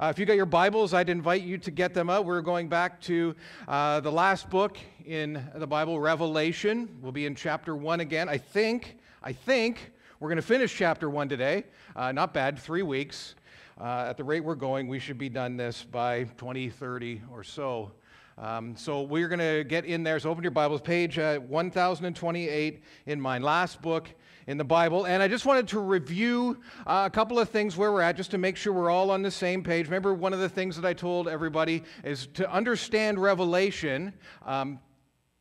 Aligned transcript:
Uh, 0.00 0.08
if 0.08 0.18
you 0.18 0.24
got 0.24 0.34
your 0.34 0.46
Bibles, 0.46 0.94
I'd 0.94 1.10
invite 1.10 1.42
you 1.42 1.58
to 1.58 1.70
get 1.70 1.92
them 1.92 2.08
out. 2.08 2.24
We're 2.24 2.40
going 2.40 2.70
back 2.70 3.02
to 3.02 3.36
uh, 3.68 4.00
the 4.00 4.10
last 4.10 4.48
book 4.48 4.78
in 5.04 5.46
the 5.54 5.66
Bible, 5.66 6.00
Revelation. 6.00 6.88
We'll 7.02 7.12
be 7.12 7.26
in 7.26 7.34
chapter 7.34 7.76
one 7.76 8.00
again. 8.00 8.26
I 8.26 8.38
think, 8.38 8.96
I 9.22 9.34
think 9.34 9.92
we're 10.18 10.30
going 10.30 10.36
to 10.36 10.42
finish 10.42 10.74
chapter 10.74 11.10
one 11.10 11.28
today. 11.28 11.64
Uh, 11.94 12.12
not 12.12 12.32
bad, 12.32 12.58
three 12.58 12.80
weeks. 12.80 13.34
Uh, 13.78 14.06
at 14.08 14.16
the 14.16 14.24
rate 14.24 14.40
we're 14.40 14.54
going, 14.54 14.88
we 14.88 14.98
should 14.98 15.18
be 15.18 15.28
done 15.28 15.58
this 15.58 15.84
by 15.84 16.24
2030 16.38 17.20
or 17.30 17.44
so. 17.44 17.90
Um, 18.38 18.74
so 18.76 19.02
we're 19.02 19.28
going 19.28 19.38
to 19.38 19.64
get 19.64 19.84
in 19.84 20.02
there. 20.02 20.18
So 20.18 20.30
open 20.30 20.42
your 20.42 20.50
Bibles, 20.50 20.80
page 20.80 21.18
uh, 21.18 21.40
1028 21.40 22.82
in 23.04 23.20
my 23.20 23.36
last 23.36 23.82
book 23.82 24.08
in 24.46 24.56
the 24.56 24.64
Bible. 24.64 25.04
And 25.04 25.22
I 25.22 25.28
just 25.28 25.46
wanted 25.46 25.68
to 25.68 25.80
review 25.80 26.58
uh, 26.86 27.04
a 27.06 27.10
couple 27.10 27.38
of 27.38 27.48
things 27.48 27.76
where 27.76 27.92
we're 27.92 28.02
at 28.02 28.16
just 28.16 28.30
to 28.32 28.38
make 28.38 28.56
sure 28.56 28.72
we're 28.72 28.90
all 28.90 29.10
on 29.10 29.22
the 29.22 29.30
same 29.30 29.62
page. 29.62 29.86
Remember, 29.86 30.14
one 30.14 30.32
of 30.32 30.40
the 30.40 30.48
things 30.48 30.76
that 30.76 30.84
I 30.84 30.92
told 30.92 31.28
everybody 31.28 31.82
is 32.04 32.26
to 32.34 32.50
understand 32.52 33.18
Revelation. 33.18 34.12
Um, 34.44 34.80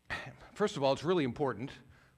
first 0.53 0.77
of 0.77 0.83
all, 0.83 0.93
it's 0.93 1.03
really 1.03 1.23
important. 1.23 1.71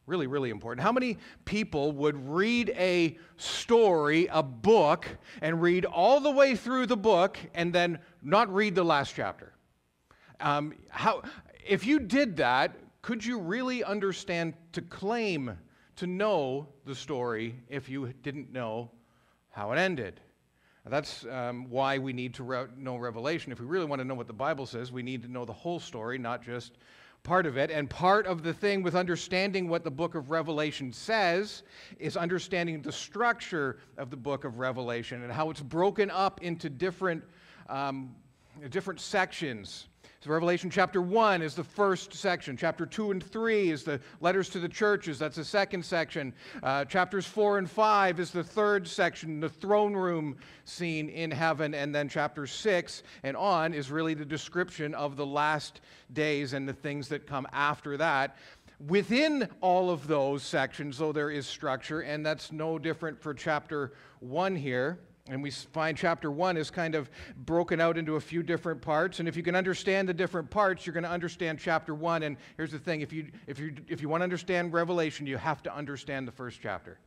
Really, 0.08 0.27
really 0.27 0.49
important. 0.49 0.84
How 0.84 0.91
many 0.91 1.20
people 1.45 1.91
would 1.94 2.27
read 2.27 2.73
a 2.75 3.17
story, 3.38 4.27
a 4.31 4.41
book, 4.41 5.08
and 5.41 5.61
read 5.61 5.86
all 5.86 6.20
the 6.20 6.31
way 6.31 6.55
through 6.55 6.88
the 6.88 6.98
book 6.98 7.38
and 7.53 7.72
then 7.72 8.00
not 8.22 8.53
read 8.53 8.75
the 8.75 8.84
last 8.84 9.13
chapter? 9.16 9.53
Um, 10.39 10.73
how, 10.89 11.22
if 11.66 11.86
you 11.86 12.00
did 12.00 12.36
that, 12.38 12.75
could 13.02 13.23
you 13.23 13.39
really 13.39 13.84
understand 13.84 14.55
to 14.73 14.81
claim 14.81 15.58
to 15.98 16.08
know 16.08 16.68
the 16.86 16.95
story 16.95 17.55
if 17.70 17.90
you 17.90 18.13
didn't 18.23 18.52
know 18.52 18.90
how 19.50 19.72
it 19.72 19.77
ended. 19.77 20.20
That's 20.86 21.26
um, 21.26 21.70
why 21.70 22.00
we 22.00 22.12
need 22.12 22.34
to 22.36 22.44
re- 22.44 22.66
know 22.76 22.98
Revelation. 22.98 23.52
If 23.52 23.59
we 23.59 23.67
really 23.67 23.86
want 23.86 24.00
to 24.00 24.05
know 24.05 24.16
what 24.16 24.27
the 24.27 24.34
Bible 24.34 24.66
says, 24.66 24.91
we 24.91 25.04
need 25.04 25.22
to 25.22 25.31
know 25.31 25.45
the 25.45 25.54
whole 25.54 25.80
story, 25.80 26.17
not 26.17 26.42
just 26.42 26.73
part 27.23 27.45
of 27.45 27.56
it. 27.56 27.69
And 27.69 27.88
part 27.88 28.25
of 28.25 28.42
the 28.42 28.53
thing 28.53 28.81
with 28.81 28.95
understanding 28.95 29.69
what 29.69 29.84
the 29.84 29.92
book 29.92 30.16
of 30.16 30.31
Revelation 30.31 30.92
says 30.92 31.62
is 32.00 32.17
understanding 32.17 32.81
the 32.81 32.92
structure 32.92 33.78
of 33.97 34.09
the 34.09 34.17
book 34.17 34.44
of 34.44 34.58
Revelation 34.58 35.22
and 35.22 35.31
how 35.31 35.52
it's 35.52 35.62
broken 35.62 36.09
up 36.09 36.42
into 36.42 36.67
different, 36.67 37.23
um, 37.69 38.16
different 38.69 39.00
sections. 39.00 39.88
So, 40.23 40.30
Revelation 40.30 40.69
chapter 40.69 41.02
1 41.02 41.41
is 41.41 41.55
the 41.55 41.64
first 41.64 42.14
section. 42.14 42.55
Chapter 42.55 42.86
2 42.86 43.09
and 43.09 43.23
3 43.23 43.72
is 43.72 43.83
the 43.83 44.00
letters 44.19 44.50
to 44.50 44.59
the 44.59 44.69
churches. 44.69 45.17
That's 45.17 45.38
the 45.38 45.44
second 45.44 45.83
section. 45.83 46.31
Uh, 46.61 46.86
chapters 46.86 47.25
4 47.25 47.58
and 47.58 47.67
5 47.67 48.19
is 48.19 48.30
the 48.30 48.44
third 48.44 48.88
section, 48.88 49.39
the 49.39 49.50
throne 49.50 49.95
room 49.95 50.38
scene 50.63 51.09
in 51.09 51.31
heaven. 51.31 51.73
And 51.73 51.95
then 51.95 52.08
chapter 52.08 52.45
6 52.45 53.02
and 53.23 53.36
on 53.36 53.73
is 53.73 53.89
really 53.89 54.13
the 54.13 54.23
description 54.23 54.94
of 54.94 55.16
the 55.16 55.25
last 55.25 55.81
days 56.13 56.53
and 56.53 56.69
the 56.69 56.73
things 56.73 57.08
that 57.08 57.25
come 57.25 57.47
after 57.52 57.97
that. 57.97 58.38
Within 58.88 59.50
all 59.59 59.89
of 59.89 60.06
those 60.06 60.44
sections, 60.44 61.00
though, 61.00 61.11
there 61.11 61.31
is 61.31 61.47
structure, 61.47 62.02
and 62.02 62.23
that's 62.23 62.52
no 62.52 62.78
different 62.78 63.19
for 63.19 63.33
chapter 63.33 63.94
1 64.19 64.56
here. 64.56 65.00
And 65.30 65.44
we 65.44 65.52
find 65.52 65.95
chapter 65.95 66.31
one 66.31 66.58
is 66.58 66.72
kind 66.72 66.95
of 66.95 67.09
broken 67.45 67.80
out 67.80 67.97
into 67.97 68.16
a 68.16 68.19
few 68.19 68.41
different 68.41 68.81
parts. 68.81 69.19
And 69.19 69.28
if 69.30 69.36
you 69.36 69.44
can 69.44 69.55
understand 69.55 70.09
the 70.09 70.13
different 70.13 70.50
parts, 70.50 70.86
you're 70.86 70.94
going 70.94 71.03
to 71.03 71.11
understand 71.11 71.59
chapter 71.59 71.94
one. 71.94 72.23
And 72.23 72.38
here's 72.58 72.72
the 72.72 72.80
thing 72.80 73.02
if 73.02 73.13
you, 73.13 73.28
if 73.45 73.59
you, 73.59 73.75
if 73.88 74.02
you 74.02 74.09
want 74.09 74.22
to 74.22 74.23
understand 74.23 74.73
Revelation, 74.73 75.28
you 75.28 75.38
have 75.38 75.61
to 75.63 75.75
understand 75.75 76.28
the 76.28 76.31
first 76.31 76.59
chapter. 76.61 76.97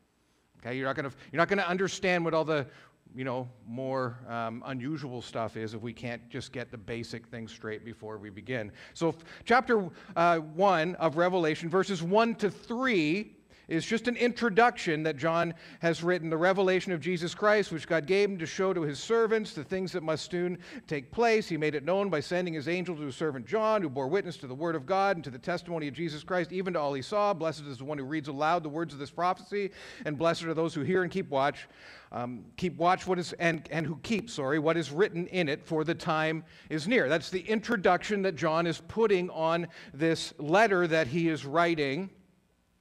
Okay? 0.60 0.76
You're 0.76 0.86
not 0.86 0.96
going 0.96 1.10
to, 1.10 1.16
you're 1.32 1.38
not 1.38 1.48
going 1.48 1.58
to 1.58 1.68
understand 1.68 2.24
what 2.24 2.34
all 2.34 2.44
the 2.44 2.66
you 3.14 3.22
know, 3.22 3.48
more 3.66 4.18
um, 4.28 4.62
unusual 4.66 5.22
stuff 5.22 5.56
is 5.56 5.72
if 5.74 5.80
we 5.80 5.92
can't 5.92 6.28
just 6.28 6.52
get 6.52 6.72
the 6.72 6.78
basic 6.78 7.26
things 7.28 7.52
straight 7.52 7.84
before 7.84 8.18
we 8.18 8.28
begin. 8.28 8.72
So, 8.92 9.14
chapter 9.44 9.88
uh, 10.16 10.38
1 10.38 10.96
of 10.96 11.16
Revelation, 11.16 11.68
verses 11.68 12.02
1 12.02 12.34
to 12.36 12.50
3, 12.50 13.36
is 13.68 13.84
just 13.84 14.08
an 14.08 14.16
introduction 14.16 15.02
that 15.04 15.16
John 15.16 15.54
has 15.80 16.02
written, 16.02 16.30
the 16.30 16.36
revelation 16.36 16.92
of 16.92 17.00
Jesus 17.00 17.34
Christ, 17.34 17.72
which 17.72 17.86
God 17.86 18.06
gave 18.06 18.30
him 18.30 18.38
to 18.38 18.46
show 18.46 18.72
to 18.72 18.82
his 18.82 18.98
servants 18.98 19.52
the 19.52 19.64
things 19.64 19.92
that 19.92 20.02
must 20.02 20.30
soon 20.30 20.58
take 20.86 21.10
place. 21.10 21.48
He 21.48 21.56
made 21.56 21.74
it 21.74 21.84
known 21.84 22.10
by 22.10 22.20
sending 22.20 22.54
his 22.54 22.68
angel 22.68 22.96
to 22.96 23.02
his 23.02 23.16
servant 23.16 23.46
John, 23.46 23.82
who 23.82 23.88
bore 23.88 24.08
witness 24.08 24.36
to 24.38 24.46
the 24.46 24.54
word 24.54 24.74
of 24.74 24.86
God 24.86 25.16
and 25.16 25.24
to 25.24 25.30
the 25.30 25.38
testimony 25.38 25.88
of 25.88 25.94
Jesus 25.94 26.22
Christ, 26.22 26.52
even 26.52 26.74
to 26.74 26.80
all 26.80 26.94
he 26.94 27.02
saw. 27.02 27.32
Blessed 27.32 27.64
is 27.64 27.78
the 27.78 27.84
one 27.84 27.98
who 27.98 28.04
reads 28.04 28.28
aloud 28.28 28.62
the 28.62 28.68
words 28.68 28.92
of 28.92 28.98
this 28.98 29.10
prophecy, 29.10 29.70
and 30.04 30.18
blessed 30.18 30.44
are 30.44 30.54
those 30.54 30.74
who 30.74 30.82
hear 30.82 31.02
and 31.02 31.10
keep 31.10 31.30
watch. 31.30 31.68
Um, 32.12 32.44
keep 32.56 32.76
watch 32.76 33.08
what 33.08 33.18
is 33.18 33.32
and, 33.34 33.66
and 33.72 33.84
who 33.84 33.96
keep 34.04 34.30
sorry 34.30 34.60
what 34.60 34.76
is 34.76 34.92
written 34.92 35.26
in 35.28 35.48
it 35.48 35.66
for 35.66 35.82
the 35.82 35.96
time 35.96 36.44
is 36.70 36.86
near 36.86 37.08
that's 37.08 37.28
the 37.28 37.40
introduction 37.40 38.22
that 38.22 38.36
john 38.36 38.68
is 38.68 38.80
putting 38.86 39.30
on 39.30 39.66
this 39.92 40.32
letter 40.38 40.86
that 40.86 41.08
he 41.08 41.28
is 41.28 41.44
writing 41.44 42.08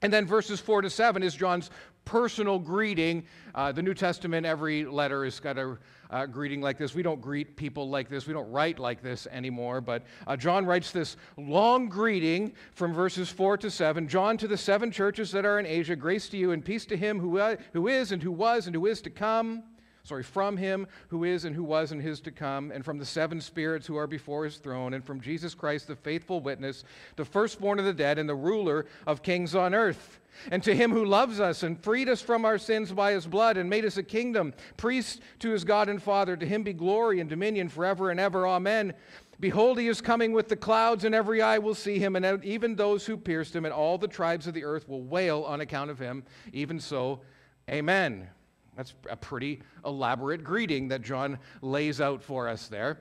and 0.04 0.12
then 0.12 0.28
verses 0.28 0.60
4 0.60 0.84
to 0.84 0.90
7 0.90 1.24
is 1.24 1.34
John's 1.34 1.70
personal 2.06 2.60
greeting. 2.60 3.24
Uh, 3.56 3.72
the 3.72 3.82
New 3.82 3.94
Testament, 3.94 4.46
every 4.46 4.84
letter 4.86 5.24
has 5.24 5.40
got 5.40 5.58
a 5.58 5.78
uh, 6.12 6.26
greeting 6.26 6.62
like 6.62 6.78
this. 6.78 6.94
We 6.94 7.02
don't 7.02 7.22
greet 7.22 7.56
people 7.56 7.90
like 7.90 8.10
this. 8.10 8.28
We 8.28 8.34
don't 8.34 8.52
write 8.52 8.78
like 8.78 9.02
this 9.02 9.26
anymore. 9.32 9.82
But 9.82 10.04
uh, 10.28 10.36
John 10.36 10.66
writes 10.66 10.92
this 10.92 11.16
long 11.38 11.88
greeting 11.88 12.54
from 12.74 12.94
verses 12.94 13.30
4 13.30 13.58
to 13.60 13.72
7. 13.72 14.08
John 14.08 14.38
to 14.38 14.48
the 14.48 14.58
seven 14.58 14.92
churches 14.92 15.32
that 15.32 15.46
are 15.46 15.58
in 15.58 15.66
Asia, 15.66 15.96
grace 15.96 16.30
to 16.30 16.38
you 16.38 16.52
and 16.52 16.64
peace 16.64 16.86
to 16.88 16.98
him 16.98 17.20
who, 17.20 17.40
uh, 17.40 17.56
who 17.72 17.88
is 17.88 18.12
and 18.12 18.22
who 18.22 18.32
was 18.32 18.68
and 18.68 18.76
who 18.76 18.86
is 18.86 19.02
to 19.02 19.10
come 19.10 19.64
sorry, 20.04 20.24
from 20.24 20.58
him 20.58 20.86
who 21.08 21.24
is 21.24 21.46
and 21.46 21.56
who 21.56 21.64
was 21.64 21.92
and 21.92 22.02
is 22.02 22.20
to 22.22 22.32
come, 22.32 22.72
and 22.72 22.84
from 22.84 22.98
the 22.98 23.06
seven 23.06 23.40
spirits 23.40 23.88
who 23.88 23.96
are 23.96 24.08
before 24.08 24.44
his 24.44 24.58
throne, 24.58 24.94
and 24.94 25.04
from 25.04 25.22
Jesus 25.22 25.56
Christ, 25.56 25.88
the 25.88 25.96
faithful 25.96 26.42
witness, 26.42 26.84
the 27.16 27.24
firstborn 27.26 27.80
of 27.80 27.86
the 27.86 27.94
dead, 27.94 28.20
and 28.20 28.28
the 28.28 28.36
ruler 28.36 28.86
of 29.08 29.24
kings 29.24 29.56
on 29.56 29.74
earth. 29.74 30.20
And 30.52 30.62
to 30.64 30.76
him 30.76 30.92
who 30.92 31.06
loves 31.06 31.40
us 31.40 31.64
and 31.64 31.82
freed 31.82 32.10
us 32.10 32.22
from 32.22 32.44
our 32.44 32.58
sins 32.58 32.92
by 32.92 33.14
his 33.14 33.28
blood 33.28 33.56
and 33.56 33.70
made 33.70 33.86
us 33.86 33.98
a 33.98 34.04
kingdom, 34.04 34.54
priest 34.78 35.22
to 35.40 35.52
his 35.52 35.64
God 35.64 35.90
and 35.90 36.02
Father, 36.02 36.36
to 36.36 36.46
him 36.46 36.64
be 36.64 36.74
glory 36.74 37.20
and 37.20 37.30
dominion 37.30 37.70
forever 37.70 38.10
and 38.10 38.20
ever. 38.20 38.46
Amen. 38.48 38.94
Behold, 39.40 39.80
he 39.80 39.88
is 39.88 40.02
coming 40.02 40.34
with 40.34 40.50
the 40.50 40.56
clouds, 40.56 41.06
and 41.06 41.16
every 41.16 41.42
eye 41.42 41.60
will 41.60 41.76
see 41.76 42.00
him, 42.00 42.16
and 42.16 42.44
even 42.44 42.76
those 42.76 43.06
who 43.06 43.16
pierced 43.16 43.56
him, 43.56 43.64
and 43.64 43.74
all 43.74 43.98
the 43.98 44.08
tribes 44.08 44.48
of 44.48 44.54
the 44.54 44.64
earth 44.64 44.88
will 44.90 45.04
wail 45.04 45.44
on 45.44 45.62
account 45.62 45.92
of 45.92 46.00
him. 46.00 46.24
Even 46.52 46.80
so, 46.80 47.22
amen. 47.70 48.28
That's 48.76 48.94
a 49.10 49.16
pretty 49.16 49.62
elaborate 49.86 50.44
greeting 50.44 50.88
that 50.90 51.02
John 51.02 51.40
lays 51.62 52.02
out 52.02 52.24
for 52.24 52.48
us 52.48 52.68
there. 52.68 53.00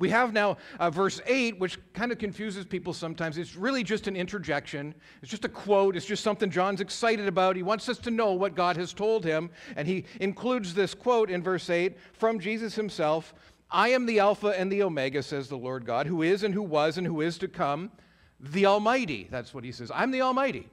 We 0.00 0.08
have 0.08 0.32
now 0.32 0.56
uh, 0.78 0.88
verse 0.88 1.20
8, 1.26 1.58
which 1.58 1.78
kind 1.92 2.10
of 2.10 2.16
confuses 2.16 2.64
people 2.64 2.94
sometimes. 2.94 3.36
It's 3.36 3.54
really 3.54 3.84
just 3.84 4.06
an 4.06 4.16
interjection. 4.16 4.94
It's 5.20 5.30
just 5.30 5.44
a 5.44 5.48
quote. 5.48 5.94
It's 5.94 6.06
just 6.06 6.24
something 6.24 6.50
John's 6.50 6.80
excited 6.80 7.28
about. 7.28 7.54
He 7.54 7.62
wants 7.62 7.86
us 7.88 7.98
to 7.98 8.10
know 8.10 8.32
what 8.32 8.54
God 8.54 8.78
has 8.78 8.94
told 8.94 9.24
him. 9.24 9.50
And 9.76 9.86
he 9.86 10.06
includes 10.18 10.72
this 10.72 10.94
quote 10.94 11.30
in 11.30 11.42
verse 11.42 11.68
8 11.68 11.98
from 12.14 12.40
Jesus 12.40 12.74
himself 12.74 13.34
I 13.70 13.90
am 13.90 14.06
the 14.06 14.18
Alpha 14.18 14.48
and 14.48 14.72
the 14.72 14.82
Omega, 14.82 15.22
says 15.22 15.48
the 15.48 15.58
Lord 15.58 15.84
God, 15.84 16.06
who 16.06 16.22
is 16.22 16.42
and 16.42 16.54
who 16.54 16.62
was 16.62 16.98
and 16.98 17.06
who 17.06 17.20
is 17.20 17.38
to 17.38 17.46
come, 17.46 17.92
the 18.40 18.66
Almighty. 18.66 19.28
That's 19.30 19.54
what 19.54 19.64
he 19.64 19.70
says. 19.70 19.92
I'm 19.94 20.10
the 20.10 20.22
Almighty. 20.22 20.68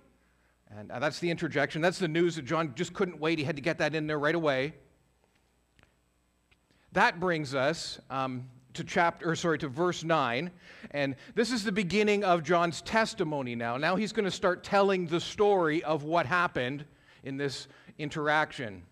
And 0.75 0.91
uh, 0.91 0.99
that's 0.99 1.19
the 1.19 1.29
interjection. 1.29 1.81
That's 1.81 1.99
the 1.99 2.07
news 2.07 2.35
that 2.35 2.45
John 2.45 2.73
just 2.75 2.93
couldn't 2.93 3.19
wait. 3.19 3.39
He 3.39 3.45
had 3.45 3.55
to 3.55 3.61
get 3.61 3.77
that 3.77 3.95
in 3.95 4.07
there 4.07 4.19
right 4.19 4.35
away. 4.35 4.73
That 6.93 7.19
brings 7.19 7.53
us 7.53 7.99
um, 8.09 8.47
to 8.73 8.83
chapter, 8.83 9.35
sorry, 9.35 9.59
to 9.59 9.67
verse 9.67 10.03
9. 10.03 10.51
And 10.91 11.15
this 11.35 11.51
is 11.51 11.63
the 11.63 11.71
beginning 11.71 12.23
of 12.23 12.43
John's 12.43 12.81
testimony 12.81 13.55
now. 13.55 13.77
Now 13.77 13.95
he's 13.95 14.11
going 14.11 14.25
to 14.25 14.31
start 14.31 14.63
telling 14.63 15.07
the 15.07 15.19
story 15.19 15.83
of 15.83 16.03
what 16.03 16.25
happened 16.25 16.85
in 17.23 17.37
this 17.37 17.67
interaction 17.97 18.83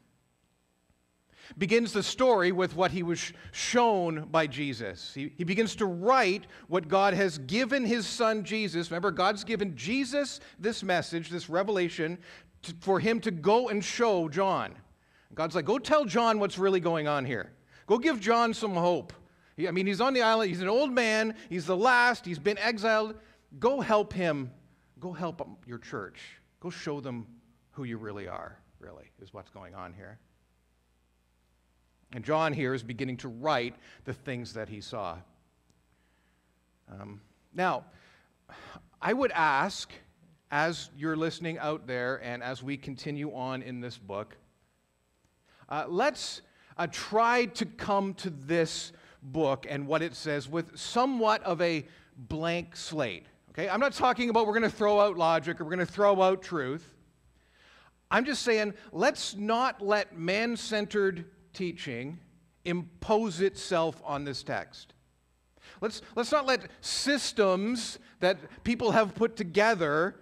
begins 1.57 1.93
the 1.93 2.03
story 2.03 2.51
with 2.51 2.75
what 2.75 2.91
he 2.91 3.03
was 3.03 3.33
shown 3.51 4.27
by 4.31 4.47
Jesus. 4.47 5.13
He, 5.13 5.31
he 5.37 5.43
begins 5.43 5.75
to 5.77 5.85
write 5.85 6.47
what 6.67 6.87
God 6.87 7.13
has 7.13 7.37
given 7.39 7.85
his 7.85 8.05
son 8.05 8.43
Jesus. 8.43 8.91
Remember, 8.91 9.11
God's 9.11 9.43
given 9.43 9.75
Jesus 9.75 10.39
this 10.59 10.83
message, 10.83 11.29
this 11.29 11.49
revelation, 11.49 12.17
to, 12.63 12.73
for 12.81 12.99
him 12.99 13.19
to 13.21 13.31
go 13.31 13.69
and 13.69 13.83
show 13.83 14.29
John. 14.29 14.73
God's 15.33 15.55
like, 15.55 15.65
go 15.65 15.77
tell 15.77 16.05
John 16.05 16.39
what's 16.39 16.57
really 16.57 16.79
going 16.79 17.07
on 17.07 17.25
here. 17.25 17.51
Go 17.87 17.97
give 17.97 18.19
John 18.19 18.53
some 18.53 18.73
hope. 18.73 19.13
He, 19.57 19.67
I 19.67 19.71
mean, 19.71 19.85
he's 19.85 20.01
on 20.01 20.13
the 20.13 20.21
island, 20.21 20.49
he's 20.49 20.61
an 20.61 20.67
old 20.67 20.91
man, 20.91 21.35
he's 21.49 21.65
the 21.65 21.77
last, 21.77 22.25
he's 22.25 22.39
been 22.39 22.57
exiled. 22.57 23.15
Go 23.59 23.79
help 23.79 24.11
him. 24.11 24.51
Go 24.99 25.13
help 25.13 25.47
your 25.65 25.77
church. 25.77 26.19
Go 26.59 26.69
show 26.69 26.99
them 26.99 27.27
who 27.71 27.83
you 27.83 27.97
really 27.97 28.27
are, 28.27 28.57
really, 28.79 29.11
is 29.21 29.33
what's 29.33 29.49
going 29.49 29.75
on 29.75 29.93
here. 29.93 30.19
And 32.13 32.23
John 32.23 32.53
here 32.53 32.73
is 32.73 32.83
beginning 32.83 33.17
to 33.17 33.27
write 33.27 33.75
the 34.05 34.13
things 34.13 34.53
that 34.53 34.69
he 34.69 34.81
saw. 34.81 35.17
Um, 36.91 37.21
now, 37.53 37.85
I 39.01 39.13
would 39.13 39.31
ask, 39.31 39.91
as 40.51 40.89
you're 40.97 41.15
listening 41.15 41.57
out 41.59 41.87
there 41.87 42.21
and 42.23 42.41
as 42.43 42.63
we 42.63 42.77
continue 42.77 43.33
on 43.33 43.61
in 43.61 43.81
this 43.81 43.97
book, 43.97 44.37
uh, 45.67 45.85
let's 45.87 46.41
uh, 46.77 46.87
tried 46.91 47.55
to 47.55 47.65
come 47.65 48.13
to 48.15 48.29
this 48.29 48.91
book 49.21 49.65
and 49.69 49.87
what 49.87 50.01
it 50.01 50.15
says 50.15 50.47
with 50.47 50.77
somewhat 50.77 51.41
of 51.43 51.61
a 51.61 51.85
blank 52.17 52.75
slate. 52.75 53.25
Okay? 53.51 53.69
I'm 53.69 53.79
not 53.79 53.93
talking 53.93 54.29
about 54.29 54.45
we're 54.45 54.53
going 54.53 54.63
to 54.63 54.69
throw 54.69 54.99
out 54.99 55.17
logic 55.17 55.59
or 55.59 55.63
we're 55.63 55.75
going 55.75 55.85
to 55.85 55.91
throw 55.91 56.21
out 56.21 56.41
truth. 56.41 56.93
I'm 58.11 58.25
just 58.25 58.43
saying 58.43 58.73
let's 58.91 59.35
not 59.35 59.81
let 59.81 60.17
man 60.17 60.55
centered 60.57 61.25
teaching 61.55 62.19
impose 62.65 63.41
itself 63.41 64.01
on 64.05 64.25
this 64.25 64.43
text. 64.43 64.93
Let's, 65.81 66.01
let's 66.15 66.31
not 66.31 66.45
let 66.45 66.69
systems 66.81 67.99
that 68.19 68.37
people 68.63 68.91
have 68.91 69.15
put 69.15 69.35
together 69.35 70.15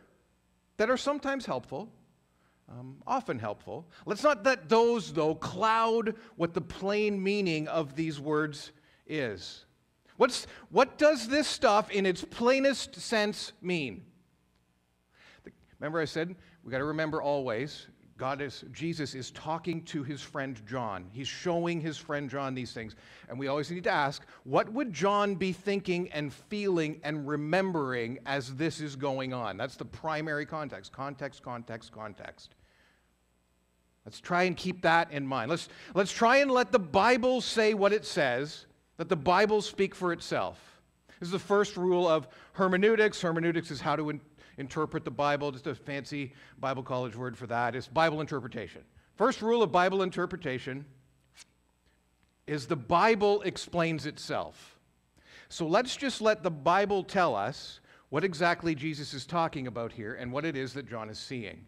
that 0.78 0.90
are 0.90 0.98
sometimes 0.98 1.46
helpful, 1.46 1.90
um, 2.70 2.98
often 3.06 3.40
helpful, 3.40 3.86
let's 4.06 4.24
not 4.24 4.46
let 4.46 4.70
those, 4.70 5.14
though, 5.14 5.36
cloud 5.36 6.16
what 6.36 6.54
the 6.54 6.62
plain 6.62 7.22
meaning 7.22 7.68
of 7.68 7.96
these 7.96 8.20
words 8.20 8.72
is. 9.06 9.66
What's, 10.18 10.48
what 10.70 10.98
does 10.98 11.28
this 11.28 11.48
stuff 11.48 11.92
in 11.92 12.06
its 12.06 12.24
plainest 12.24 12.96
sense 12.96 13.54
mean? 13.62 14.06
Remember, 15.80 16.00
I 16.00 16.06
said 16.06 16.36
we 16.64 16.72
got 16.72 16.78
to 16.78 16.86
remember 16.86 17.22
always 17.22 17.88
God 18.24 18.42
is, 18.42 18.64
Jesus 18.72 19.16
is 19.16 19.32
talking 19.32 19.84
to 19.84 20.02
his 20.02 20.22
friend 20.22 20.62
John. 20.66 21.10
He's 21.12 21.28
showing 21.28 21.82
his 21.82 21.98
friend 21.98 22.30
John 22.30 22.56
these 22.56 22.72
things. 22.72 22.96
And 23.28 23.38
we 23.38 23.50
always 23.50 23.70
need 23.70 23.84
to 23.84 23.92
ask, 23.92 24.24
what 24.46 24.72
would 24.72 24.94
John 24.94 25.36
be 25.36 25.52
thinking 25.52 26.10
and 26.14 26.32
feeling 26.32 27.02
and 27.04 27.28
remembering 27.28 28.20
as 28.26 28.56
this 28.56 28.80
is 28.80 28.96
going 28.96 29.34
on? 29.34 29.58
That's 29.58 29.76
the 29.76 29.84
primary 29.84 30.46
context. 30.46 30.94
Context, 30.94 31.44
context, 31.44 31.92
context. 31.92 32.56
Let's 34.06 34.22
try 34.22 34.44
and 34.44 34.56
keep 34.56 34.84
that 34.84 35.12
in 35.12 35.28
mind. 35.28 35.50
Let's, 35.52 35.68
let's 35.94 36.14
try 36.14 36.38
and 36.38 36.50
let 36.50 36.72
the 36.72 36.80
Bible 36.80 37.42
say 37.42 37.74
what 37.74 37.92
it 37.92 38.06
says, 38.06 38.68
let 38.98 39.10
the 39.10 39.18
Bible 39.18 39.62
speak 39.62 39.94
for 39.94 40.14
itself. 40.14 40.62
This 41.20 41.28
is 41.28 41.34
the 41.34 41.40
first 41.40 41.76
rule 41.76 42.08
of 42.08 42.30
hermeneutics. 42.54 43.22
Hermeneutics 43.22 43.70
is 43.70 43.82
how 43.82 43.98
to 43.98 44.10
interpret 44.58 45.06
the 45.06 45.12
Bible, 45.12 45.52
just 45.52 45.68
a 45.68 45.76
fancy 45.76 46.34
Bible 46.60 46.84
college 46.84 47.16
word 47.16 47.38
for 47.38 47.48
that, 47.48 47.76
is 47.76 47.88
Bible 47.88 48.22
interpretation. 48.22 48.84
First 49.16 49.42
rule 49.42 49.64
of 49.64 49.72
Bible 49.72 50.02
interpretation 50.02 50.86
is 52.48 52.68
the 52.68 52.76
Bible 52.76 53.42
explains 53.44 54.06
itself. 54.06 54.80
So 55.50 55.68
let's 55.68 55.96
just 55.96 56.22
let 56.22 56.44
the 56.44 56.52
Bible 56.52 57.04
tell 57.04 57.36
us 57.36 57.80
what 58.10 58.24
exactly 58.24 58.76
Jesus 58.76 59.14
is 59.14 59.26
talking 59.26 59.68
about 59.68 59.92
here 59.92 60.14
and 60.14 60.32
what 60.32 60.46
it 60.46 60.58
is 60.58 60.74
that 60.74 60.90
John 60.90 61.10
is 61.10 61.20
seeing. 61.20 61.66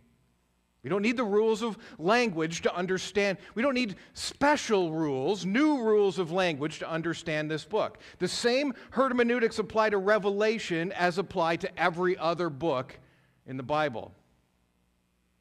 We 0.86 0.90
don't 0.90 1.02
need 1.02 1.18
the 1.18 1.24
rules 1.24 1.64
of 1.64 1.80
language 1.98 2.62
to 2.62 2.76
understand. 2.76 3.40
We 3.56 3.64
don't 3.64 3.74
need 3.74 3.96
special 4.14 4.92
rules, 4.92 5.44
new 5.44 5.82
rules 5.82 6.20
of 6.20 6.32
language 6.32 6.78
to 6.78 6.88
understand 6.88 7.50
this 7.50 7.66
book. 7.66 7.98
The 8.20 8.28
same 8.28 8.72
hermeneutics 8.92 9.58
apply 9.58 9.90
to 9.90 9.98
Revelation 9.98 10.92
as 10.92 11.18
apply 11.18 11.56
to 11.56 11.80
every 11.80 12.16
other 12.20 12.52
book 12.52 13.00
in 13.48 13.58
the 13.58 13.64
Bible. 13.64 14.12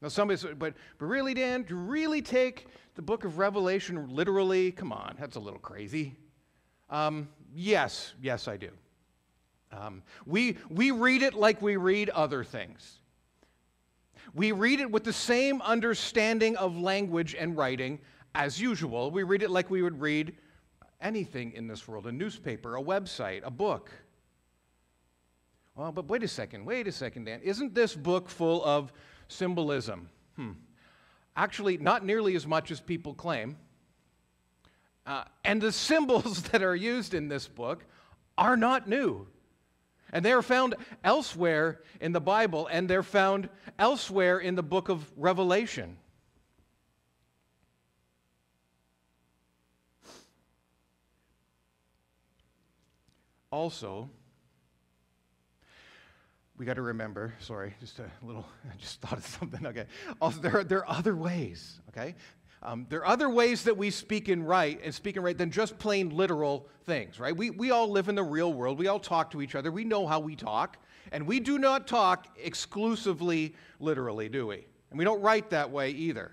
Now, 0.01 0.09
somebody 0.09 0.41
said, 0.41 0.59
but, 0.59 0.73
but 0.97 1.05
really, 1.05 1.35
Dan, 1.35 1.65
do 1.65 1.75
you 1.75 1.81
really 1.81 2.23
take 2.23 2.67
the 2.95 3.03
book 3.03 3.27
of 3.27 3.37
Revelation 3.37 4.15
literally? 4.17 4.73
Come 4.73 4.93
on, 4.93 5.15
that's 5.21 5.37
a 5.37 5.41
little 5.41 5.61
crazy. 5.61 6.17
Um, 6.89 7.29
yes, 7.55 8.15
yes, 8.23 8.49
I 8.49 8.57
do. 8.57 8.71
Um, 9.71 10.03
we, 10.25 10.57
we 10.71 10.91
read 10.91 11.23
it 11.23 11.35
like 11.35 11.61
we 11.61 11.77
read 11.77 12.09
other 12.09 12.45
things. 12.45 13.01
We 14.33 14.53
read 14.53 14.81
it 14.81 14.91
with 14.91 15.05
the 15.05 15.13
same 15.13 15.61
understanding 15.63 16.57
of 16.57 16.77
language 16.79 17.35
and 17.35 17.57
writing 17.57 18.01
as 18.35 18.61
usual. 18.61 19.11
We 19.11 19.23
read 19.23 19.43
it 19.43 19.51
like 19.51 19.71
we 19.71 19.83
would 19.83 20.01
read 20.01 20.37
anything 21.01 21.53
in 21.53 21.67
this 21.67 21.87
world 21.87 22.07
a 22.07 22.13
newspaper, 22.13 22.77
a 22.77 22.83
website, 22.83 23.43
a 23.45 23.51
book. 23.51 23.91
Well, 25.77 25.93
but 25.93 26.07
wait 26.07 26.23
a 26.23 26.29
second, 26.29 26.65
wait 26.65 26.87
a 26.87 26.93
second, 26.93 27.25
Dan. 27.25 27.41
Isn't 27.43 27.75
this 27.75 27.95
book 27.95 28.29
full 28.29 28.65
of 28.65 28.93
symbolism? 29.29 30.09
Hmm. 30.37 30.53
Actually, 31.37 31.79
not 31.79 32.05
nearly 32.05 32.37
as 32.37 32.47
much 32.47 32.71
as 32.71 32.81
people 32.81 33.13
claim. 33.13 33.57
Uh, 35.05 35.25
and 35.45 35.61
the 35.61 35.73
symbols 35.91 36.43
that 36.45 36.63
are 36.63 36.77
used 36.77 37.13
in 37.13 37.29
this 37.29 37.49
book 37.49 37.85
are 38.39 38.57
not 38.57 38.89
new. 38.89 39.27
And 40.15 40.25
they 40.25 40.33
are 40.33 40.43
found 40.43 40.77
elsewhere 41.03 41.81
in 42.01 42.13
the 42.13 42.21
Bible, 42.21 42.69
and 42.71 42.89
they're 42.89 43.03
found 43.03 43.49
elsewhere 43.81 44.39
in 44.39 44.55
the 44.55 44.63
book 44.63 44.89
of 44.89 45.05
Revelation. 45.17 45.97
Also, 53.51 54.09
we 56.57 56.65
got 56.65 56.75
to 56.75 56.83
remember, 56.83 57.35
sorry, 57.41 57.75
just 57.81 57.99
a 57.99 58.09
little, 58.23 58.47
I 58.73 58.77
just 58.77 59.01
thought 59.01 59.19
of 59.19 59.27
something, 59.27 59.67
okay. 59.67 59.87
Also, 60.21 60.41
there 60.41 60.59
are, 60.59 60.65
there 60.65 60.79
are 60.87 60.97
other 60.97 61.17
ways, 61.17 61.81
okay? 61.89 62.15
Um, 62.65 62.87
there 62.89 63.01
are 63.01 63.07
other 63.07 63.29
ways 63.29 63.65
that 63.65 63.77
we 63.77 63.91
speak 63.91 64.29
and 64.29 64.49
write 64.49 64.81
and 64.83 64.95
speak 64.95 65.17
and 65.17 65.25
write 65.25 65.37
than 65.37 65.51
just 65.51 65.79
plain 65.79 66.09
literal 66.09 66.67
things, 66.85 67.21
right? 67.21 67.37
We, 67.37 67.51
we 67.51 67.71
all 67.71 67.91
live 67.91 68.09
in 68.09 68.15
the 68.15 68.23
real 68.23 68.55
world. 68.55 68.79
We 68.79 68.87
all 68.87 68.99
talk 68.99 69.31
to 69.33 69.43
each 69.43 69.55
other. 69.55 69.71
We 69.71 69.85
know 69.85 70.07
how 70.07 70.19
we 70.19 70.35
talk. 70.35 70.79
And 71.13 71.27
we 71.27 71.41
do 71.41 71.59
not 71.59 71.87
talk 71.87 72.27
exclusively 72.43 73.55
literally, 73.81 74.31
do 74.31 74.47
we? 74.47 74.67
And 74.91 74.99
we 74.99 75.05
don't 75.05 75.21
write 75.21 75.51
that 75.51 75.71
way 75.71 75.91
either. 75.91 76.33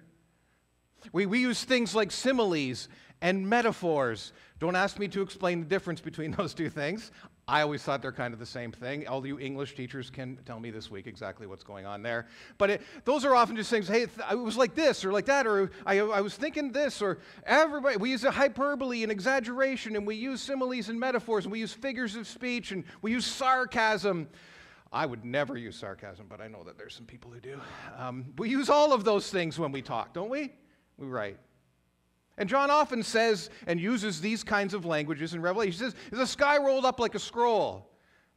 We, 1.11 1.25
we 1.25 1.39
use 1.39 1.63
things 1.65 1.93
like 1.93 2.11
similes 2.11 2.87
and 3.21 3.47
metaphors. 3.47 4.31
Don't 4.59 4.75
ask 4.75 4.99
me 4.99 5.07
to 5.09 5.21
explain 5.21 5.59
the 5.59 5.65
difference 5.65 5.99
between 5.99 6.31
those 6.37 6.53
two 6.53 6.69
things. 6.69 7.11
I 7.51 7.63
always 7.63 7.83
thought 7.83 8.01
they're 8.01 8.13
kind 8.13 8.33
of 8.33 8.39
the 8.39 8.45
same 8.45 8.71
thing. 8.71 9.06
All 9.09 9.27
you 9.27 9.38
English 9.38 9.75
teachers 9.75 10.09
can 10.09 10.38
tell 10.45 10.57
me 10.57 10.71
this 10.71 10.89
week 10.89 11.06
exactly 11.06 11.48
what's 11.48 11.65
going 11.65 11.86
on 11.86 12.01
there. 12.01 12.27
But 12.57 12.69
it, 12.69 12.81
those 13.03 13.25
are 13.25 13.36
often 13.36 13.57
just 13.57 13.69
things, 13.69 13.89
hey, 13.89 14.03
it 14.03 14.39
was 14.39 14.56
like 14.56 14.74
this 14.74 15.03
or 15.03 15.12
like 15.12 15.25
that, 15.25 15.45
or 15.45 15.69
I, 15.86 16.00
I 16.00 16.21
was 16.21 16.33
thinking 16.38 16.71
this, 16.71 17.01
or 17.01 17.18
everybody. 17.45 17.98
We 17.98 18.12
use 18.12 18.24
hyperbole 18.24 19.03
and 19.03 19.12
exaggeration, 19.12 19.98
and 19.98 20.07
we 20.07 20.15
use 20.15 20.42
similes 20.42 20.88
and 20.88 20.98
metaphors, 20.98 21.44
and 21.44 21.51
we 21.51 21.59
use 21.59 21.74
figures 21.74 22.15
of 22.15 22.25
speech, 22.25 22.71
and 22.71 22.86
we 23.01 23.12
use 23.12 23.25
sarcasm. 23.25 24.30
I 24.94 25.06
would 25.06 25.25
never 25.25 25.57
use 25.57 25.75
sarcasm, 25.75 26.27
but 26.30 26.39
I 26.39 26.48
know 26.48 26.63
that 26.63 26.77
there's 26.77 26.95
some 26.95 27.06
people 27.06 27.31
who 27.31 27.42
do. 27.42 27.59
Um, 27.98 28.27
we 28.38 28.48
use 28.48 28.69
all 28.69 28.94
of 28.94 29.03
those 29.03 29.30
things 29.30 29.59
when 29.59 29.74
we 29.74 29.81
talk, 29.81 30.13
don't 30.13 30.30
we? 30.30 30.53
We 30.98 31.07
write. 31.07 31.38
And 32.37 32.49
John 32.49 32.71
often 32.71 33.03
says 33.03 33.49
and 33.67 33.79
uses 33.79 34.21
these 34.21 34.43
kinds 34.43 34.73
of 34.73 34.85
languages 34.85 35.33
in 35.33 35.41
Revelation. 35.41 35.71
He 35.71 35.77
says, 35.77 35.95
the 36.11 36.25
sky 36.25 36.57
rolled 36.57 36.85
up 36.85 36.99
like 36.99 37.13
a 37.15 37.19
scroll. 37.19 37.88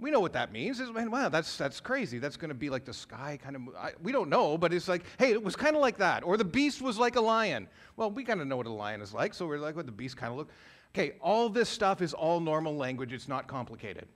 We 0.01 0.11
know 0.11 0.21
what 0.21 0.33
that 0.33 0.53
means. 0.53 0.81
It's, 0.81 0.91
wow, 0.91 1.29
that's, 1.29 1.57
that's 1.57 1.79
crazy. 1.81 2.19
That's 2.19 2.37
going 2.37 2.49
to 2.49 2.55
be 2.55 2.69
like 2.69 2.85
the 2.85 2.93
sky 2.93 3.39
kind 3.43 3.55
of. 3.57 3.63
I, 3.79 3.93
we 4.03 4.11
don't 4.11 4.29
know, 4.29 4.59
but 4.59 4.73
it's 4.75 4.89
like, 4.89 5.05
hey, 5.19 5.31
it 5.31 5.43
was 5.43 5.55
kind 5.55 5.77
of 5.77 5.81
like 5.81 5.99
that. 5.99 6.25
Or 6.25 6.37
the 6.37 6.45
beast 6.45 6.83
was 6.83 6.99
like 6.99 7.17
a 7.17 7.21
lion. 7.21 7.69
Well, 7.97 8.11
we 8.11 8.25
kind 8.25 8.41
of 8.41 8.49
know 8.49 8.57
what 8.57 8.67
a 8.67 8.73
lion 8.73 9.01
is 9.01 9.15
like, 9.15 9.33
so 9.33 9.47
we're 9.47 9.59
like, 9.59 9.77
what 9.77 9.87
the 9.87 9.93
beast 9.93 10.17
kind 10.17 10.33
of 10.33 10.39
look. 10.39 10.51
Okay, 10.93 11.13
all 11.21 11.49
this 11.49 11.69
stuff 11.69 12.03
is 12.03 12.13
all 12.13 12.41
normal 12.41 12.77
language. 12.77 13.13
It's 13.13 13.29
not 13.29 13.47
complicated. 13.47 14.07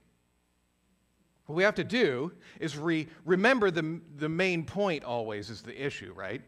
What 1.45 1.55
we 1.55 1.63
have 1.63 1.75
to 1.75 1.83
do 1.83 2.33
is 2.59 2.77
re- 2.77 3.07
remember 3.25 3.71
the, 3.71 4.01
the 4.17 4.29
main 4.29 4.65
point 4.65 5.03
always 5.03 5.49
is 5.49 5.61
the 5.61 5.83
issue, 5.83 6.13
right? 6.13 6.41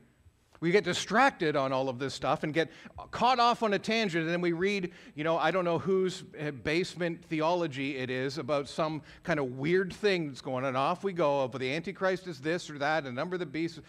We 0.61 0.69
get 0.69 0.83
distracted 0.83 1.55
on 1.55 1.73
all 1.73 1.89
of 1.89 1.97
this 1.97 2.13
stuff 2.13 2.43
and 2.43 2.53
get 2.53 2.69
caught 3.09 3.39
off 3.39 3.63
on 3.63 3.73
a 3.73 3.79
tangent, 3.79 4.23
and 4.23 4.31
then 4.31 4.41
we 4.41 4.51
read, 4.51 4.91
you 5.15 5.23
know, 5.23 5.37
I 5.37 5.49
don't 5.49 5.65
know 5.65 5.79
whose 5.79 6.23
eh, 6.37 6.51
basement 6.51 7.25
theology 7.25 7.97
it 7.97 8.11
is 8.11 8.37
about 8.37 8.69
some 8.69 9.01
kind 9.23 9.39
of 9.39 9.57
weird 9.57 9.91
thing 9.91 10.27
that's 10.27 10.39
going 10.39 10.63
on. 10.63 10.75
Off 10.75 11.03
we 11.03 11.13
go. 11.13 11.47
But 11.47 11.61
the 11.61 11.73
Antichrist 11.73 12.27
is 12.27 12.39
this 12.39 12.69
or 12.69 12.77
that, 12.77 13.05
a 13.05 13.11
number 13.11 13.35
of 13.35 13.39
the 13.39 13.45
beasts. 13.47 13.81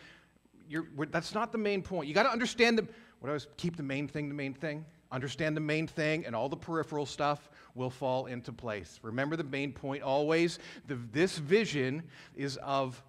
that's 1.10 1.34
not 1.34 1.52
the 1.52 1.58
main 1.58 1.82
point. 1.82 2.08
You 2.08 2.14
got 2.14 2.24
to 2.24 2.32
understand 2.32 2.78
the. 2.78 2.88
What 3.20 3.28
I 3.28 3.34
was 3.34 3.46
keep 3.58 3.76
the 3.76 3.84
main 3.84 4.08
thing 4.08 4.28
the 4.28 4.34
main 4.34 4.54
thing. 4.54 4.84
Understand 5.12 5.54
the 5.54 5.60
main 5.60 5.86
thing, 5.86 6.24
and 6.24 6.34
all 6.34 6.48
the 6.48 6.56
peripheral 6.56 7.04
stuff 7.04 7.50
will 7.74 7.90
fall 7.90 8.26
into 8.26 8.50
place. 8.50 8.98
Remember 9.02 9.36
the 9.36 9.44
main 9.44 9.72
point 9.72 10.02
always. 10.02 10.58
The, 10.86 10.94
this 11.12 11.36
vision 11.36 12.02
is 12.34 12.56
of 12.56 13.02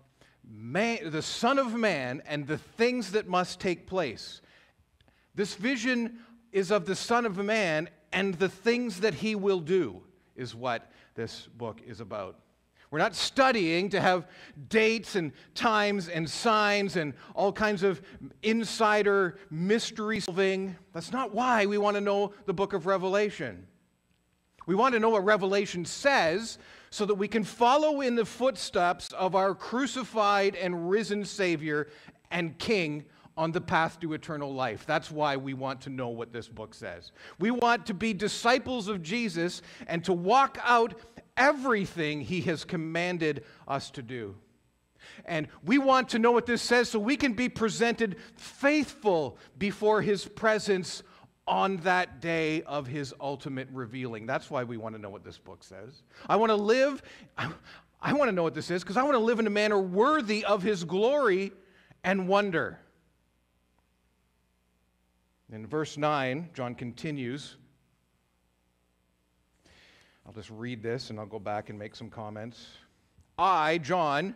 man, 0.49 1.11
the 1.11 1.21
Son 1.21 1.59
of 1.59 1.73
Man 1.73 2.21
and 2.25 2.47
the 2.47 2.57
things 2.57 3.11
that 3.11 3.27
must 3.27 3.59
take 3.59 3.87
place. 3.87 4.41
This 5.35 5.55
vision 5.55 6.19
is 6.51 6.71
of 6.71 6.85
the 6.85 6.95
Son 6.95 7.25
of 7.25 7.37
Man 7.37 7.89
and 8.11 8.35
the 8.35 8.49
things 8.49 8.99
that 8.99 9.15
he 9.15 9.35
will 9.35 9.59
do, 9.59 10.01
is 10.35 10.53
what 10.53 10.91
this 11.15 11.47
book 11.57 11.81
is 11.85 11.99
about. 11.99 12.39
We're 12.91 12.99
not 12.99 13.15
studying 13.15 13.89
to 13.89 13.99
have 13.99 14.27
dates 14.69 15.15
and 15.15 15.31
times 15.55 16.09
and 16.09 16.29
signs 16.29 16.95
and 16.95 17.15
all 17.33 17.51
kinds 17.51 17.81
of 17.81 18.03
insider 18.43 19.39
mystery 19.49 20.19
solving. 20.19 20.75
That's 20.93 21.11
not 21.11 21.33
why 21.33 21.65
we 21.65 21.79
want 21.79 21.95
to 21.95 22.01
know 22.01 22.33
the 22.45 22.53
book 22.53 22.73
of 22.73 22.85
Revelation. 22.85 23.65
We 24.67 24.75
want 24.75 24.93
to 24.93 24.99
know 24.99 25.09
what 25.09 25.25
Revelation 25.25 25.85
says 25.85 26.59
so 26.93 27.07
that 27.07 27.15
we 27.15 27.27
can 27.27 27.43
follow 27.43 28.01
in 28.01 28.13
the 28.13 28.23
footsteps 28.23 29.11
of 29.13 29.33
our 29.33 29.55
crucified 29.55 30.55
and 30.55 30.91
risen 30.91 31.25
Savior 31.25 31.87
and 32.29 32.55
King 32.59 33.03
on 33.35 33.51
the 33.51 33.59
path 33.59 33.99
to 33.99 34.13
eternal 34.13 34.53
life. 34.53 34.85
That's 34.85 35.09
why 35.09 35.37
we 35.37 35.55
want 35.55 35.81
to 35.81 35.89
know 35.89 36.09
what 36.09 36.31
this 36.31 36.47
book 36.47 36.75
says. 36.75 37.11
We 37.39 37.49
want 37.49 37.87
to 37.87 37.95
be 37.95 38.13
disciples 38.13 38.89
of 38.89 39.01
Jesus 39.01 39.63
and 39.87 40.03
to 40.03 40.13
walk 40.13 40.59
out 40.63 40.93
everything 41.35 42.21
he 42.21 42.41
has 42.41 42.63
commanded 42.63 43.43
us 43.67 43.89
to 43.89 44.03
do. 44.03 44.35
And 45.25 45.47
we 45.65 45.79
want 45.79 46.09
to 46.09 46.19
know 46.19 46.31
what 46.31 46.45
this 46.45 46.61
says 46.61 46.89
so 46.89 46.99
we 46.99 47.17
can 47.17 47.33
be 47.33 47.49
presented 47.49 48.17
faithful 48.35 49.39
before 49.57 50.03
his 50.03 50.25
presence 50.25 51.01
on 51.47 51.77
that 51.77 52.21
day 52.21 52.61
of 52.63 52.87
his 52.87 53.13
ultimate 53.19 53.67
revealing. 53.71 54.25
That's 54.25 54.49
why 54.49 54.63
we 54.63 54.77
want 54.77 54.95
to 54.95 55.01
know 55.01 55.09
what 55.09 55.23
this 55.23 55.37
book 55.37 55.63
says. 55.63 56.03
I 56.29 56.35
want 56.35 56.51
to 56.51 56.55
live, 56.55 57.03
I 57.37 58.13
want 58.13 58.29
to 58.29 58.31
know 58.31 58.43
what 58.43 58.53
this 58.53 58.71
is 58.71 58.83
because 58.83 58.97
I 58.97 59.03
want 59.03 59.15
to 59.15 59.19
live 59.19 59.39
in 59.39 59.47
a 59.47 59.51
manner 59.51 59.79
worthy 59.79 60.45
of 60.45 60.63
his 60.63 60.83
glory 60.83 61.51
and 62.03 62.27
wonder. 62.27 62.79
In 65.51 65.67
verse 65.67 65.97
9, 65.97 66.49
John 66.53 66.75
continues. 66.75 67.57
I'll 70.25 70.33
just 70.33 70.49
read 70.49 70.81
this 70.81 71.09
and 71.09 71.19
I'll 71.19 71.25
go 71.25 71.39
back 71.39 71.69
and 71.69 71.77
make 71.77 71.95
some 71.95 72.09
comments. 72.09 72.67
I, 73.37 73.79
John, 73.79 74.35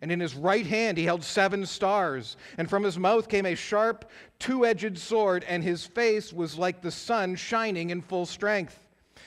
And 0.00 0.12
in 0.12 0.20
his 0.20 0.34
right 0.34 0.66
hand 0.66 0.98
he 0.98 1.04
held 1.04 1.22
seven 1.22 1.66
stars. 1.66 2.36
And 2.56 2.68
from 2.68 2.82
his 2.82 2.98
mouth 2.98 3.28
came 3.28 3.46
a 3.46 3.54
sharp, 3.54 4.10
two 4.38 4.64
edged 4.64 4.98
sword, 4.98 5.44
and 5.48 5.62
his 5.62 5.84
face 5.86 6.32
was 6.32 6.58
like 6.58 6.80
the 6.80 6.90
sun 6.90 7.36
shining 7.36 7.90
in 7.90 8.02
full 8.02 8.26
strength. 8.26 8.78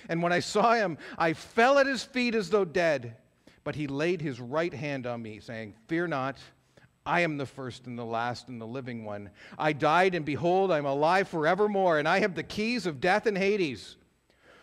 And 0.10 0.22
when 0.22 0.34
I 0.34 0.40
saw 0.40 0.74
him, 0.74 0.98
I 1.18 1.34
fell 1.34 1.78
at 1.78 1.88
his 1.88 2.04
feet 2.04 2.36
as 2.36 2.50
though 2.50 2.66
dead. 2.66 3.16
But 3.64 3.76
he 3.76 3.88
laid 3.88 4.22
his 4.22 4.40
right 4.40 4.74
hand 4.74 5.06
on 5.06 5.22
me, 5.22 5.40
saying, 5.40 5.76
Fear 5.88 6.08
not. 6.08 6.38
I 7.06 7.22
am 7.22 7.38
the 7.38 7.46
first 7.46 7.88
and 7.88 7.98
the 7.98 8.06
last 8.06 8.48
and 8.48 8.62
the 8.62 8.68
living 8.68 9.06
one. 9.06 9.32
I 9.58 9.74
died, 9.74 10.14
and 10.14 10.24
behold, 10.24 10.72
I'm 10.72 10.86
alive 10.86 11.28
forevermore, 11.28 11.98
and 11.98 12.08
I 12.08 12.20
have 12.20 12.36
the 12.36 12.44
keys 12.44 12.86
of 12.86 13.02
death 13.02 13.26
and 13.26 13.38
Hades. 13.38 13.96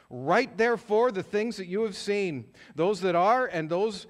Write 0.09 0.57
therefore 0.57 1.11
the 1.11 1.23
things 1.23 1.57
that 1.57 1.67
you 1.67 1.83
have 1.83 1.97
seen, 1.97 2.47
those 2.75 3.01
that 3.01 3.15
are 3.15 3.47
and 3.47 3.69
those 3.69 4.07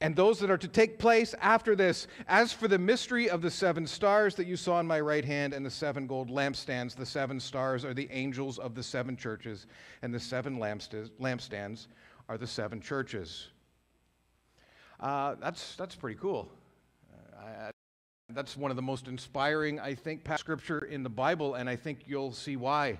and 0.00 0.16
those 0.16 0.38
that 0.38 0.50
are 0.50 0.58
to 0.58 0.68
take 0.68 0.98
place 0.98 1.34
after 1.40 1.76
this. 1.76 2.06
As 2.26 2.52
for 2.52 2.68
the 2.68 2.78
mystery 2.78 3.28
of 3.28 3.42
the 3.42 3.50
seven 3.50 3.86
stars 3.86 4.34
that 4.36 4.46
you 4.46 4.56
saw 4.56 4.80
in 4.80 4.86
my 4.86 5.00
right 5.00 5.24
hand 5.24 5.52
and 5.52 5.64
the 5.64 5.70
seven 5.70 6.06
gold 6.06 6.30
lampstands, 6.30 6.94
the 6.94 7.04
seven 7.04 7.38
stars 7.38 7.84
are 7.84 7.92
the 7.92 8.08
angels 8.10 8.58
of 8.58 8.74
the 8.74 8.82
seven 8.82 9.16
churches, 9.16 9.66
and 10.02 10.12
the 10.12 10.20
seven 10.20 10.58
lampstands 10.58 11.86
are 12.28 12.38
the 12.38 12.46
seven 12.46 12.80
churches. 12.80 13.48
Uh, 15.00 15.34
that's, 15.40 15.76
that's 15.76 15.94
pretty 15.94 16.18
cool. 16.18 16.48
I, 17.38 17.70
that's 18.30 18.56
one 18.56 18.70
of 18.70 18.76
the 18.76 18.82
most 18.82 19.08
inspiring, 19.08 19.80
I 19.80 19.94
think, 19.94 20.24
past 20.24 20.40
scripture 20.40 20.84
in 20.84 21.02
the 21.02 21.10
Bible, 21.10 21.54
and 21.54 21.68
I 21.68 21.76
think 21.76 22.00
you'll 22.06 22.32
see 22.32 22.56
why 22.56 22.98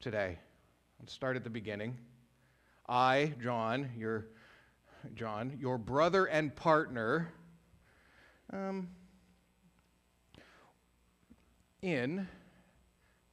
today. 0.00 0.38
Let's 0.98 1.12
start 1.12 1.36
at 1.36 1.44
the 1.44 1.50
beginning. 1.50 1.96
I, 2.88 3.34
John, 3.42 3.90
your 3.96 4.26
John, 5.14 5.56
your 5.60 5.78
brother 5.78 6.26
and 6.26 6.54
partner, 6.54 7.32
um, 8.52 8.88
in 11.82 12.28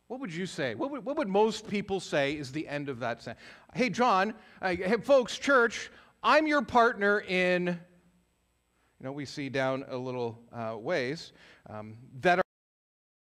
what 0.08 0.22
would 0.22 0.34
you 0.34 0.46
say? 0.46 0.74
What 0.76 0.92
would, 0.92 1.04
what 1.04 1.18
would 1.18 1.28
most 1.28 1.68
people 1.68 2.00
say 2.00 2.34
is 2.38 2.52
the 2.52 2.68
end 2.68 2.88
of 2.88 3.00
that 3.00 3.22
sentence? 3.22 3.46
Hey, 3.74 3.90
John, 3.90 4.34
uh, 4.62 4.70
hey, 4.70 4.98
folks, 4.98 5.38
church, 5.38 5.92
I'm 6.24 6.48
your 6.48 6.62
partner 6.62 7.20
in 7.22 7.80
you 9.00 9.06
know, 9.06 9.12
we 9.12 9.26
see 9.26 9.50
down 9.50 9.86
a 9.90 9.98
little 9.98 10.40
uh, 10.52 10.76
ways 10.78 11.32
um, 11.70 11.98
that 12.22 12.42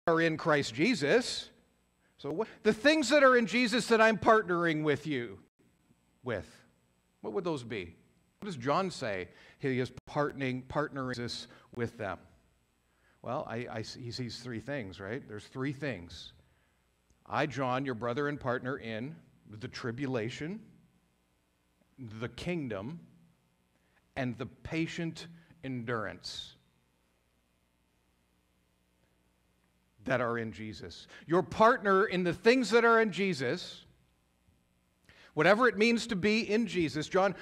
are 0.07 0.21
in 0.21 0.37
Christ 0.37 0.73
Jesus. 0.73 1.49
So, 2.17 2.31
what, 2.31 2.47
the 2.63 2.71
things 2.71 3.09
that 3.09 3.23
are 3.23 3.35
in 3.35 3.45
Jesus 3.45 3.87
that 3.87 3.99
I'm 3.99 4.17
partnering 4.17 4.83
with 4.83 5.05
you 5.05 5.39
with, 6.23 6.49
what 7.21 7.33
would 7.33 7.43
those 7.43 7.63
be? 7.63 7.95
What 8.45 8.53
does 8.53 8.63
John 8.63 8.91
say? 8.91 9.29
He 9.57 9.79
is 9.79 9.91
partnering, 10.07 10.65
partnering 10.65 11.47
with 11.75 11.97
them. 11.97 12.19
Well, 13.23 13.43
I, 13.49 13.55
I, 13.71 13.81
he 13.81 14.11
sees 14.11 14.37
three 14.37 14.59
things, 14.59 14.99
right? 14.99 15.27
There's 15.27 15.47
three 15.47 15.73
things. 15.73 16.33
I, 17.25 17.47
John, 17.47 17.85
your 17.85 17.95
brother 17.95 18.27
and 18.27 18.39
partner 18.39 18.77
in 18.77 19.15
the 19.49 19.67
tribulation, 19.67 20.59
the 21.97 22.29
kingdom, 22.29 22.99
and 24.15 24.37
the 24.37 24.45
patient 24.45 25.25
endurance 25.63 26.53
that 30.03 30.21
are 30.21 30.37
in 30.37 30.51
Jesus. 30.51 31.07
Your 31.25 31.41
partner 31.41 32.05
in 32.05 32.23
the 32.23 32.33
things 32.33 32.69
that 32.69 32.85
are 32.85 33.01
in 33.01 33.11
Jesus, 33.11 33.85
whatever 35.33 35.67
it 35.67 35.79
means 35.79 36.05
to 36.05 36.15
be 36.15 36.41
in 36.41 36.67
Jesus. 36.67 37.07
John, 37.07 37.33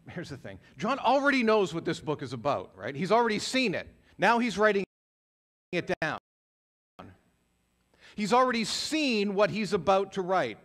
here's 0.10 0.28
the 0.28 0.36
thing 0.36 0.58
John 0.78 0.98
already 0.98 1.42
knows 1.42 1.74
what 1.74 1.84
this 1.84 2.00
book 2.00 2.22
is 2.22 2.32
about, 2.32 2.70
right? 2.76 2.94
He's 2.94 3.12
already 3.12 3.38
seen 3.38 3.74
it. 3.74 3.88
Now 4.18 4.38
he's 4.38 4.58
writing 4.58 4.84
it 5.72 5.90
down. 6.00 6.18
He's 8.14 8.32
already 8.32 8.64
seen 8.64 9.34
what 9.34 9.50
he's 9.50 9.72
about 9.72 10.12
to 10.12 10.22
write. 10.22 10.58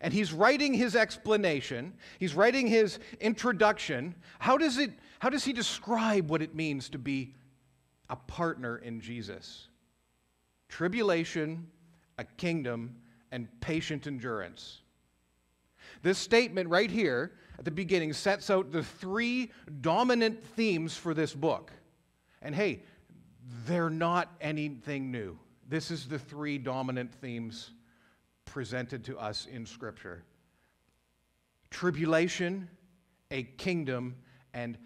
And 0.00 0.12
he's 0.12 0.32
writing 0.32 0.72
his 0.72 0.96
explanation, 0.96 1.92
he's 2.18 2.34
writing 2.34 2.66
his 2.66 2.98
introduction. 3.20 4.14
How 4.38 4.56
does 4.56 4.78
it 4.78 4.92
how 5.18 5.28
does 5.28 5.44
he 5.44 5.52
describe 5.52 6.30
what 6.30 6.40
it 6.40 6.54
means 6.54 6.88
to 6.90 6.98
be 6.98 7.34
a 8.08 8.16
partner 8.16 8.78
in 8.78 9.00
Jesus? 9.00 9.68
Tribulation, 10.68 11.66
a 12.16 12.24
kingdom, 12.24 12.96
and 13.30 13.48
patient 13.60 14.06
endurance. 14.06 14.80
This 16.02 16.18
statement 16.18 16.68
right 16.70 16.90
here 16.90 17.32
at 17.60 17.66
the 17.66 17.70
beginning 17.70 18.14
sets 18.14 18.48
out 18.48 18.72
the 18.72 18.82
three 18.82 19.50
dominant 19.82 20.42
themes 20.56 20.96
for 20.96 21.12
this 21.12 21.34
book. 21.34 21.70
And 22.40 22.54
hey, 22.54 22.84
they're 23.66 23.90
not 23.90 24.32
anything 24.40 25.12
new. 25.12 25.38
This 25.68 25.90
is 25.90 26.08
the 26.08 26.18
three 26.18 26.56
dominant 26.56 27.12
themes 27.12 27.72
presented 28.46 29.04
to 29.04 29.18
us 29.18 29.46
in 29.46 29.66
Scripture 29.66 30.24
tribulation, 31.70 32.68
a 33.30 33.42
kingdom, 33.42 34.16
and 34.54 34.78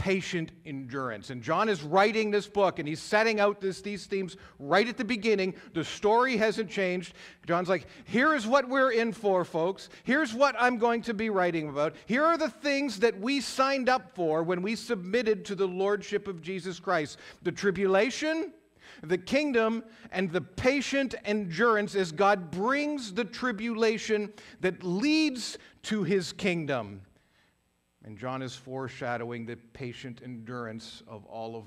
patient 0.00 0.50
endurance. 0.64 1.28
And 1.28 1.42
John 1.42 1.68
is 1.68 1.82
writing 1.82 2.30
this 2.30 2.46
book 2.46 2.78
and 2.78 2.88
he's 2.88 3.02
setting 3.02 3.38
out 3.38 3.60
this, 3.60 3.82
these 3.82 4.06
themes 4.06 4.38
right 4.58 4.88
at 4.88 4.96
the 4.96 5.04
beginning. 5.04 5.54
The 5.74 5.84
story 5.84 6.38
hasn't 6.38 6.70
changed. 6.70 7.12
John's 7.46 7.68
like, 7.68 7.86
here 8.04 8.34
is 8.34 8.46
what 8.46 8.66
we're 8.66 8.92
in 8.92 9.12
for, 9.12 9.44
folks. 9.44 9.90
Here's 10.04 10.32
what 10.32 10.56
I'm 10.58 10.78
going 10.78 11.02
to 11.02 11.12
be 11.12 11.28
writing 11.28 11.68
about. 11.68 11.96
Here 12.06 12.24
are 12.24 12.38
the 12.38 12.48
things 12.48 12.98
that 13.00 13.20
we 13.20 13.42
signed 13.42 13.90
up 13.90 14.14
for 14.14 14.42
when 14.42 14.62
we 14.62 14.74
submitted 14.74 15.44
to 15.44 15.54
the 15.54 15.68
Lordship 15.68 16.26
of 16.26 16.40
Jesus 16.40 16.80
Christ 16.80 17.18
the 17.42 17.52
tribulation, 17.52 18.54
the 19.02 19.18
kingdom, 19.18 19.84
and 20.12 20.32
the 20.32 20.40
patient 20.40 21.14
endurance 21.26 21.94
as 21.94 22.10
God 22.10 22.50
brings 22.50 23.12
the 23.12 23.24
tribulation 23.26 24.32
that 24.62 24.82
leads 24.82 25.58
to 25.82 26.04
his 26.04 26.32
kingdom. 26.32 27.02
And 28.04 28.16
John 28.16 28.42
is 28.42 28.54
foreshadowing 28.54 29.46
the 29.46 29.56
patient 29.56 30.20
endurance 30.24 31.02
of 31.06 31.24
all 31.26 31.56
of 31.56 31.64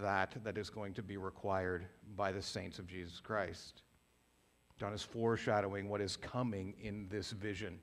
that 0.00 0.36
that 0.44 0.58
is 0.58 0.70
going 0.70 0.94
to 0.94 1.02
be 1.02 1.16
required 1.16 1.86
by 2.16 2.32
the 2.32 2.42
saints 2.42 2.78
of 2.78 2.86
Jesus 2.86 3.20
Christ. 3.20 3.82
John 4.78 4.92
is 4.92 5.02
foreshadowing 5.02 5.88
what 5.88 6.00
is 6.00 6.16
coming 6.16 6.74
in 6.80 7.06
this 7.08 7.30
vision. 7.30 7.78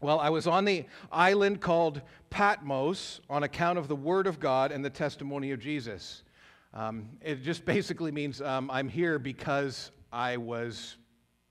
Well, 0.00 0.20
I 0.20 0.30
was 0.30 0.46
on 0.46 0.64
the 0.64 0.84
island 1.10 1.60
called 1.60 2.02
Patmos 2.30 3.20
on 3.28 3.42
account 3.42 3.78
of 3.78 3.88
the 3.88 3.96
Word 3.96 4.26
of 4.28 4.38
God 4.38 4.70
and 4.70 4.84
the 4.84 4.90
testimony 4.90 5.50
of 5.50 5.58
Jesus. 5.58 6.22
Um, 6.72 7.08
it 7.20 7.42
just 7.42 7.64
basically 7.64 8.12
means 8.12 8.40
um, 8.40 8.70
I'm 8.70 8.88
here 8.88 9.18
because 9.18 9.90
I 10.12 10.36
was 10.36 10.96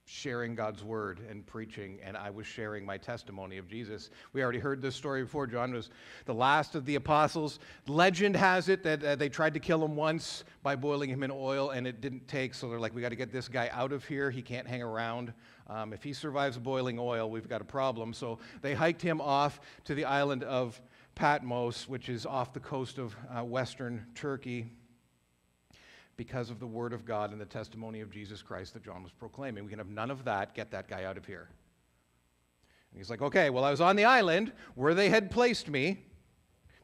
sharing 0.08 0.54
God's 0.54 0.82
word 0.82 1.20
and 1.28 1.44
preaching, 1.44 1.98
and 2.02 2.16
I 2.16 2.30
was 2.30 2.46
sharing 2.46 2.86
my 2.86 2.96
testimony 2.96 3.58
of 3.58 3.68
Jesus. 3.68 4.08
We 4.32 4.42
already 4.42 4.58
heard 4.58 4.80
this 4.80 4.96
story 4.96 5.22
before. 5.22 5.46
John 5.46 5.74
was 5.74 5.90
the 6.24 6.32
last 6.32 6.74
of 6.74 6.86
the 6.86 6.94
apostles. 6.94 7.58
Legend 7.86 8.34
has 8.34 8.70
it 8.70 8.82
that 8.84 9.04
uh, 9.04 9.16
they 9.16 9.28
tried 9.28 9.52
to 9.52 9.60
kill 9.60 9.84
him 9.84 9.96
once 9.96 10.44
by 10.62 10.76
boiling 10.76 11.10
him 11.10 11.22
in 11.22 11.30
oil, 11.30 11.70
and 11.70 11.86
it 11.86 12.00
didn't 12.00 12.26
take. 12.26 12.54
So 12.54 12.70
they're 12.70 12.80
like, 12.80 12.94
we 12.94 13.02
got 13.02 13.10
to 13.10 13.16
get 13.16 13.30
this 13.30 13.48
guy 13.48 13.68
out 13.70 13.92
of 13.92 14.02
here. 14.06 14.30
He 14.30 14.40
can't 14.40 14.66
hang 14.66 14.82
around. 14.82 15.34
Um, 15.66 15.92
if 15.92 16.02
he 16.02 16.14
survives 16.14 16.56
boiling 16.56 16.98
oil, 16.98 17.30
we've 17.30 17.48
got 17.48 17.60
a 17.60 17.66
problem. 17.66 18.14
So 18.14 18.38
they 18.62 18.74
hiked 18.74 19.02
him 19.02 19.20
off 19.20 19.60
to 19.84 19.94
the 19.94 20.06
island 20.06 20.42
of 20.42 20.80
Patmos, 21.16 21.86
which 21.86 22.08
is 22.08 22.24
off 22.24 22.54
the 22.54 22.60
coast 22.60 22.96
of 22.96 23.14
uh, 23.30 23.44
western 23.44 24.06
Turkey 24.14 24.70
because 26.18 26.50
of 26.50 26.58
the 26.58 26.66
word 26.66 26.92
of 26.92 27.06
God 27.06 27.30
and 27.30 27.40
the 27.40 27.46
testimony 27.46 28.00
of 28.00 28.10
Jesus 28.10 28.42
Christ 28.42 28.74
that 28.74 28.84
John 28.84 29.04
was 29.04 29.12
proclaiming. 29.12 29.64
We 29.64 29.70
can 29.70 29.78
have 29.78 29.88
none 29.88 30.10
of 30.10 30.24
that. 30.24 30.52
Get 30.52 30.72
that 30.72 30.88
guy 30.88 31.04
out 31.04 31.16
of 31.16 31.24
here. 31.24 31.48
And 32.90 32.98
he's 32.98 33.08
like, 33.08 33.22
okay, 33.22 33.50
well, 33.50 33.64
I 33.64 33.70
was 33.70 33.80
on 33.80 33.94
the 33.94 34.04
island 34.04 34.52
where 34.74 34.94
they 34.94 35.10
had 35.10 35.30
placed 35.30 35.68
me 35.68 36.04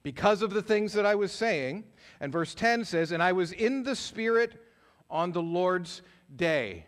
because 0.05 0.41
of 0.41 0.55
the 0.55 0.62
things 0.62 0.93
that 0.93 1.05
I 1.05 1.17
was 1.17 1.33
saying. 1.33 1.83
And 2.21 2.33
verse 2.33 2.55
10 2.55 2.85
says, 2.85 3.11
And 3.11 3.21
I 3.21 3.33
was 3.33 3.50
in 3.50 3.83
the 3.83 3.97
Spirit 3.97 4.62
on 5.11 5.33
the 5.33 5.43
Lord's 5.43 6.03
day. 6.37 6.87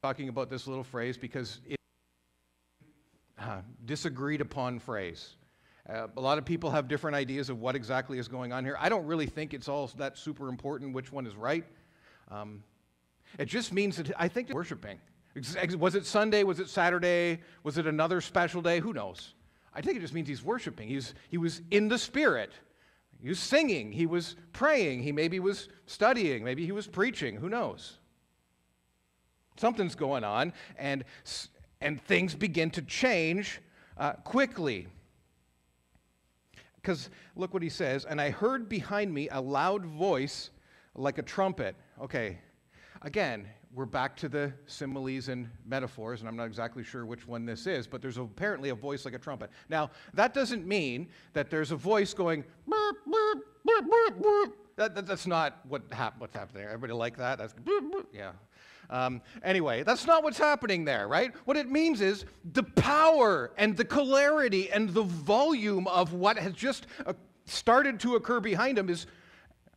Talking 0.00 0.28
about 0.28 0.48
this 0.48 0.68
little 0.68 0.84
phrase 0.84 1.16
because 1.16 1.60
it 1.66 1.78
uh, 3.36 3.62
disagreed 3.84 4.40
upon 4.40 4.78
phrase. 4.78 5.34
Uh, 5.88 6.06
a 6.16 6.20
lot 6.20 6.38
of 6.38 6.44
people 6.44 6.70
have 6.70 6.86
different 6.86 7.16
ideas 7.16 7.50
of 7.50 7.60
what 7.60 7.74
exactly 7.74 8.18
is 8.18 8.28
going 8.28 8.52
on 8.52 8.64
here. 8.64 8.76
I 8.78 8.88
don't 8.88 9.04
really 9.04 9.26
think 9.26 9.52
it's 9.52 9.68
all 9.68 9.88
that 9.96 10.16
super 10.16 10.48
important 10.48 10.94
which 10.94 11.10
one 11.10 11.26
is 11.26 11.34
right. 11.34 11.64
Um, 12.30 12.62
it 13.38 13.46
just 13.46 13.72
means 13.72 13.96
that 13.96 14.12
I 14.16 14.28
think 14.28 14.50
worshiping. 14.50 14.98
Was 15.78 15.94
it 15.94 16.06
Sunday? 16.06 16.44
Was 16.44 16.60
it 16.60 16.68
Saturday? 16.68 17.40
Was 17.64 17.78
it 17.78 17.86
another 17.86 18.20
special 18.20 18.62
day? 18.62 18.80
Who 18.80 18.92
knows? 18.92 19.34
I 19.74 19.80
think 19.80 19.96
it 19.96 20.00
just 20.00 20.12
means 20.12 20.28
he's 20.28 20.44
worshiping. 20.44 20.88
He's, 20.88 21.14
he 21.30 21.38
was 21.38 21.62
in 21.70 21.88
the 21.88 21.98
Spirit. 21.98 22.52
He 23.20 23.28
was 23.28 23.40
singing. 23.40 23.92
He 23.92 24.04
was 24.04 24.36
praying. 24.52 25.02
He 25.02 25.12
maybe 25.12 25.40
was 25.40 25.68
studying. 25.86 26.44
Maybe 26.44 26.66
he 26.66 26.72
was 26.72 26.86
preaching. 26.86 27.36
Who 27.36 27.48
knows? 27.48 27.98
Something's 29.56 29.94
going 29.94 30.24
on, 30.24 30.52
and, 30.76 31.04
and 31.80 32.02
things 32.02 32.34
begin 32.34 32.70
to 32.70 32.82
change 32.82 33.60
uh, 33.96 34.12
quickly. 34.12 34.88
Because 36.82 37.10
look 37.36 37.54
what 37.54 37.62
he 37.62 37.68
says, 37.68 38.04
and 38.04 38.20
I 38.20 38.30
heard 38.30 38.68
behind 38.68 39.14
me 39.14 39.28
a 39.30 39.40
loud 39.40 39.86
voice 39.86 40.50
like 40.94 41.18
a 41.18 41.22
trumpet. 41.22 41.76
Okay, 42.00 42.38
again, 43.02 43.46
we're 43.72 43.86
back 43.86 44.16
to 44.16 44.28
the 44.28 44.52
similes 44.66 45.28
and 45.28 45.48
metaphors, 45.64 46.20
and 46.20 46.28
I'm 46.28 46.36
not 46.36 46.44
exactly 46.44 46.82
sure 46.82 47.06
which 47.06 47.26
one 47.26 47.46
this 47.46 47.66
is, 47.66 47.86
but 47.86 48.02
there's 48.02 48.18
apparently 48.18 48.70
a 48.70 48.74
voice 48.74 49.04
like 49.04 49.14
a 49.14 49.18
trumpet. 49.18 49.50
Now, 49.68 49.90
that 50.14 50.34
doesn't 50.34 50.66
mean 50.66 51.08
that 51.32 51.50
there's 51.50 51.70
a 51.70 51.76
voice 51.76 52.12
going, 52.12 52.44
burp, 52.66 52.96
burp, 53.06 53.38
burp, 54.20 54.56
that, 54.76 54.94
that, 54.94 55.06
that's 55.06 55.26
not 55.26 55.60
what 55.68 55.82
hap- 55.92 56.18
what's 56.18 56.34
happening 56.34 56.62
there. 56.62 56.70
Everybody 56.70 56.94
like 56.94 57.16
that? 57.18 57.38
That's, 57.38 57.54
yeah. 58.12 58.32
Um, 58.92 59.22
anyway, 59.42 59.82
that's 59.82 60.06
not 60.06 60.22
what's 60.22 60.36
happening 60.36 60.84
there, 60.84 61.08
right? 61.08 61.32
What 61.46 61.56
it 61.56 61.68
means 61.68 62.02
is 62.02 62.26
the 62.52 62.62
power 62.62 63.50
and 63.56 63.74
the 63.74 63.86
clarity 63.86 64.70
and 64.70 64.90
the 64.90 65.02
volume 65.02 65.88
of 65.88 66.12
what 66.12 66.36
has 66.36 66.52
just 66.52 66.86
uh, 67.06 67.14
started 67.46 67.98
to 68.00 68.14
occur 68.16 68.38
behind 68.38 68.78
him 68.78 68.88
is. 68.88 69.06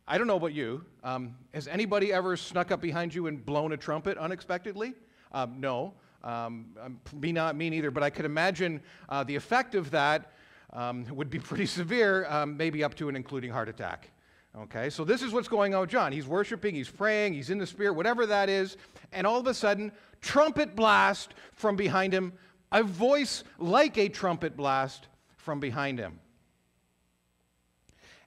I 0.08 0.18
don't 0.18 0.28
know 0.28 0.36
about 0.36 0.52
you. 0.52 0.84
Um, 1.02 1.34
has 1.52 1.66
anybody 1.66 2.12
ever 2.12 2.36
snuck 2.36 2.70
up 2.70 2.80
behind 2.80 3.12
you 3.12 3.26
and 3.26 3.44
blown 3.44 3.72
a 3.72 3.76
trumpet 3.76 4.16
unexpectedly? 4.16 4.94
Um, 5.32 5.58
no. 5.58 5.94
Um, 6.22 6.66
um 6.80 7.00
me 7.12 7.32
not 7.32 7.56
me 7.56 7.70
neither, 7.70 7.90
but 7.90 8.04
I 8.04 8.10
could 8.10 8.24
imagine 8.24 8.80
uh, 9.08 9.24
the 9.24 9.34
effect 9.34 9.74
of 9.74 9.90
that 9.90 10.30
um, 10.72 11.06
would 11.10 11.28
be 11.28 11.38
pretty 11.50 11.66
severe, 11.66 12.24
um, 12.26 12.56
maybe 12.56 12.84
up 12.84 12.94
to 12.96 13.08
and 13.08 13.16
including 13.16 13.50
heart 13.50 13.68
attack. 13.68 14.10
Okay, 14.58 14.88
so 14.88 15.04
this 15.04 15.20
is 15.20 15.32
what's 15.32 15.48
going 15.48 15.74
on 15.74 15.82
with 15.82 15.90
John. 15.90 16.12
He's 16.12 16.26
worshiping, 16.26 16.74
he's 16.74 16.88
praying, 16.88 17.34
he's 17.34 17.50
in 17.50 17.58
the 17.58 17.66
Spirit, 17.66 17.92
whatever 17.92 18.24
that 18.24 18.48
is, 18.48 18.78
and 19.12 19.26
all 19.26 19.38
of 19.38 19.46
a 19.46 19.52
sudden, 19.52 19.92
trumpet 20.22 20.74
blast 20.74 21.34
from 21.52 21.76
behind 21.76 22.14
him, 22.14 22.32
a 22.72 22.82
voice 22.82 23.44
like 23.58 23.98
a 23.98 24.08
trumpet 24.08 24.56
blast 24.56 25.08
from 25.36 25.60
behind 25.60 25.98
him. 25.98 26.20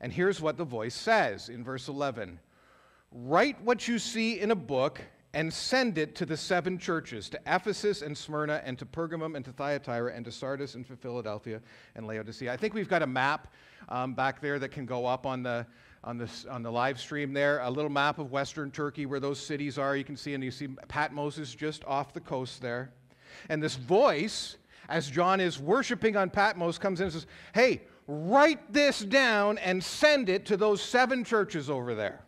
And 0.01 0.13
here's 0.13 0.39
what 0.39 0.55
the 0.57 0.63
voice 0.63 0.93
says 0.93 1.49
in 1.49 1.63
verse 1.63 1.87
11 1.87 2.39
Write 3.11 3.59
what 3.63 3.87
you 3.87 3.97
see 3.97 4.39
in 4.39 4.51
a 4.51 4.55
book 4.55 5.01
and 5.33 5.51
send 5.51 5.97
it 5.97 6.15
to 6.15 6.25
the 6.27 6.37
seven 6.37 6.77
churches 6.77 7.27
to 7.29 7.39
Ephesus 7.47 8.03
and 8.03 8.15
Smyrna 8.15 8.61
and 8.63 8.77
to 8.77 8.85
Pergamum 8.85 9.35
and 9.35 9.43
to 9.45 9.51
Thyatira 9.51 10.13
and 10.13 10.23
to 10.25 10.31
Sardis 10.31 10.75
and 10.75 10.85
to 10.87 10.95
Philadelphia 10.95 11.59
and 11.95 12.05
Laodicea. 12.05 12.51
I 12.51 12.57
think 12.57 12.75
we've 12.75 12.87
got 12.87 13.01
a 13.01 13.07
map 13.07 13.51
um, 13.89 14.13
back 14.13 14.41
there 14.41 14.59
that 14.59 14.69
can 14.69 14.85
go 14.85 15.05
up 15.05 15.25
on 15.25 15.43
the 15.43 15.65
on, 16.03 16.17
this, 16.17 16.45
on 16.45 16.63
the 16.63 16.71
live 16.71 16.99
stream 16.99 17.33
there, 17.33 17.59
a 17.59 17.69
little 17.69 17.91
map 17.91 18.19
of 18.19 18.31
western 18.31 18.71
Turkey 18.71 19.05
where 19.05 19.19
those 19.19 19.39
cities 19.39 19.77
are. 19.77 19.95
You 19.95 20.03
can 20.03 20.15
see, 20.15 20.33
and 20.33 20.43
you 20.43 20.51
see 20.51 20.67
Patmos 20.88 21.38
is 21.38 21.53
just 21.53 21.83
off 21.85 22.13
the 22.13 22.21
coast 22.21 22.62
there. 22.62 22.93
And 23.49 23.62
this 23.62 23.75
voice, 23.75 24.57
as 24.88 25.09
John 25.09 25.39
is 25.39 25.59
worshiping 25.59 26.15
on 26.15 26.29
Patmos, 26.29 26.77
comes 26.77 26.99
in 26.99 27.05
and 27.05 27.13
says, 27.13 27.27
Hey, 27.53 27.81
write 28.07 28.73
this 28.73 29.01
down 29.01 29.57
and 29.59 29.83
send 29.83 30.29
it 30.29 30.45
to 30.47 30.57
those 30.57 30.81
seven 30.81 31.23
churches 31.23 31.69
over 31.69 31.93
there. 31.93 32.23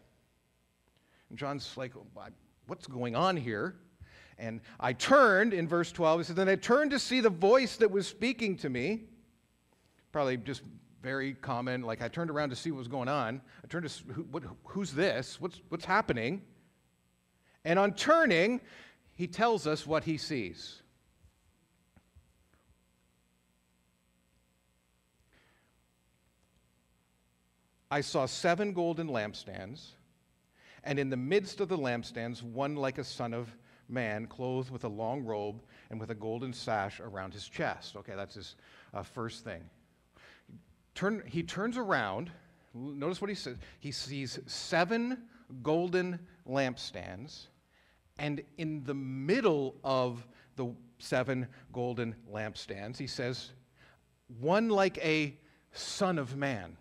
And 1.29 1.37
John's 1.37 1.75
like, 1.77 1.93
oh, 1.95 2.05
What's 2.67 2.87
going 2.87 3.15
on 3.15 3.35
here? 3.35 3.75
And 4.37 4.61
I 4.79 4.93
turned 4.93 5.53
in 5.53 5.67
verse 5.67 5.91
12. 5.91 6.21
He 6.21 6.23
said, 6.25 6.35
Then 6.35 6.49
I 6.49 6.55
turned 6.55 6.91
to 6.91 6.99
see 6.99 7.19
the 7.19 7.29
voice 7.29 7.77
that 7.77 7.91
was 7.91 8.07
speaking 8.07 8.57
to 8.57 8.69
me. 8.69 9.03
Probably 10.11 10.37
just 10.37 10.63
very 11.01 11.33
common. 11.33 11.81
Like 11.81 12.01
I 12.01 12.07
turned 12.07 12.29
around 12.29 12.49
to 12.49 12.55
see 12.55 12.71
what 12.71 12.79
was 12.79 12.87
going 12.87 13.09
on. 13.09 13.41
I 13.63 13.67
turned 13.67 13.89
to 13.89 14.13
who, 14.13 14.23
what, 14.23 14.43
who's 14.65 14.91
this? 14.91 15.39
What's 15.39 15.61
what's 15.69 15.85
happening? 15.85 16.41
And 17.65 17.77
on 17.77 17.93
turning, 17.93 18.61
he 19.15 19.27
tells 19.27 19.67
us 19.67 19.85
what 19.85 20.03
he 20.03 20.17
sees. 20.17 20.81
I 27.89 28.01
saw 28.01 28.25
seven 28.25 28.71
golden 28.71 29.09
lampstands, 29.09 29.89
and 30.85 30.97
in 30.97 31.09
the 31.09 31.17
midst 31.17 31.59
of 31.59 31.67
the 31.67 31.77
lampstands, 31.77 32.41
one 32.41 32.77
like 32.77 32.97
a 32.97 33.03
son 33.03 33.33
of 33.33 33.53
man, 33.89 34.25
clothed 34.27 34.71
with 34.71 34.85
a 34.85 34.87
long 34.87 35.25
robe 35.25 35.61
and 35.89 35.99
with 35.99 36.09
a 36.09 36.15
golden 36.15 36.53
sash 36.53 37.01
around 37.01 37.33
his 37.33 37.47
chest. 37.47 37.97
Okay, 37.97 38.13
that's 38.15 38.35
his 38.35 38.55
uh, 38.93 39.03
first 39.03 39.43
thing. 39.43 39.61
Turn, 40.95 41.23
he 41.25 41.43
turns 41.43 41.77
around. 41.77 42.31
Notice 42.73 43.21
what 43.21 43.29
he 43.29 43.35
says. 43.35 43.57
He 43.79 43.91
sees 43.91 44.39
seven 44.45 45.23
golden 45.61 46.19
lampstands, 46.47 47.47
and 48.17 48.41
in 48.57 48.83
the 48.85 48.93
middle 48.93 49.75
of 49.83 50.25
the 50.55 50.73
seven 50.99 51.47
golden 51.73 52.15
lampstands, 52.31 52.97
he 52.97 53.07
says, 53.07 53.51
one 54.39 54.69
like 54.69 54.97
a 54.99 55.37
son 55.73 56.17
of 56.17 56.35
man. 56.35 56.77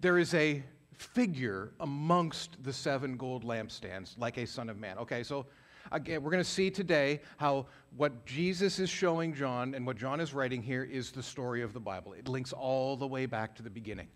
There 0.00 0.18
is 0.18 0.34
a 0.34 0.62
figure 0.92 1.72
amongst 1.80 2.62
the 2.62 2.72
seven 2.72 3.16
gold 3.16 3.44
lampstands, 3.44 4.18
like 4.18 4.36
a 4.36 4.46
son 4.46 4.68
of 4.68 4.78
man. 4.78 4.98
Okay, 4.98 5.22
so 5.22 5.46
Again, 5.92 6.22
we're 6.22 6.30
going 6.30 6.42
to 6.42 6.48
see 6.48 6.70
today 6.70 7.20
how 7.36 7.66
what 7.96 8.26
Jesus 8.26 8.78
is 8.78 8.90
showing 8.90 9.34
John 9.34 9.74
and 9.74 9.86
what 9.86 9.96
John 9.96 10.20
is 10.20 10.34
writing 10.34 10.62
here 10.62 10.84
is 10.84 11.10
the 11.10 11.22
story 11.22 11.62
of 11.62 11.72
the 11.72 11.80
Bible. 11.80 12.12
It 12.12 12.28
links 12.28 12.52
all 12.52 12.96
the 12.96 13.06
way 13.06 13.26
back 13.26 13.54
to 13.56 13.62
the 13.62 13.70
beginning. 13.70 14.08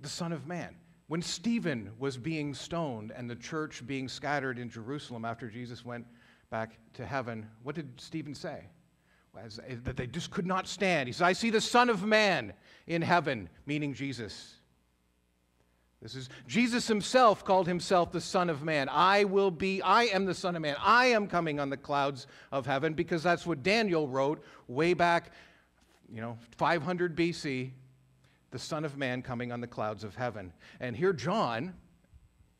The 0.00 0.08
Son 0.08 0.32
of 0.32 0.46
Man. 0.46 0.76
When 1.08 1.22
Stephen 1.22 1.90
was 1.98 2.16
being 2.16 2.54
stoned 2.54 3.12
and 3.16 3.28
the 3.28 3.34
church 3.34 3.84
being 3.86 4.08
scattered 4.08 4.58
in 4.58 4.70
Jerusalem 4.70 5.24
after 5.24 5.48
Jesus 5.48 5.84
went 5.84 6.06
back 6.50 6.78
to 6.94 7.04
heaven, 7.04 7.48
what 7.62 7.74
did 7.74 8.00
Stephen 8.00 8.34
say? 8.34 8.64
Eh, 9.36 9.76
that 9.84 9.96
they 9.96 10.06
just 10.06 10.30
could 10.30 10.46
not 10.46 10.68
stand. 10.68 11.08
He 11.08 11.12
said, 11.12 11.26
I 11.26 11.32
see 11.32 11.50
the 11.50 11.60
Son 11.60 11.88
of 11.88 12.04
Man 12.04 12.52
in 12.86 13.02
heaven, 13.02 13.48
meaning 13.66 13.94
Jesus. 13.94 14.59
This 16.02 16.14
is 16.14 16.30
Jesus 16.46 16.88
himself 16.88 17.44
called 17.44 17.66
himself 17.66 18.10
the 18.10 18.20
Son 18.20 18.48
of 18.48 18.62
Man. 18.62 18.88
I 18.90 19.24
will 19.24 19.50
be, 19.50 19.82
I 19.82 20.04
am 20.04 20.24
the 20.24 20.34
Son 20.34 20.56
of 20.56 20.62
Man. 20.62 20.76
I 20.80 21.06
am 21.06 21.26
coming 21.26 21.60
on 21.60 21.68
the 21.68 21.76
clouds 21.76 22.26
of 22.50 22.64
heaven 22.64 22.94
because 22.94 23.22
that's 23.22 23.46
what 23.46 23.62
Daniel 23.62 24.08
wrote 24.08 24.42
way 24.66 24.94
back, 24.94 25.32
you 26.10 26.22
know, 26.22 26.38
500 26.56 27.14
BC, 27.14 27.70
the 28.50 28.58
Son 28.58 28.84
of 28.84 28.96
Man 28.96 29.20
coming 29.20 29.52
on 29.52 29.60
the 29.60 29.66
clouds 29.66 30.02
of 30.02 30.14
heaven. 30.14 30.52
And 30.80 30.96
here 30.96 31.12
John 31.12 31.74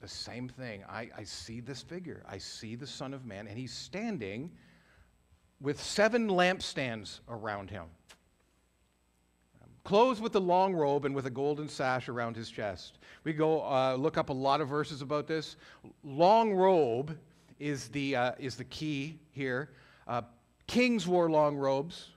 the 0.00 0.09
same 0.09 0.48
thing. 0.48 0.83
I, 0.88 1.11
I 1.16 1.24
see 1.24 1.61
this 1.61 1.83
figure. 1.83 2.22
I 2.29 2.38
see 2.38 2.74
the 2.74 2.87
Son 2.87 3.12
of 3.12 3.26
Man, 3.26 3.46
and 3.46 3.59
he's 3.59 3.72
standing 3.72 4.50
with 5.61 5.81
seven 5.81 6.29
lampstands 6.29 7.20
around 7.29 7.70
him, 7.70 7.85
clothed 9.85 10.21
with 10.21 10.35
a 10.37 10.40
long 10.40 10.75
robe 10.75 11.05
and 11.05 11.14
with 11.14 11.27
a 11.27 11.31
golden 11.31 11.69
sash 11.69 12.09
around 12.09 12.37
his 12.37 12.51
chest. 12.51 12.99
We 13.25 13.33
go 13.33 13.62
uh, 13.62 13.97
look 13.97 14.19
up 14.19 14.29
a 14.29 14.35
lot 14.35 14.61
of 14.61 14.69
verses 14.69 15.03
about 15.03 15.27
this. 15.27 15.57
Long 16.05 16.53
robe 16.53 17.16
is 17.59 17.88
the, 17.88 18.16
uh, 18.16 18.33
is 18.38 18.57
the 18.57 18.64
key 18.64 19.19
here. 19.33 19.71
Uh, 20.07 20.23
kings 20.66 21.07
wore 21.07 21.31
long 21.31 21.57
robes, 21.57 22.11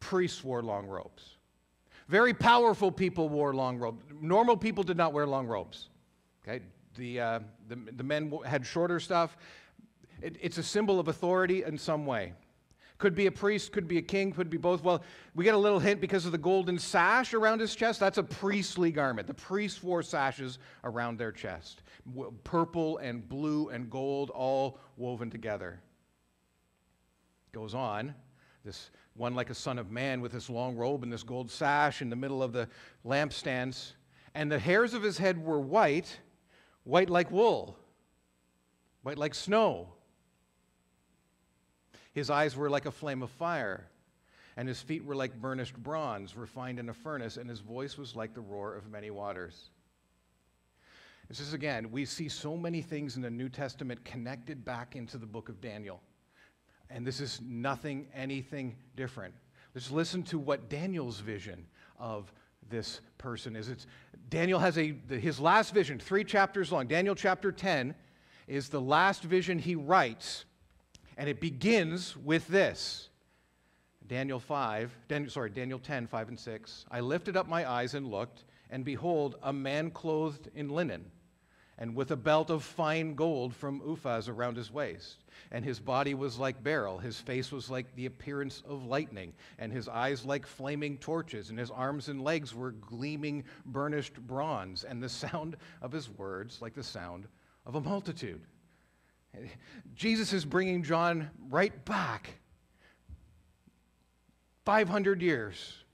priests 0.00 0.42
wore 0.42 0.62
long 0.62 0.86
robes. 0.86 1.36
Very 2.08 2.34
powerful 2.34 2.92
people 2.92 3.28
wore 3.28 3.54
long 3.54 3.78
robes. 3.78 4.04
Normal 4.20 4.56
people 4.56 4.84
did 4.84 4.96
not 4.96 5.12
wear 5.12 5.26
long 5.26 5.46
robes. 5.46 5.88
Okay? 6.46 6.62
The, 6.96 7.20
uh, 7.20 7.40
the, 7.68 7.76
the 7.96 8.04
men 8.04 8.32
had 8.44 8.66
shorter 8.66 9.00
stuff. 9.00 9.36
It, 10.20 10.36
it's 10.40 10.58
a 10.58 10.62
symbol 10.62 11.00
of 11.00 11.08
authority 11.08 11.64
in 11.64 11.78
some 11.78 12.04
way. 12.06 12.34
Could 13.04 13.14
be 13.14 13.26
a 13.26 13.30
priest, 13.30 13.70
could 13.70 13.86
be 13.86 13.98
a 13.98 14.02
king, 14.02 14.32
could 14.32 14.48
be 14.48 14.56
both. 14.56 14.82
Well, 14.82 15.04
we 15.34 15.44
get 15.44 15.52
a 15.52 15.58
little 15.58 15.78
hint 15.78 16.00
because 16.00 16.24
of 16.24 16.32
the 16.32 16.38
golden 16.38 16.78
sash 16.78 17.34
around 17.34 17.60
his 17.60 17.76
chest. 17.76 18.00
That's 18.00 18.16
a 18.16 18.22
priestly 18.22 18.90
garment. 18.90 19.26
The 19.26 19.34
priests 19.34 19.82
wore 19.82 20.02
sashes 20.02 20.58
around 20.84 21.18
their 21.18 21.30
chest. 21.30 21.82
Purple 22.44 22.96
and 22.96 23.28
blue 23.28 23.68
and 23.68 23.90
gold 23.90 24.30
all 24.30 24.78
woven 24.96 25.28
together. 25.28 25.82
Goes 27.52 27.74
on. 27.74 28.14
This 28.64 28.90
one 29.12 29.34
like 29.34 29.50
a 29.50 29.54
son 29.54 29.78
of 29.78 29.90
man 29.90 30.22
with 30.22 30.32
this 30.32 30.48
long 30.48 30.74
robe 30.74 31.02
and 31.02 31.12
this 31.12 31.22
gold 31.22 31.50
sash 31.50 32.00
in 32.00 32.08
the 32.08 32.16
middle 32.16 32.42
of 32.42 32.54
the 32.54 32.70
lampstands. 33.04 33.92
And 34.34 34.50
the 34.50 34.58
hairs 34.58 34.94
of 34.94 35.02
his 35.02 35.18
head 35.18 35.36
were 35.36 35.60
white, 35.60 36.20
white 36.84 37.10
like 37.10 37.30
wool, 37.30 37.76
white 39.02 39.18
like 39.18 39.34
snow. 39.34 39.92
His 42.14 42.30
eyes 42.30 42.56
were 42.56 42.70
like 42.70 42.86
a 42.86 42.92
flame 42.92 43.22
of 43.22 43.30
fire, 43.30 43.88
and 44.56 44.68
his 44.68 44.80
feet 44.80 45.04
were 45.04 45.16
like 45.16 45.40
burnished 45.40 45.76
bronze, 45.76 46.36
refined 46.36 46.78
in 46.78 46.88
a 46.88 46.94
furnace, 46.94 47.36
and 47.36 47.50
his 47.50 47.60
voice 47.60 47.98
was 47.98 48.14
like 48.14 48.34
the 48.34 48.40
roar 48.40 48.74
of 48.74 48.88
many 48.88 49.10
waters. 49.10 49.70
This 51.28 51.40
is 51.40 51.54
again, 51.54 51.90
we 51.90 52.04
see 52.04 52.28
so 52.28 52.56
many 52.56 52.82
things 52.82 53.16
in 53.16 53.22
the 53.22 53.30
New 53.30 53.48
Testament 53.48 54.04
connected 54.04 54.64
back 54.64 54.94
into 54.94 55.18
the 55.18 55.26
book 55.26 55.48
of 55.48 55.60
Daniel. 55.60 56.00
And 56.90 57.04
this 57.04 57.20
is 57.20 57.40
nothing, 57.42 58.06
anything 58.14 58.76
different. 58.94 59.34
Let's 59.74 59.90
listen 59.90 60.22
to 60.24 60.38
what 60.38 60.68
Daniel's 60.68 61.18
vision 61.18 61.66
of 61.98 62.32
this 62.68 63.00
person 63.18 63.56
is. 63.56 63.68
It's, 63.68 63.86
Daniel 64.28 64.60
has 64.60 64.78
a, 64.78 64.94
his 65.08 65.40
last 65.40 65.74
vision, 65.74 65.98
three 65.98 66.22
chapters 66.24 66.70
long. 66.70 66.86
Daniel 66.86 67.14
chapter 67.14 67.50
10 67.50 67.94
is 68.46 68.68
the 68.68 68.80
last 68.80 69.22
vision 69.22 69.58
he 69.58 69.74
writes 69.74 70.44
and 71.16 71.28
it 71.28 71.40
begins 71.40 72.16
with 72.16 72.46
this 72.48 73.08
Daniel 74.06 74.38
5, 74.38 74.94
Daniel, 75.08 75.30
sorry, 75.30 75.50
Daniel 75.50 75.78
10, 75.78 76.06
5 76.06 76.28
and 76.28 76.38
6. 76.38 76.84
I 76.90 77.00
lifted 77.00 77.36
up 77.36 77.48
my 77.48 77.68
eyes 77.68 77.94
and 77.94 78.10
looked, 78.10 78.44
and 78.70 78.84
behold, 78.84 79.36
a 79.42 79.52
man 79.52 79.90
clothed 79.90 80.50
in 80.54 80.68
linen, 80.68 81.10
and 81.78 81.96
with 81.96 82.10
a 82.10 82.16
belt 82.16 82.50
of 82.50 82.62
fine 82.62 83.14
gold 83.14 83.54
from 83.54 83.80
Uphaz 83.80 84.28
around 84.28 84.56
his 84.56 84.70
waist. 84.70 85.24
And 85.50 85.64
his 85.64 85.80
body 85.80 86.12
was 86.12 86.38
like 86.38 86.62
beryl, 86.62 86.98
his 86.98 87.18
face 87.18 87.50
was 87.50 87.70
like 87.70 87.94
the 87.94 88.06
appearance 88.06 88.62
of 88.68 88.84
lightning, 88.84 89.32
and 89.58 89.72
his 89.72 89.88
eyes 89.88 90.26
like 90.26 90.46
flaming 90.46 90.98
torches, 90.98 91.48
and 91.48 91.58
his 91.58 91.70
arms 91.70 92.08
and 92.08 92.22
legs 92.22 92.54
were 92.54 92.72
gleaming 92.72 93.44
burnished 93.64 94.20
bronze, 94.26 94.84
and 94.84 95.02
the 95.02 95.08
sound 95.08 95.56
of 95.80 95.92
his 95.92 96.10
words 96.10 96.60
like 96.60 96.74
the 96.74 96.82
sound 96.82 97.26
of 97.64 97.74
a 97.74 97.80
multitude. 97.80 98.42
Jesus 99.94 100.32
is 100.32 100.44
bringing 100.44 100.82
John 100.82 101.30
right 101.50 101.84
back 101.84 102.38
500 104.64 105.22
years 105.22 105.84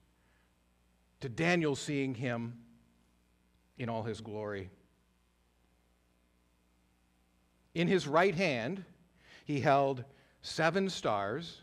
to 1.21 1.29
Daniel 1.29 1.77
seeing 1.77 2.15
him 2.15 2.55
in 3.79 3.89
all 3.89 4.03
his 4.03 4.21
glory. 4.21 4.71
In 7.75 7.89
his 7.89 8.07
right 8.07 8.35
hand, 8.35 8.85
he 9.45 9.61
held 9.61 10.05
seven 10.43 10.89
stars, 10.89 11.61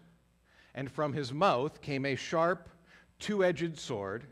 and 0.75 0.91
from 0.91 1.13
his 1.13 1.33
mouth 1.33 1.81
came 1.81 2.05
a 2.05 2.15
sharp, 2.15 2.69
two 3.19 3.43
edged 3.43 3.77
sword, 3.79 4.25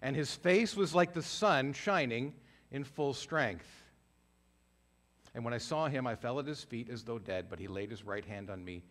and 0.00 0.16
his 0.16 0.34
face 0.34 0.76
was 0.76 0.94
like 0.94 1.12
the 1.12 1.22
sun 1.22 1.72
shining 1.72 2.34
in 2.70 2.84
full 2.84 3.14
strength. 3.14 3.81
And 5.34 5.44
when 5.44 5.54
I 5.54 5.58
saw 5.58 5.88
him, 5.88 6.06
I 6.06 6.14
fell 6.14 6.38
at 6.38 6.46
his 6.46 6.62
feet 6.62 6.90
as 6.90 7.04
though 7.04 7.18
dead, 7.18 7.46
but 7.48 7.58
he 7.58 7.66
laid 7.66 7.90
his 7.90 8.04
right 8.04 8.24
hand 8.24 8.50
on 8.50 8.64
me. 8.64 8.84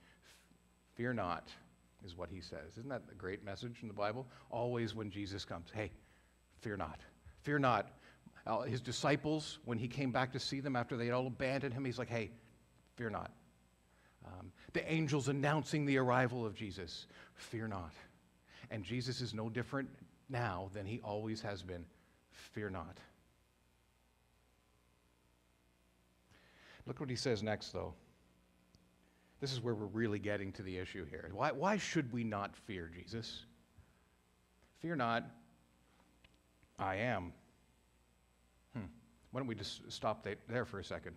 Fear 0.95 1.13
not, 1.13 1.49
is 2.03 2.17
what 2.17 2.29
he 2.29 2.41
says. 2.41 2.77
Isn't 2.77 2.89
that 2.89 3.03
a 3.11 3.15
great 3.15 3.45
message 3.45 3.77
in 3.81 3.87
the 3.87 3.93
Bible? 3.93 4.27
Always 4.49 4.95
when 4.95 5.11
Jesus 5.11 5.45
comes, 5.45 5.69
hey, 5.73 5.91
fear 6.59 6.75
not. 6.77 6.99
Fear 7.41 7.59
not. 7.59 7.91
Uh, 8.47 8.61
his 8.61 8.81
disciples, 8.81 9.59
when 9.65 9.77
he 9.77 9.87
came 9.87 10.11
back 10.11 10.31
to 10.33 10.39
see 10.39 10.59
them 10.59 10.75
after 10.75 10.97
they 10.97 11.05
had 11.05 11.13
all 11.13 11.27
abandoned 11.27 11.73
him, 11.73 11.85
he's 11.85 11.99
like, 11.99 12.09
hey, 12.09 12.31
fear 12.95 13.09
not. 13.09 13.31
Um, 14.25 14.51
the 14.73 14.91
angels 14.91 15.27
announcing 15.27 15.85
the 15.85 15.97
arrival 15.97 16.45
of 16.45 16.55
Jesus, 16.55 17.05
fear 17.35 17.67
not. 17.67 17.93
And 18.71 18.83
Jesus 18.83 19.21
is 19.21 19.33
no 19.33 19.49
different 19.49 19.89
now 20.29 20.69
than 20.73 20.85
he 20.85 20.99
always 21.03 21.41
has 21.41 21.61
been. 21.61 21.85
Fear 22.31 22.71
not. 22.71 22.97
Look 26.91 26.99
what 26.99 27.09
he 27.09 27.15
says 27.15 27.41
next, 27.41 27.71
though. 27.71 27.93
This 29.39 29.53
is 29.53 29.61
where 29.61 29.73
we're 29.73 29.85
really 29.85 30.19
getting 30.19 30.51
to 30.51 30.61
the 30.61 30.77
issue 30.77 31.05
here. 31.05 31.29
Why, 31.31 31.49
why 31.53 31.77
should 31.77 32.11
we 32.11 32.25
not 32.25 32.53
fear 32.53 32.91
Jesus? 32.93 33.45
Fear 34.81 34.97
not, 34.97 35.23
I 36.77 36.97
am. 36.97 37.31
Hmm. 38.75 38.87
Why 39.31 39.39
don't 39.39 39.47
we 39.47 39.55
just 39.55 39.89
stop 39.89 40.27
there 40.49 40.65
for 40.65 40.79
a 40.79 40.83
second? 40.83 41.15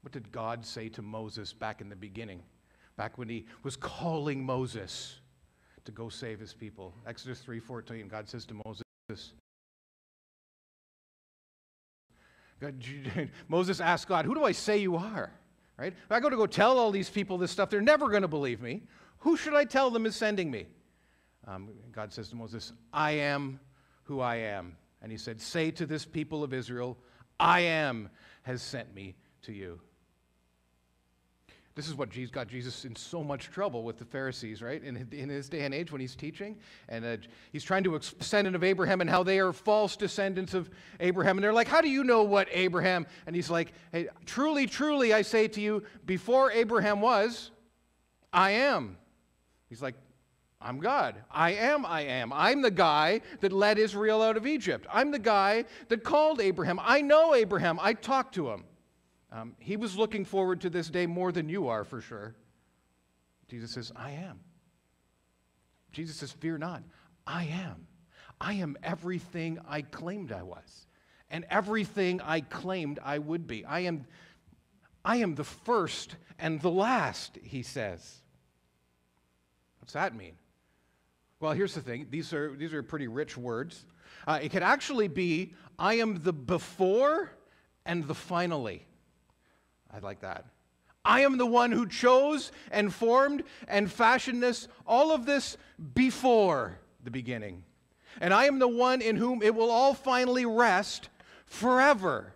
What 0.00 0.10
did 0.10 0.32
God 0.32 0.66
say 0.66 0.88
to 0.88 1.02
Moses 1.02 1.52
back 1.52 1.80
in 1.80 1.88
the 1.88 1.94
beginning? 1.94 2.42
Back 2.96 3.16
when 3.16 3.28
he 3.28 3.46
was 3.62 3.76
calling 3.76 4.44
Moses 4.44 5.20
to 5.84 5.92
go 5.92 6.08
save 6.08 6.40
his 6.40 6.52
people. 6.52 6.96
Exodus 7.06 7.40
3:14, 7.46 8.08
God 8.08 8.28
says 8.28 8.44
to 8.46 8.60
Moses, 8.66 9.34
Moses 13.48 13.80
asked 13.80 14.08
God, 14.08 14.24
Who 14.24 14.34
do 14.34 14.44
I 14.44 14.52
say 14.52 14.78
you 14.78 14.96
are? 14.96 15.32
Right? 15.76 15.92
If 15.92 16.12
I 16.12 16.20
go 16.20 16.28
to 16.28 16.36
go 16.36 16.46
tell 16.46 16.78
all 16.78 16.90
these 16.90 17.08
people 17.08 17.38
this 17.38 17.50
stuff, 17.50 17.70
they're 17.70 17.80
never 17.80 18.08
going 18.08 18.22
to 18.22 18.28
believe 18.28 18.60
me. 18.60 18.82
Who 19.18 19.36
should 19.36 19.54
I 19.54 19.64
tell 19.64 19.90
them 19.90 20.06
is 20.06 20.14
sending 20.14 20.50
me? 20.50 20.66
Um, 21.46 21.70
God 21.90 22.12
says 22.12 22.28
to 22.30 22.36
Moses, 22.36 22.72
I 22.92 23.12
am 23.12 23.60
who 24.02 24.20
I 24.20 24.36
am. 24.36 24.76
And 25.02 25.10
he 25.10 25.16
said, 25.16 25.40
Say 25.40 25.70
to 25.72 25.86
this 25.86 26.04
people 26.04 26.44
of 26.44 26.52
Israel, 26.52 26.98
I 27.38 27.60
am 27.60 28.10
has 28.42 28.62
sent 28.62 28.94
me 28.94 29.14
to 29.42 29.52
you. 29.52 29.80
This 31.76 31.86
is 31.86 31.94
what 31.94 32.10
got 32.32 32.48
Jesus 32.48 32.84
in 32.84 32.96
so 32.96 33.22
much 33.22 33.50
trouble 33.50 33.84
with 33.84 33.96
the 33.96 34.04
Pharisees, 34.04 34.60
right? 34.60 34.82
In, 34.82 35.06
in 35.12 35.28
his 35.28 35.48
day 35.48 35.60
and 35.60 35.72
age 35.72 35.92
when 35.92 36.00
he's 36.00 36.16
teaching. 36.16 36.56
And 36.88 37.04
uh, 37.04 37.16
he's 37.52 37.62
trying 37.62 37.84
to 37.84 37.96
descendant 37.98 38.56
of 38.56 38.64
Abraham 38.64 39.00
and 39.00 39.08
how 39.08 39.22
they 39.22 39.38
are 39.38 39.52
false 39.52 39.96
descendants 39.96 40.52
of 40.52 40.68
Abraham. 40.98 41.38
And 41.38 41.44
they're 41.44 41.52
like, 41.52 41.68
How 41.68 41.80
do 41.80 41.88
you 41.88 42.02
know 42.02 42.24
what 42.24 42.48
Abraham? 42.50 43.06
And 43.26 43.36
he's 43.36 43.50
like, 43.50 43.72
Hey, 43.92 44.08
truly, 44.26 44.66
truly, 44.66 45.14
I 45.14 45.22
say 45.22 45.46
to 45.48 45.60
you, 45.60 45.84
before 46.06 46.50
Abraham 46.50 47.00
was, 47.00 47.52
I 48.32 48.50
am. 48.50 48.96
He's 49.68 49.80
like, 49.80 49.94
I'm 50.60 50.78
God. 50.78 51.14
I 51.30 51.52
am, 51.52 51.86
I 51.86 52.02
am. 52.02 52.32
I'm 52.32 52.62
the 52.62 52.70
guy 52.70 53.22
that 53.40 53.52
led 53.52 53.78
Israel 53.78 54.22
out 54.22 54.36
of 54.36 54.46
Egypt. 54.46 54.86
I'm 54.92 55.10
the 55.10 55.18
guy 55.18 55.64
that 55.88 56.04
called 56.04 56.40
Abraham. 56.40 56.80
I 56.82 57.00
know 57.00 57.34
Abraham. 57.34 57.78
I 57.80 57.94
talked 57.94 58.34
to 58.34 58.50
him. 58.50 58.64
Um, 59.32 59.54
he 59.58 59.76
was 59.76 59.96
looking 59.96 60.24
forward 60.24 60.60
to 60.62 60.70
this 60.70 60.88
day 60.88 61.06
more 61.06 61.30
than 61.30 61.48
you 61.48 61.68
are, 61.68 61.84
for 61.84 62.00
sure. 62.00 62.34
Jesus 63.48 63.72
says, 63.72 63.92
I 63.94 64.12
am. 64.12 64.40
Jesus 65.92 66.16
says, 66.16 66.32
Fear 66.32 66.58
not. 66.58 66.82
I 67.26 67.44
am. 67.44 67.86
I 68.40 68.54
am 68.54 68.76
everything 68.82 69.58
I 69.68 69.82
claimed 69.82 70.32
I 70.32 70.42
was, 70.42 70.86
and 71.30 71.44
everything 71.50 72.20
I 72.22 72.40
claimed 72.40 72.98
I 73.04 73.18
would 73.18 73.46
be. 73.46 73.64
I 73.64 73.80
am, 73.80 74.06
I 75.04 75.16
am 75.16 75.34
the 75.34 75.44
first 75.44 76.16
and 76.38 76.60
the 76.60 76.70
last, 76.70 77.38
he 77.42 77.62
says. 77.62 78.22
What's 79.80 79.92
that 79.92 80.14
mean? 80.14 80.34
Well, 81.38 81.52
here's 81.52 81.74
the 81.74 81.80
thing 81.80 82.06
these 82.10 82.32
are, 82.32 82.56
these 82.56 82.72
are 82.72 82.82
pretty 82.82 83.08
rich 83.08 83.36
words. 83.36 83.84
Uh, 84.26 84.38
it 84.42 84.50
could 84.50 84.62
actually 84.62 85.08
be 85.08 85.54
I 85.78 85.94
am 85.94 86.22
the 86.22 86.32
before 86.32 87.30
and 87.84 88.06
the 88.06 88.14
finally. 88.14 88.86
I 89.92 89.98
like 89.98 90.20
that. 90.20 90.44
I 91.04 91.20
am 91.20 91.38
the 91.38 91.46
one 91.46 91.72
who 91.72 91.86
chose 91.86 92.52
and 92.70 92.92
formed 92.92 93.42
and 93.66 93.90
fashioned 93.90 94.42
this, 94.42 94.68
all 94.86 95.12
of 95.12 95.24
this 95.24 95.56
before 95.94 96.78
the 97.02 97.10
beginning. 97.10 97.64
And 98.20 98.34
I 98.34 98.44
am 98.44 98.58
the 98.58 98.68
one 98.68 99.00
in 99.00 99.16
whom 99.16 99.42
it 99.42 99.54
will 99.54 99.70
all 99.70 99.94
finally 99.94 100.44
rest 100.44 101.08
forever. 101.46 102.34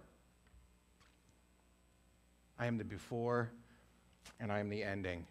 I 2.59 2.67
am 2.67 2.79
the 2.79 2.85
before 2.85 3.51
and 4.41 4.51
I 4.51 4.61
am 4.61 4.71
the 4.71 4.83
ending. 4.83 5.27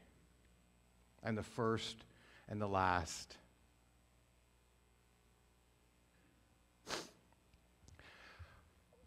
I'm 1.24 1.36
the 1.36 1.44
first 1.44 1.98
and 2.50 2.62
the 2.62 2.68
last. 2.68 3.38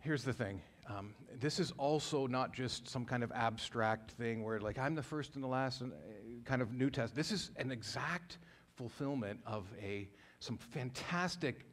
Here's 0.00 0.24
the 0.24 0.32
thing. 0.32 0.62
Um, 0.88 1.14
this 1.40 1.58
is 1.58 1.72
also 1.78 2.26
not 2.26 2.52
just 2.52 2.88
some 2.88 3.04
kind 3.04 3.24
of 3.24 3.32
abstract 3.32 4.12
thing 4.12 4.44
where, 4.44 4.60
like, 4.60 4.78
I'm 4.78 4.94
the 4.94 5.02
first 5.02 5.34
and 5.34 5.42
the 5.42 5.48
last, 5.48 5.80
and 5.80 5.92
uh, 5.92 5.96
kind 6.44 6.62
of 6.62 6.72
New 6.72 6.90
Testament. 6.90 7.16
This 7.16 7.32
is 7.32 7.50
an 7.56 7.72
exact 7.72 8.38
fulfillment 8.76 9.40
of 9.46 9.66
a 9.82 10.08
some 10.38 10.58
fantastic 10.58 11.66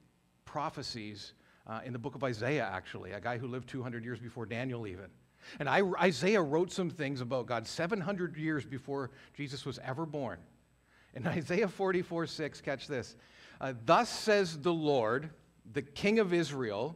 prophecies 0.46 1.34
uh, 1.68 1.82
in 1.86 1.94
the 1.94 2.00
book 2.00 2.16
of 2.16 2.24
Isaiah, 2.24 2.70
actually, 2.72 3.12
a 3.12 3.20
guy 3.20 3.38
who 3.38 3.48
lived 3.48 3.70
200 3.70 4.04
years 4.04 4.20
before 4.20 4.46
Daniel, 4.46 4.88
even. 4.88 5.06
And 5.60 5.70
I, 5.70 5.82
Isaiah 6.02 6.42
wrote 6.42 6.72
some 6.72 6.90
things 6.90 7.22
about 7.22 7.46
God 7.46 7.68
700 7.68 8.38
years 8.38 8.66
before 8.66 9.12
Jesus 9.34 9.66
was 9.66 9.80
ever 9.80 10.06
born. 10.06 10.40
In 11.14 11.28
Isaiah 11.28 11.68
44 11.68 12.28
6, 12.28 12.62
catch 12.62 12.88
this. 12.88 13.16
Uh, 13.62 13.74
Thus 13.86 14.10
says 14.10 14.60
the 14.60 14.74
Lord, 14.74 15.30
the 15.72 15.82
King 15.82 16.20
of 16.20 16.34
Israel, 16.34 16.96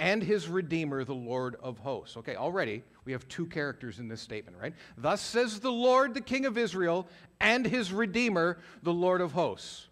and 0.00 0.22
his 0.22 0.48
Redeemer, 0.48 1.04
the 1.04 1.14
Lord 1.14 1.56
of 1.62 1.78
hosts. 1.78 2.16
Okay, 2.16 2.34
already 2.34 2.82
we 3.04 3.12
have 3.12 3.28
two 3.28 3.44
characters 3.44 3.98
in 3.98 4.08
this 4.08 4.22
statement, 4.22 4.56
right? 4.58 4.72
Thus 4.96 5.20
says 5.20 5.60
the 5.60 5.70
Lord, 5.70 6.14
the 6.14 6.22
King 6.22 6.46
of 6.46 6.56
Israel, 6.56 7.06
and 7.38 7.66
his 7.66 7.92
Redeemer, 7.92 8.58
the 8.82 8.94
Lord 8.94 9.20
of 9.20 9.32
hosts. 9.32 9.88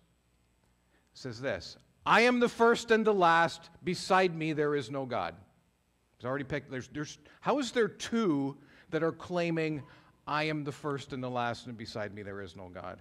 It 1.12 1.18
says 1.18 1.40
this 1.40 1.76
I 2.06 2.22
am 2.22 2.40
the 2.40 2.48
first 2.48 2.90
and 2.90 3.06
the 3.06 3.12
last. 3.12 3.68
Beside 3.84 4.34
me, 4.34 4.54
there 4.54 4.74
is 4.74 4.90
no 4.90 5.04
God. 5.04 5.34
Already 6.24 6.44
picked. 6.44 6.70
There's, 6.70 6.88
there's, 6.88 7.18
how 7.40 7.58
is 7.58 7.70
there 7.70 7.86
two 7.86 8.56
that 8.90 9.02
are 9.02 9.12
claiming, 9.12 9.82
I 10.26 10.44
am 10.44 10.64
the 10.64 10.72
first 10.72 11.12
and 11.12 11.22
the 11.22 11.28
last, 11.28 11.66
and 11.66 11.76
beside 11.76 12.14
me, 12.14 12.22
there 12.22 12.40
is 12.40 12.56
no 12.56 12.70
God? 12.70 12.98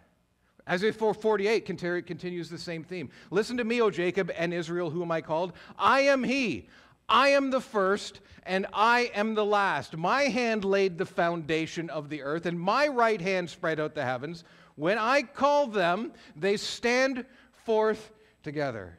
Isaiah 0.69 0.91
448 0.91 1.65
continues 2.05 2.49
the 2.49 2.57
same 2.57 2.83
theme. 2.83 3.09
Listen 3.31 3.55
to 3.57 3.63
me, 3.63 3.81
O 3.81 3.89
Jacob 3.89 4.29
and 4.37 4.53
Israel, 4.53 4.89
whom 4.89 5.11
I 5.11 5.21
called. 5.21 5.53
I 5.79 6.01
am 6.01 6.23
he. 6.23 6.67
I 7.09 7.29
am 7.29 7.51
the 7.51 7.61
first 7.61 8.19
and 8.43 8.65
I 8.73 9.11
am 9.13 9.35
the 9.35 9.45
last. 9.45 9.95
My 9.97 10.23
hand 10.23 10.63
laid 10.63 10.97
the 10.97 11.05
foundation 11.05 11.89
of 11.89 12.09
the 12.09 12.21
earth, 12.23 12.45
and 12.45 12.59
my 12.59 12.87
right 12.87 13.19
hand 13.19 13.49
spread 13.49 13.79
out 13.79 13.93
the 13.93 14.05
heavens. 14.05 14.45
When 14.75 14.97
I 14.97 15.23
call 15.23 15.67
them, 15.67 16.13
they 16.35 16.55
stand 16.55 17.25
forth 17.65 18.11
together. 18.43 18.97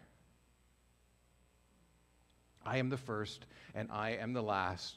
I 2.65 2.77
am 2.77 2.91
the 2.91 2.99
first 2.99 3.47
and 3.75 3.91
I 3.91 4.11
am 4.11 4.35
the 4.35 4.43
last. 4.43 4.97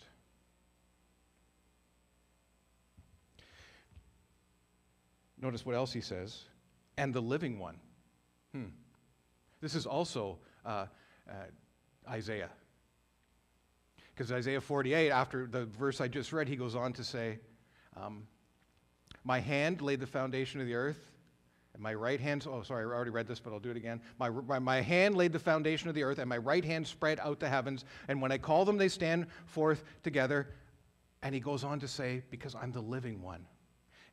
Notice 5.41 5.65
what 5.65 5.75
else 5.75 5.93
he 5.93 6.01
says 6.01 6.43
and 6.97 7.13
the 7.13 7.21
living 7.21 7.57
one. 7.57 7.77
Hmm. 8.53 8.65
This 9.61 9.75
is 9.75 9.85
also 9.85 10.37
uh, 10.65 10.87
uh, 11.29 11.33
Isaiah. 12.09 12.49
Because 14.21 14.33
Isaiah 14.33 14.61
48, 14.61 15.09
after 15.09 15.47
the 15.47 15.65
verse 15.65 15.99
I 15.99 16.07
just 16.07 16.31
read, 16.31 16.47
he 16.47 16.55
goes 16.55 16.75
on 16.75 16.93
to 16.93 17.03
say, 17.03 17.39
um, 17.97 18.27
My 19.23 19.39
hand 19.39 19.81
laid 19.81 19.99
the 19.99 20.05
foundation 20.05 20.61
of 20.61 20.67
the 20.67 20.75
earth, 20.75 21.09
and 21.73 21.81
my 21.81 21.95
right 21.95 22.19
hand, 22.19 22.45
oh, 22.47 22.61
sorry, 22.61 22.83
I 22.83 22.85
already 22.85 23.09
read 23.09 23.25
this, 23.25 23.39
but 23.39 23.51
I'll 23.51 23.59
do 23.59 23.71
it 23.71 23.77
again. 23.77 23.99
My, 24.19 24.29
my, 24.29 24.59
my 24.59 24.79
hand 24.79 25.15
laid 25.15 25.33
the 25.33 25.39
foundation 25.39 25.89
of 25.89 25.95
the 25.95 26.03
earth, 26.03 26.19
and 26.19 26.29
my 26.29 26.37
right 26.37 26.63
hand 26.63 26.85
spread 26.85 27.19
out 27.19 27.39
the 27.39 27.49
heavens. 27.49 27.83
And 28.09 28.21
when 28.21 28.31
I 28.31 28.37
call 28.37 28.63
them, 28.63 28.77
they 28.77 28.89
stand 28.89 29.25
forth 29.47 29.83
together. 30.03 30.49
And 31.23 31.33
he 31.33 31.41
goes 31.41 31.63
on 31.63 31.79
to 31.79 31.87
say, 31.87 32.21
Because 32.29 32.53
I'm 32.53 32.71
the 32.71 32.79
living 32.79 33.23
one. 33.23 33.47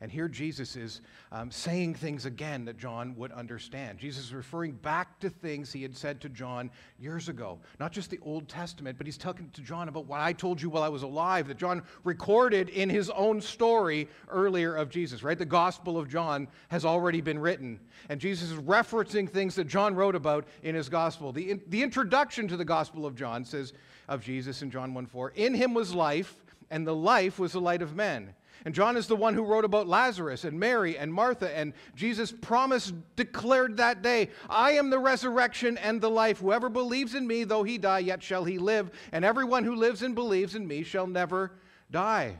And 0.01 0.09
here 0.09 0.29
Jesus 0.29 0.77
is 0.77 1.01
um, 1.33 1.51
saying 1.51 1.95
things 1.95 2.25
again 2.25 2.63
that 2.65 2.77
John 2.77 3.15
would 3.17 3.33
understand. 3.33 3.99
Jesus 3.99 4.25
is 4.25 4.33
referring 4.33 4.71
back 4.71 5.19
to 5.19 5.29
things 5.29 5.73
he 5.73 5.81
had 5.81 5.95
said 5.95 6.21
to 6.21 6.29
John 6.29 6.71
years 6.97 7.27
ago. 7.27 7.59
Not 7.81 7.91
just 7.91 8.09
the 8.09 8.19
Old 8.21 8.47
Testament, 8.47 8.97
but 8.97 9.05
he's 9.05 9.17
talking 9.17 9.49
to 9.51 9.61
John 9.61 9.89
about 9.89 10.05
what 10.05 10.21
I 10.21 10.31
told 10.31 10.61
you 10.61 10.69
while 10.69 10.83
I 10.83 10.87
was 10.87 11.03
alive, 11.03 11.49
that 11.49 11.57
John 11.57 11.83
recorded 12.05 12.69
in 12.69 12.89
his 12.89 13.09
own 13.09 13.41
story 13.41 14.07
earlier 14.29 14.73
of 14.73 14.89
Jesus, 14.89 15.21
right? 15.21 15.37
The 15.37 15.43
Gospel 15.43 15.97
of 15.97 16.07
John 16.07 16.47
has 16.69 16.85
already 16.85 17.19
been 17.19 17.37
written. 17.37 17.77
And 18.07 18.21
Jesus 18.21 18.51
is 18.51 18.57
referencing 18.57 19.29
things 19.29 19.53
that 19.55 19.67
John 19.67 19.95
wrote 19.95 20.15
about 20.15 20.47
in 20.63 20.75
his 20.75 20.87
Gospel. 20.87 21.33
The, 21.33 21.51
in, 21.51 21.61
the 21.67 21.83
introduction 21.83 22.47
to 22.47 22.55
the 22.55 22.63
Gospel 22.63 23.05
of 23.05 23.15
John 23.15 23.43
says 23.43 23.73
of 24.07 24.23
Jesus 24.23 24.61
in 24.61 24.71
John 24.71 24.93
1 24.93 25.07
4, 25.07 25.33
In 25.35 25.53
him 25.53 25.73
was 25.73 25.93
life, 25.93 26.35
and 26.71 26.87
the 26.87 26.95
life 26.95 27.37
was 27.37 27.51
the 27.51 27.61
light 27.61 27.81
of 27.81 27.97
men. 27.97 28.33
And 28.65 28.75
John 28.75 28.97
is 28.97 29.07
the 29.07 29.15
one 29.15 29.33
who 29.33 29.43
wrote 29.43 29.65
about 29.65 29.87
Lazarus 29.87 30.43
and 30.43 30.59
Mary 30.59 30.97
and 30.97 31.13
Martha. 31.13 31.55
And 31.55 31.73
Jesus' 31.95 32.31
promised, 32.31 32.93
declared 33.15 33.77
that 33.77 34.01
day 34.01 34.29
I 34.49 34.71
am 34.71 34.89
the 34.89 34.99
resurrection 34.99 35.77
and 35.77 36.01
the 36.01 36.09
life. 36.09 36.39
Whoever 36.39 36.69
believes 36.69 37.15
in 37.15 37.25
me, 37.25 37.43
though 37.43 37.63
he 37.63 37.77
die, 37.77 37.99
yet 37.99 38.21
shall 38.21 38.43
he 38.43 38.57
live. 38.57 38.91
And 39.11 39.23
everyone 39.23 39.63
who 39.63 39.75
lives 39.75 40.03
and 40.03 40.13
believes 40.13 40.55
in 40.55 40.67
me 40.67 40.83
shall 40.83 41.07
never 41.07 41.53
die. 41.89 42.39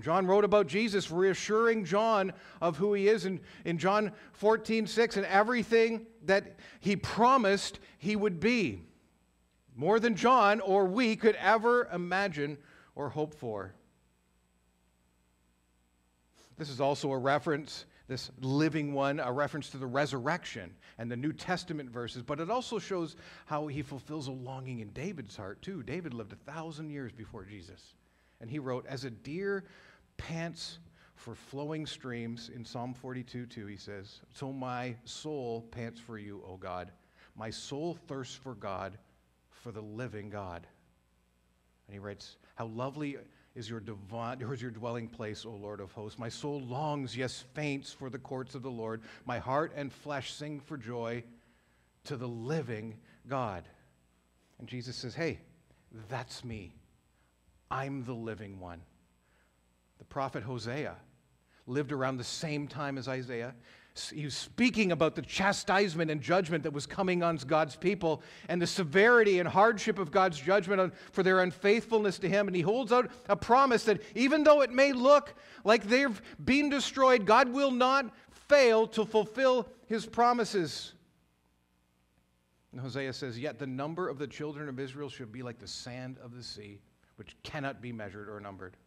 John 0.00 0.26
wrote 0.26 0.44
about 0.44 0.68
Jesus, 0.68 1.10
reassuring 1.10 1.84
John 1.84 2.32
of 2.62 2.78
who 2.78 2.94
he 2.94 3.08
is 3.08 3.26
in, 3.26 3.40
in 3.66 3.76
John 3.76 4.12
14, 4.32 4.86
6, 4.86 5.18
and 5.18 5.26
everything 5.26 6.06
that 6.24 6.56
he 6.80 6.96
promised 6.96 7.78
he 7.98 8.16
would 8.16 8.40
be. 8.40 8.82
More 9.76 10.00
than 10.00 10.16
John 10.16 10.60
or 10.60 10.86
we 10.86 11.14
could 11.14 11.36
ever 11.36 11.88
imagine 11.92 12.56
or 12.94 13.10
hope 13.10 13.34
for. 13.34 13.74
This 16.62 16.70
is 16.70 16.80
also 16.80 17.10
a 17.10 17.18
reference, 17.18 17.86
this 18.06 18.30
living 18.40 18.92
one, 18.92 19.18
a 19.18 19.32
reference 19.32 19.70
to 19.70 19.78
the 19.78 19.86
resurrection 19.88 20.72
and 20.96 21.10
the 21.10 21.16
New 21.16 21.32
Testament 21.32 21.90
verses, 21.90 22.22
but 22.22 22.38
it 22.38 22.52
also 22.52 22.78
shows 22.78 23.16
how 23.46 23.66
he 23.66 23.82
fulfills 23.82 24.28
a 24.28 24.30
longing 24.30 24.78
in 24.78 24.90
David's 24.90 25.36
heart, 25.36 25.60
too. 25.60 25.82
David 25.82 26.14
lived 26.14 26.32
a 26.32 26.52
thousand 26.52 26.90
years 26.90 27.10
before 27.10 27.44
Jesus. 27.44 27.96
And 28.40 28.48
he 28.48 28.60
wrote, 28.60 28.86
As 28.86 29.02
a 29.02 29.10
deer 29.10 29.64
pants 30.18 30.78
for 31.16 31.34
flowing 31.34 31.84
streams, 31.84 32.48
in 32.54 32.64
Psalm 32.64 32.94
42 32.94 33.46
2, 33.46 33.66
he 33.66 33.76
says, 33.76 34.20
So 34.32 34.52
my 34.52 34.94
soul 35.02 35.62
pants 35.72 35.98
for 35.98 36.16
you, 36.16 36.44
O 36.46 36.56
God. 36.56 36.92
My 37.34 37.50
soul 37.50 37.98
thirsts 38.06 38.36
for 38.36 38.54
God, 38.54 38.98
for 39.50 39.72
the 39.72 39.82
living 39.82 40.30
God. 40.30 40.64
And 41.88 41.94
he 41.94 41.98
writes, 41.98 42.36
How 42.54 42.66
lovely 42.66 43.16
is 43.54 43.68
your 43.68 43.80
divine, 43.80 44.40
is 44.52 44.62
your 44.62 44.70
dwelling 44.70 45.08
place, 45.08 45.44
O 45.44 45.50
Lord 45.50 45.80
of 45.80 45.92
hosts. 45.92 46.18
My 46.18 46.28
soul 46.28 46.60
longs, 46.62 47.16
yes, 47.16 47.44
faints 47.54 47.92
for 47.92 48.10
the 48.10 48.18
courts 48.18 48.54
of 48.54 48.62
the 48.62 48.70
Lord. 48.70 49.02
My 49.24 49.38
heart 49.38 49.72
and 49.76 49.92
flesh 49.92 50.32
sing 50.32 50.60
for 50.60 50.76
joy 50.76 51.24
to 52.04 52.16
the 52.16 52.28
living 52.28 52.96
God. 53.28 53.64
And 54.58 54.68
Jesus 54.68 54.96
says, 54.96 55.14
Hey, 55.14 55.40
that's 56.08 56.44
me. 56.44 56.74
I'm 57.70 58.04
the 58.04 58.14
living 58.14 58.60
one. 58.60 58.80
The 59.98 60.04
prophet 60.04 60.42
Hosea 60.42 60.96
lived 61.66 61.92
around 61.92 62.16
the 62.16 62.24
same 62.24 62.66
time 62.66 62.98
as 62.98 63.08
Isaiah 63.08 63.54
he 63.94 64.24
was 64.24 64.34
speaking 64.34 64.90
about 64.90 65.14
the 65.14 65.22
chastisement 65.22 66.10
and 66.10 66.20
judgment 66.20 66.62
that 66.62 66.72
was 66.72 66.86
coming 66.86 67.22
on 67.22 67.36
God's 67.36 67.76
people 67.76 68.22
and 68.48 68.60
the 68.60 68.66
severity 68.66 69.38
and 69.38 69.46
hardship 69.46 69.98
of 69.98 70.10
God's 70.10 70.40
judgment 70.40 70.80
on, 70.80 70.92
for 71.12 71.22
their 71.22 71.40
unfaithfulness 71.40 72.18
to 72.20 72.28
Him. 72.28 72.46
And 72.46 72.56
he 72.56 72.62
holds 72.62 72.90
out 72.90 73.10
a 73.28 73.36
promise 73.36 73.84
that 73.84 74.00
even 74.14 74.44
though 74.44 74.62
it 74.62 74.70
may 74.70 74.92
look 74.92 75.34
like 75.64 75.84
they've 75.84 76.22
been 76.42 76.70
destroyed, 76.70 77.26
God 77.26 77.50
will 77.50 77.70
not 77.70 78.14
fail 78.30 78.86
to 78.88 79.04
fulfill 79.04 79.68
His 79.86 80.06
promises. 80.06 80.94
And 82.72 82.80
Hosea 82.80 83.12
says, 83.12 83.38
Yet 83.38 83.58
the 83.58 83.66
number 83.66 84.08
of 84.08 84.18
the 84.18 84.26
children 84.26 84.70
of 84.70 84.80
Israel 84.80 85.10
should 85.10 85.32
be 85.32 85.42
like 85.42 85.58
the 85.58 85.68
sand 85.68 86.16
of 86.24 86.34
the 86.34 86.42
sea, 86.42 86.80
which 87.16 87.36
cannot 87.42 87.82
be 87.82 87.92
measured 87.92 88.30
or 88.30 88.40
numbered. 88.40 88.78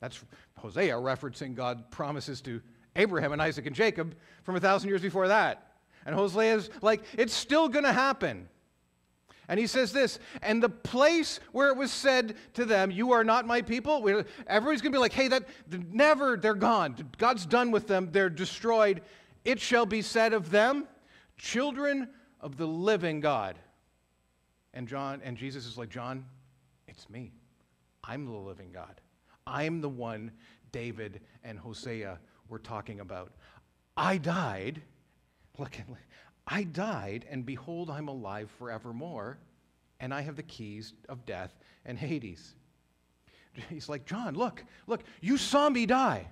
That's 0.00 0.22
Hosea 0.58 0.94
referencing 0.94 1.54
God's 1.54 1.82
promises 1.90 2.42
to 2.42 2.60
Abraham 2.96 3.32
and 3.32 3.40
Isaac 3.40 3.66
and 3.66 3.76
Jacob 3.76 4.16
from 4.42 4.56
a 4.56 4.60
thousand 4.60 4.88
years 4.88 5.02
before 5.02 5.28
that. 5.28 5.74
And 6.04 6.14
Hosea 6.14 6.56
is 6.56 6.70
like, 6.82 7.02
it's 7.16 7.34
still 7.34 7.68
going 7.68 7.84
to 7.84 7.92
happen. 7.92 8.48
And 9.48 9.60
he 9.60 9.66
says 9.66 9.92
this, 9.92 10.18
and 10.42 10.60
the 10.62 10.68
place 10.68 11.38
where 11.52 11.68
it 11.68 11.76
was 11.76 11.92
said 11.92 12.36
to 12.54 12.64
them, 12.64 12.90
You 12.90 13.12
are 13.12 13.22
not 13.22 13.46
my 13.46 13.62
people, 13.62 13.96
everybody's 14.46 14.82
going 14.82 14.92
to 14.92 14.96
be 14.96 14.98
like, 14.98 15.12
Hey, 15.12 15.28
that 15.28 15.44
never, 15.92 16.36
they're 16.36 16.54
gone. 16.54 16.96
God's 17.18 17.46
done 17.46 17.70
with 17.70 17.86
them, 17.86 18.08
they're 18.10 18.30
destroyed. 18.30 19.02
It 19.44 19.60
shall 19.60 19.86
be 19.86 20.02
said 20.02 20.32
of 20.32 20.50
them, 20.50 20.88
children 21.36 22.08
of 22.40 22.56
the 22.56 22.66
living 22.66 23.20
God. 23.20 23.56
And 24.74 24.88
John, 24.88 25.20
and 25.22 25.36
Jesus 25.36 25.64
is 25.66 25.78
like, 25.78 25.88
John, 25.88 26.24
it's 26.88 27.08
me. 27.08 27.32
I'm 28.02 28.24
the 28.24 28.32
living 28.32 28.72
God. 28.72 29.00
I'm 29.46 29.80
the 29.80 29.88
one 29.88 30.32
David 30.72 31.20
and 31.44 31.58
Hosea 31.58 32.18
we're 32.48 32.58
talking 32.58 33.00
about. 33.00 33.32
I 33.96 34.18
died, 34.18 34.82
look, 35.58 35.76
I 36.46 36.64
died, 36.64 37.24
and 37.30 37.44
behold, 37.44 37.90
I'm 37.90 38.08
alive 38.08 38.50
forevermore, 38.58 39.38
and 40.00 40.12
I 40.12 40.20
have 40.22 40.36
the 40.36 40.42
keys 40.42 40.92
of 41.08 41.24
death 41.26 41.52
and 41.84 41.98
Hades. 41.98 42.54
he's 43.70 43.88
like, 43.88 44.04
John, 44.04 44.34
look, 44.34 44.64
look, 44.86 45.02
you 45.20 45.36
saw 45.36 45.68
me 45.68 45.86
die. 45.86 46.28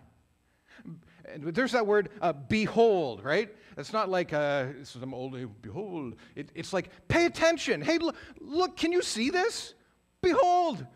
And 1.27 1.55
there's 1.55 1.73
that 1.73 1.87
word, 1.87 2.11
uh, 2.21 2.33
behold, 2.33 3.25
right? 3.25 3.49
It's 3.79 3.93
not 3.93 4.11
like 4.11 4.33
uh, 4.33 4.67
some 4.83 5.15
old, 5.15 5.37
behold. 5.63 6.17
It, 6.37 6.51
it's 6.55 6.73
like, 6.73 6.91
pay 7.09 7.25
attention. 7.25 7.81
Hey, 7.81 7.99
look, 7.99 8.17
look, 8.41 8.77
can 8.77 8.93
you 8.93 9.03
see 9.03 9.31
this? 9.31 9.75
Behold, 10.21 10.87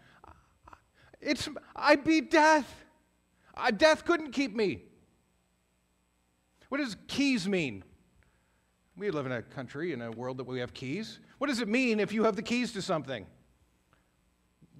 it's, 1.20 1.48
I 1.74 1.96
beat 1.96 2.30
death. 2.30 2.84
Uh, 3.56 3.70
death 3.70 4.04
couldn't 4.04 4.32
keep 4.32 4.54
me. 4.54 4.82
What 6.68 6.78
does 6.78 6.96
keys 7.06 7.48
mean? 7.48 7.84
We 8.96 9.10
live 9.10 9.26
in 9.26 9.32
a 9.32 9.42
country, 9.42 9.92
in 9.92 10.02
a 10.02 10.10
world 10.10 10.38
that 10.38 10.44
we 10.44 10.58
have 10.58 10.74
keys. 10.74 11.20
What 11.38 11.46
does 11.46 11.60
it 11.60 11.68
mean 11.68 12.00
if 12.00 12.12
you 12.12 12.24
have 12.24 12.36
the 12.36 12.42
keys 12.42 12.72
to 12.72 12.82
something? 12.82 13.26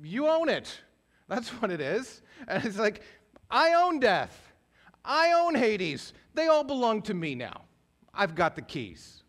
You 0.02 0.28
own 0.28 0.48
it. 0.48 0.80
That's 1.28 1.48
what 1.50 1.70
it 1.70 1.80
is. 1.80 2.22
And 2.46 2.64
it's 2.64 2.78
like, 2.78 3.02
I 3.50 3.74
own 3.74 4.00
death. 4.00 4.52
I 5.04 5.32
own 5.32 5.54
Hades. 5.54 6.12
They 6.34 6.48
all 6.48 6.64
belong 6.64 7.02
to 7.02 7.14
me 7.14 7.34
now. 7.34 7.62
I've 8.12 8.34
got 8.34 8.56
the 8.56 8.62
keys. 8.62 9.22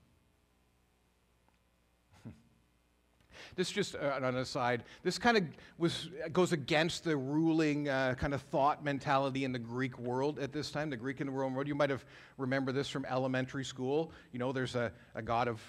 This 3.59 3.69
just 3.69 3.93
uh, 3.95 4.13
on 4.15 4.23
an 4.23 4.37
aside. 4.37 4.85
This 5.03 5.19
kind 5.19 5.35
of 5.35 5.43
was 5.77 6.09
goes 6.31 6.53
against 6.53 7.03
the 7.03 7.17
ruling 7.17 7.89
uh, 7.89 8.15
kind 8.17 8.33
of 8.33 8.41
thought 8.43 8.85
mentality 8.85 9.43
in 9.43 9.51
the 9.51 9.59
Greek 9.59 9.99
world 9.99 10.39
at 10.39 10.53
this 10.53 10.71
time. 10.71 10.89
The 10.89 10.95
Greek 10.95 11.19
and 11.19 11.27
the 11.27 11.33
Roman 11.33 11.55
world. 11.55 11.67
You 11.67 11.75
might 11.75 11.89
have 11.89 12.05
remember 12.37 12.71
this 12.71 12.87
from 12.87 13.03
elementary 13.03 13.65
school. 13.65 14.13
You 14.31 14.39
know, 14.39 14.53
there's 14.53 14.75
a, 14.75 14.93
a 15.13 15.21
god 15.21 15.49
of 15.49 15.61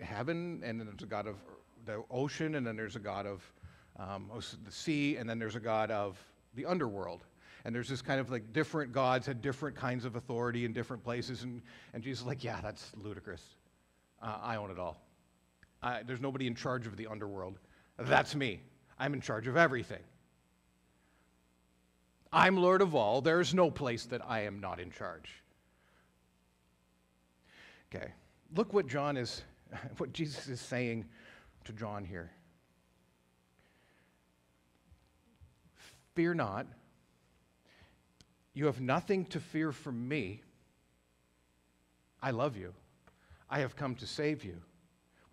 heaven, 0.00 0.60
and 0.64 0.80
then 0.80 0.88
there's 0.88 1.04
a 1.04 1.06
god 1.06 1.28
of 1.28 1.36
the 1.84 2.02
ocean, 2.10 2.56
and 2.56 2.66
then 2.66 2.74
there's 2.74 2.96
a 2.96 3.00
god 3.00 3.26
of 3.26 3.52
um, 3.96 4.28
the 4.64 4.72
sea, 4.72 5.16
and 5.16 5.30
then 5.30 5.38
there's 5.38 5.54
a 5.54 5.60
god 5.60 5.92
of 5.92 6.18
the 6.54 6.66
underworld 6.66 7.22
and 7.64 7.74
there's 7.74 7.88
this 7.88 8.00
kind 8.00 8.20
of 8.20 8.30
like 8.30 8.52
different 8.52 8.92
gods 8.92 9.26
had 9.26 9.42
different 9.42 9.76
kinds 9.76 10.04
of 10.04 10.14
authority 10.14 10.64
in 10.64 10.72
different 10.72 11.02
places. 11.02 11.42
And, 11.42 11.60
and 11.94 12.02
Jesus 12.02 12.20
is 12.20 12.26
like, 12.26 12.44
yeah, 12.44 12.60
that's 12.62 12.92
ludicrous. 12.96 13.42
Uh, 14.22 14.38
I 14.40 14.54
own 14.54 14.70
it 14.70 14.78
all. 14.78 15.05
I, 15.86 16.02
there's 16.02 16.20
nobody 16.20 16.48
in 16.48 16.56
charge 16.56 16.88
of 16.88 16.96
the 16.96 17.06
underworld. 17.06 17.60
That's 17.96 18.34
me. 18.34 18.60
I'm 18.98 19.14
in 19.14 19.20
charge 19.20 19.46
of 19.46 19.56
everything. 19.56 20.02
I'm 22.32 22.56
Lord 22.56 22.82
of 22.82 22.96
all. 22.96 23.20
There 23.20 23.40
is 23.40 23.54
no 23.54 23.70
place 23.70 24.04
that 24.06 24.20
I 24.28 24.40
am 24.40 24.60
not 24.60 24.80
in 24.80 24.90
charge. 24.90 25.30
Okay, 27.88 28.08
look 28.56 28.72
what 28.72 28.88
John 28.88 29.16
is, 29.16 29.42
what 29.98 30.12
Jesus 30.12 30.48
is 30.48 30.60
saying 30.60 31.04
to 31.66 31.72
John 31.72 32.04
here. 32.04 32.32
Fear 36.16 36.34
not. 36.34 36.66
You 38.54 38.66
have 38.66 38.80
nothing 38.80 39.24
to 39.26 39.38
fear 39.38 39.70
from 39.70 40.08
me. 40.08 40.42
I 42.20 42.32
love 42.32 42.56
you. 42.56 42.74
I 43.48 43.60
have 43.60 43.76
come 43.76 43.94
to 43.96 44.06
save 44.06 44.44
you. 44.44 44.60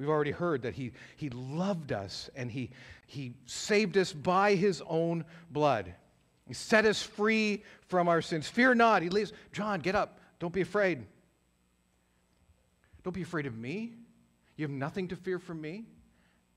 We've 0.04 0.10
already 0.10 0.32
heard 0.32 0.64
that 0.64 0.74
he, 0.74 0.92
he 1.16 1.30
loved 1.30 1.94
us 1.94 2.30
and 2.36 2.52
he, 2.52 2.72
he 3.08 3.36
saved 3.46 3.98
us 3.98 4.12
by 4.12 4.56
his 4.56 4.84
own 4.86 5.24
blood. 5.50 5.94
He 6.46 6.54
set 6.54 6.84
us 6.84 7.02
free 7.02 7.64
from 7.88 8.10
our 8.10 8.22
sins. 8.22 8.46
Fear 8.50 8.76
not. 8.76 9.02
He 9.02 9.08
leaves, 9.08 9.32
John, 9.54 9.80
get 9.80 9.96
up. 9.96 10.20
Don't 10.40 10.52
be 10.52 10.60
afraid. 10.60 11.06
Don't 13.06 13.14
be 13.14 13.22
afraid 13.22 13.46
of 13.46 13.58
me. 13.58 13.94
You 14.58 14.66
have 14.66 14.72
nothing 14.72 15.08
to 15.08 15.16
fear 15.16 15.40
from 15.40 15.62
me, 15.62 15.86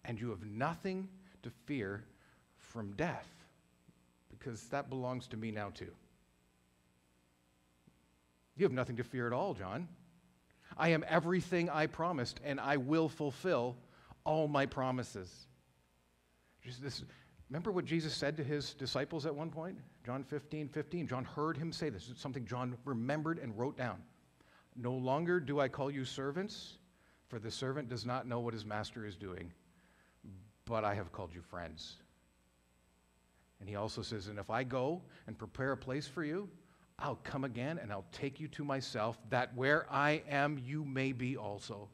and 0.05 0.21
you 0.21 0.31
have 0.31 0.45
nothing 0.45 1.09
to 1.45 1.51
fear 1.67 2.03
from 2.59 2.95
death, 2.95 3.29
because 4.29 4.61
that 4.71 4.91
belongs 4.91 5.29
to 5.29 5.37
me 5.37 5.53
now, 5.53 5.71
too. 5.73 5.93
You 8.57 8.65
have 8.65 8.73
nothing 8.73 8.97
to 8.97 9.05
fear 9.05 9.29
at 9.29 9.33
all, 9.33 9.55
John. 9.55 9.87
I 10.77 10.91
am 10.91 11.05
everything 11.09 11.71
I 11.71 11.87
promised, 11.87 12.41
and 12.45 12.61
I 12.61 12.77
will 12.77 13.09
fulfill 13.09 13.77
all 14.25 14.49
my 14.49 14.67
promises. 14.67 15.47
This, 16.83 17.05
remember 17.49 17.71
what 17.71 17.85
Jesus 17.85 18.15
said 18.15 18.37
to 18.37 18.45
his 18.45 18.75
disciples 18.75 19.25
at 19.25 19.35
one 19.35 19.51
point? 19.51 19.79
John 20.05 20.25
15, 20.25 20.69
15. 20.69 21.07
John 21.07 21.25
heard 21.25 21.57
him 21.57 21.73
say 21.73 21.89
this. 21.89 22.09
It's 22.11 22.21
something 22.21 22.45
John 22.45 22.77
remembered 22.85 23.39
and 23.39 23.57
wrote 23.57 23.77
down. 23.77 24.03
No 24.75 24.93
longer 24.93 25.41
do 25.41 25.61
I 25.61 25.69
call 25.69 25.91
you 25.91 26.05
servants, 26.05 26.79
for 27.29 27.39
the 27.39 27.51
servant 27.51 27.89
does 27.89 28.05
not 28.05 28.27
know 28.27 28.41
what 28.41 28.53
his 28.53 28.65
master 28.65 29.07
is 29.07 29.17
doing, 29.17 29.53
but 30.65 30.85
I 30.85 30.95
have 30.95 31.13
called 31.13 31.35
you 31.35 31.41
friends. 31.41 31.97
And 33.61 33.69
he 33.69 33.77
also 33.77 34.03
says, 34.03 34.27
And 34.27 34.39
if 34.39 34.51
I 34.51 34.65
go 34.65 35.01
and 35.27 35.39
prepare 35.39 35.73
a 35.73 35.77
place 35.77 36.07
for 36.07 36.25
you, 36.25 36.49
I'll 36.99 37.19
come 37.25 37.45
again 37.45 37.79
and 37.79 37.93
I'll 37.93 38.07
take 38.13 38.41
you 38.41 38.49
to 38.49 38.65
myself, 38.65 39.19
that 39.31 39.55
where 39.55 39.87
I 39.91 40.23
am, 40.29 40.59
you 40.59 40.85
may 40.85 41.13
be 41.13 41.37
also. 41.37 41.89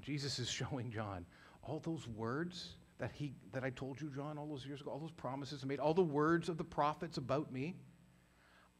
Jesus 0.00 0.38
is 0.38 0.48
showing 0.50 0.90
John 0.90 1.24
all 1.62 1.80
those 1.80 2.06
words 2.06 2.74
that, 2.98 3.12
he, 3.14 3.34
that 3.52 3.64
I 3.64 3.70
told 3.70 4.00
you, 4.00 4.10
John, 4.14 4.38
all 4.38 4.46
those 4.46 4.66
years 4.66 4.80
ago, 4.80 4.90
all 4.90 4.98
those 4.98 5.10
promises 5.10 5.64
made, 5.64 5.78
all 5.78 5.94
the 5.94 6.02
words 6.02 6.48
of 6.48 6.58
the 6.58 6.64
prophets 6.64 7.16
about 7.16 7.52
me. 7.52 7.76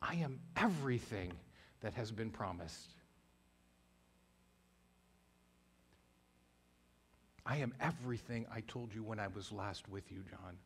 I 0.03 0.17
am 0.17 0.41
everything 0.57 1.33
that 1.81 1.95
has 1.95 2.13
been 2.13 2.31
promised. 2.31 2.95
I 7.47 7.57
am 7.57 7.73
everything 7.81 8.47
I 8.55 8.61
told 8.61 8.95
you 8.95 9.03
when 9.03 9.19
I 9.19 9.29
was 9.29 9.51
last 9.51 9.89
with 9.89 10.13
you, 10.13 10.23
John. 10.29 10.59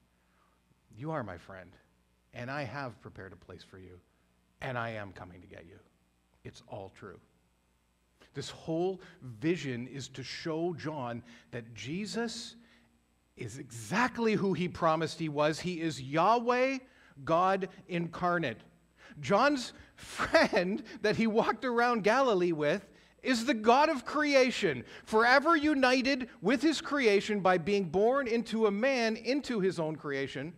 You 0.97 1.13
are 1.13 1.23
my 1.23 1.39
friend 1.39 1.71
and 2.35 2.51
I 2.51 2.65
have 2.65 3.01
prepared 3.03 3.33
a 3.33 3.37
place 3.37 3.63
for 3.63 3.79
you, 3.79 3.99
and 4.61 4.79
I 4.79 4.91
am 4.91 5.13
coming 5.13 5.41
to 5.41 5.47
get 5.47 5.65
you. 5.67 5.79
It's 6.45 6.63
all 6.69 6.93
true. 6.99 7.19
This 8.35 8.51
whole 8.51 9.01
vision 9.23 9.87
is 9.89 10.09
to 10.09 10.23
show 10.23 10.75
John 10.75 11.23
that 11.51 11.75
Jesus 11.75 12.57
is 13.37 13.59
exactly 13.59 14.35
who 14.35 14.53
he 14.53 14.69
promised 14.69 15.19
he 15.19 15.29
was. 15.29 15.61
He 15.61 15.81
is 15.81 16.01
Yahweh, 16.01 16.79
God 17.25 17.69
incarnate. 17.89 18.59
John's 19.21 19.73
friend 19.95 20.83
that 21.03 21.17
he 21.17 21.27
walked 21.27 21.65
around 21.65 22.05
Galilee 22.05 22.53
with 22.53 22.89
is 23.23 23.45
the 23.45 23.55
God 23.55 23.89
of 23.89 24.05
creation, 24.05 24.85
forever 25.05 25.57
united 25.57 26.29
with 26.41 26.61
his 26.61 26.81
creation 26.81 27.41
by 27.41 27.57
being 27.59 27.85
born 27.85 28.27
into 28.27 28.67
a 28.67 28.71
man 28.71 29.17
into 29.17 29.61
his 29.61 29.79
own 29.79 29.95
creation. 29.95 30.53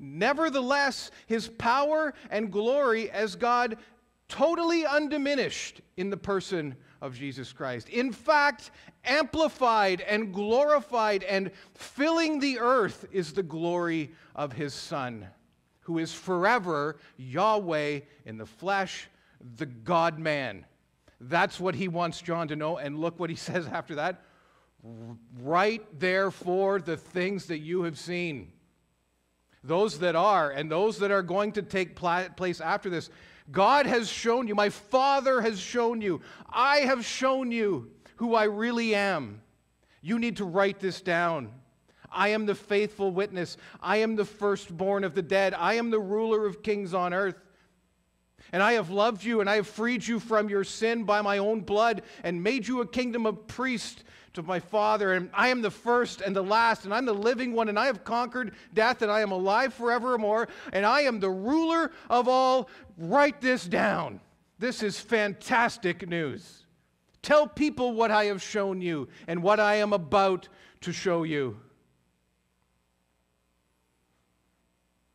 Nevertheless, 0.00 1.10
his 1.26 1.46
power 1.46 2.14
and 2.30 2.50
glory 2.50 3.10
as 3.10 3.36
God 3.36 3.76
totally 4.28 4.86
undiminished 4.86 5.82
in 5.98 6.08
the 6.08 6.16
person 6.16 6.74
of 7.02 7.14
Jesus 7.14 7.52
Christ. 7.52 7.88
In 7.90 8.10
fact, 8.10 8.70
amplified 9.04 10.00
and 10.00 10.32
glorified 10.32 11.22
and 11.24 11.50
filling 11.74 12.40
the 12.40 12.58
earth 12.58 13.06
is 13.12 13.34
the 13.34 13.42
glory 13.42 14.12
of 14.34 14.54
his 14.54 14.72
Son, 14.72 15.26
who 15.80 15.98
is 15.98 16.14
forever 16.14 16.96
Yahweh 17.18 18.00
in 18.24 18.38
the 18.38 18.46
flesh, 18.46 19.08
the 19.58 19.66
God 19.66 20.18
man. 20.18 20.64
That's 21.20 21.60
what 21.60 21.74
he 21.74 21.88
wants 21.88 22.22
John 22.22 22.48
to 22.48 22.56
know. 22.56 22.78
And 22.78 22.98
look 22.98 23.20
what 23.20 23.28
he 23.28 23.36
says 23.50 23.66
after 23.66 23.96
that. 23.96 24.22
Write 25.42 26.00
therefore 26.00 26.80
the 26.80 26.96
things 26.96 27.46
that 27.46 27.58
you 27.58 27.82
have 27.82 27.98
seen 27.98 28.52
those 29.62 29.98
that 29.98 30.16
are, 30.16 30.50
and 30.50 30.70
those 30.70 30.98
that 30.98 31.10
are 31.10 31.22
going 31.22 31.52
to 31.52 31.62
take 31.62 31.94
place 31.94 32.60
after 32.60 32.88
this. 32.88 33.10
God 33.50 33.86
has 33.86 34.08
shown 34.08 34.46
you, 34.46 34.54
my 34.54 34.68
Father 34.68 35.40
has 35.40 35.58
shown 35.58 36.00
you, 36.00 36.20
I 36.48 36.78
have 36.78 37.04
shown 37.04 37.50
you 37.50 37.90
who 38.16 38.34
I 38.34 38.44
really 38.44 38.94
am. 38.94 39.42
You 40.02 40.18
need 40.18 40.36
to 40.36 40.44
write 40.44 40.80
this 40.80 41.00
down. 41.00 41.52
I 42.12 42.28
am 42.28 42.46
the 42.46 42.54
faithful 42.54 43.10
witness. 43.10 43.56
I 43.80 43.98
am 43.98 44.16
the 44.16 44.24
firstborn 44.24 45.04
of 45.04 45.14
the 45.14 45.22
dead. 45.22 45.54
I 45.54 45.74
am 45.74 45.90
the 45.90 46.00
ruler 46.00 46.46
of 46.46 46.62
kings 46.62 46.94
on 46.94 47.12
earth. 47.12 47.40
And 48.52 48.62
I 48.62 48.72
have 48.72 48.90
loved 48.90 49.22
you, 49.22 49.40
and 49.40 49.48
I 49.48 49.56
have 49.56 49.68
freed 49.68 50.06
you 50.06 50.18
from 50.18 50.48
your 50.48 50.64
sin 50.64 51.04
by 51.04 51.22
my 51.22 51.38
own 51.38 51.60
blood, 51.60 52.02
and 52.24 52.42
made 52.42 52.66
you 52.66 52.80
a 52.80 52.86
kingdom 52.86 53.26
of 53.26 53.46
priests 53.46 54.02
to 54.34 54.42
my 54.42 54.60
Father, 54.60 55.14
and 55.14 55.28
I 55.34 55.48
am 55.48 55.62
the 55.62 55.70
first 55.70 56.20
and 56.20 56.34
the 56.34 56.42
last, 56.42 56.84
and 56.84 56.94
I'm 56.94 57.04
the 57.04 57.12
living 57.12 57.52
one, 57.52 57.68
and 57.68 57.78
I 57.78 57.86
have 57.86 58.04
conquered 58.04 58.54
death, 58.74 59.02
and 59.02 59.10
I 59.10 59.20
am 59.20 59.32
alive 59.32 59.74
forevermore, 59.74 60.48
and 60.72 60.86
I 60.86 61.02
am 61.02 61.20
the 61.20 61.30
ruler 61.30 61.90
of 62.08 62.28
all. 62.28 62.68
Write 62.96 63.40
this 63.40 63.66
down. 63.66 64.20
This 64.58 64.82
is 64.82 65.00
fantastic 65.00 66.08
news. 66.08 66.66
Tell 67.22 67.46
people 67.46 67.92
what 67.94 68.10
I 68.10 68.26
have 68.26 68.42
shown 68.42 68.80
you 68.80 69.08
and 69.26 69.42
what 69.42 69.60
I 69.60 69.76
am 69.76 69.92
about 69.92 70.48
to 70.82 70.92
show 70.92 71.24
you. 71.24 71.58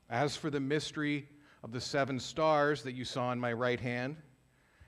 As 0.10 0.36
for 0.36 0.50
the 0.50 0.60
mystery 0.60 1.28
of 1.64 1.72
the 1.72 1.82
seven 1.82 2.20
stars 2.20 2.84
that 2.84 2.94
you 2.94 3.06
saw 3.06 3.32
in 3.32 3.40
my 3.40 3.54
right 3.54 3.80
hand, 3.80 4.18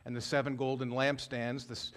and 0.05 0.15
the 0.15 0.21
seven 0.21 0.55
golden 0.55 0.89
lampstands, 0.91 1.67
this, 1.67 1.91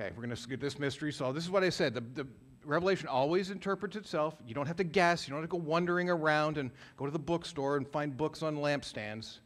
Okay, 0.00 0.12
we're 0.16 0.24
going 0.24 0.34
to 0.34 0.48
get 0.48 0.60
this 0.60 0.78
mystery 0.78 1.12
solved. 1.12 1.36
This 1.36 1.44
is 1.44 1.50
what 1.50 1.62
I 1.62 1.68
said. 1.68 1.92
The, 1.92 2.00
the, 2.00 2.26
Revelation 2.64 3.06
always 3.06 3.50
interprets 3.50 3.96
itself. 3.96 4.34
You 4.46 4.54
don't 4.54 4.66
have 4.66 4.76
to 4.76 4.84
guess. 4.84 5.26
You 5.26 5.32
don't 5.32 5.42
have 5.42 5.50
to 5.50 5.56
go 5.56 5.62
wandering 5.62 6.08
around 6.08 6.56
and 6.56 6.70
go 6.96 7.04
to 7.04 7.10
the 7.10 7.18
bookstore 7.18 7.76
and 7.76 7.86
find 7.86 8.16
books 8.16 8.42
on 8.42 8.56
lampstands. 8.56 9.40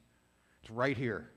It's 0.62 0.70
right 0.70 0.96
here. 0.96 1.30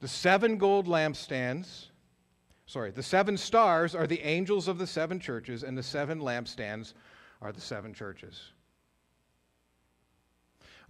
The 0.00 0.08
seven 0.08 0.56
gold 0.56 0.86
lampstands, 0.86 1.86
sorry, 2.66 2.90
the 2.90 3.02
seven 3.02 3.36
stars 3.36 3.94
are 3.94 4.06
the 4.06 4.20
angels 4.20 4.68
of 4.68 4.78
the 4.78 4.86
seven 4.86 5.20
churches, 5.20 5.62
and 5.62 5.76
the 5.76 5.82
seven 5.82 6.20
lampstands 6.20 6.94
are 7.40 7.52
the 7.52 7.60
seven 7.60 7.92
churches. 7.94 8.52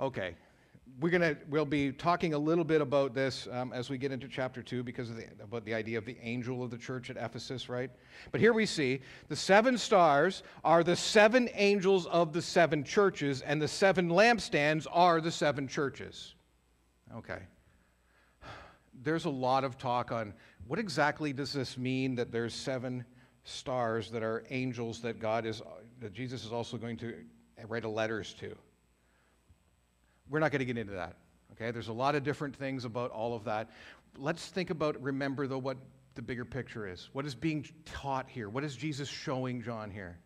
Okay, 0.01 0.35
we're 1.01 1.11
gonna 1.11 1.37
we'll 1.49 1.65
be 1.65 1.91
talking 1.93 2.35
a 2.35 2.39
little 2.39 2.65
bit 2.65 2.81
about 2.81 3.15
this 3.15 3.49
um, 3.51 3.73
as 3.73 3.91
we 3.91 3.99
get 3.99 4.13
into 4.13 4.29
chapter 4.29 4.63
two 4.63 4.83
because 4.83 5.11
of 5.11 5.17
the, 5.17 5.27
about 5.43 5.65
the 5.65 5.75
idea 5.75 5.99
of 5.99 6.05
the 6.05 6.17
angel 6.23 6.63
of 6.63 6.71
the 6.71 6.79
church 6.79 7.11
at 7.11 7.17
Ephesus, 7.17 7.69
right? 7.69 7.91
But 8.31 8.41
here 8.41 8.53
we 8.53 8.67
see 8.67 9.01
the 9.29 9.37
seven 9.37 9.77
stars 9.77 10.43
are 10.63 10.85
the 10.85 10.97
seven 10.97 11.49
angels 11.55 12.07
of 12.07 12.33
the 12.33 12.43
seven 12.43 12.85
churches, 12.85 13.41
and 13.43 13.61
the 13.61 13.69
seven 13.69 14.09
lampstands 14.09 14.87
are 14.91 15.21
the 15.21 15.33
seven 15.33 15.67
churches. 15.67 16.35
Okay. 17.17 17.41
There's 19.03 19.25
a 19.25 19.31
lot 19.31 19.65
of 19.65 19.77
talk 19.77 20.13
on 20.13 20.33
what 20.67 20.79
exactly 20.79 21.33
does 21.33 21.53
this 21.53 21.77
mean 21.77 22.15
that 22.15 22.31
there's 22.31 22.55
seven 22.55 23.05
stars 23.43 24.11
that 24.11 24.23
are 24.23 24.45
angels 24.51 25.01
that 25.01 25.19
God 25.19 25.45
is 25.45 25.61
that 26.01 26.13
Jesus 26.13 26.45
is 26.45 26.53
also 26.53 26.77
going 26.77 26.97
to 26.99 27.15
write 27.67 27.85
letters 27.85 28.35
to. 28.35 28.57
We're 30.29 30.39
not 30.39 30.51
going 30.51 30.61
to 30.61 30.65
get 30.65 30.79
into 30.79 30.95
that. 30.95 31.17
Okay? 31.53 31.71
There's 31.71 31.89
a 31.89 31.93
lot 31.93 32.15
of 32.15 32.25
different 32.25 32.57
things 32.57 32.85
about 32.85 33.11
all 33.11 33.35
of 33.35 33.45
that. 33.45 33.71
Let's 34.17 34.47
think 34.49 34.71
about, 34.71 35.01
remember, 35.03 35.47
though, 35.47 35.59
what 35.59 35.77
the 36.15 36.23
bigger 36.23 36.45
picture 36.45 36.89
is. 36.89 37.11
What 37.13 37.27
is 37.27 37.35
being 37.35 37.67
taught 37.85 38.29
here? 38.29 38.49
What 38.49 38.65
is 38.65 38.77
Jesus 38.77 39.09
showing 39.09 39.63
John 39.63 39.91
here? 39.91 40.19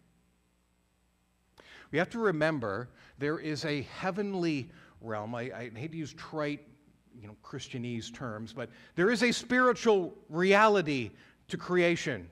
We 1.90 1.98
have 1.98 2.10
to 2.10 2.18
remember 2.18 2.90
there 3.18 3.38
is 3.38 3.64
a 3.64 3.82
heavenly 3.82 4.70
realm. 5.00 5.34
I, 5.34 5.50
I 5.54 5.70
hate 5.74 5.92
to 5.92 5.98
use 5.98 6.12
trite, 6.12 6.60
you 7.18 7.26
know, 7.26 7.36
Christianese 7.42 8.12
terms, 8.12 8.52
but 8.52 8.68
there 8.94 9.10
is 9.10 9.22
a 9.22 9.32
spiritual 9.32 10.14
reality 10.28 11.10
to 11.48 11.56
creation. 11.56 12.28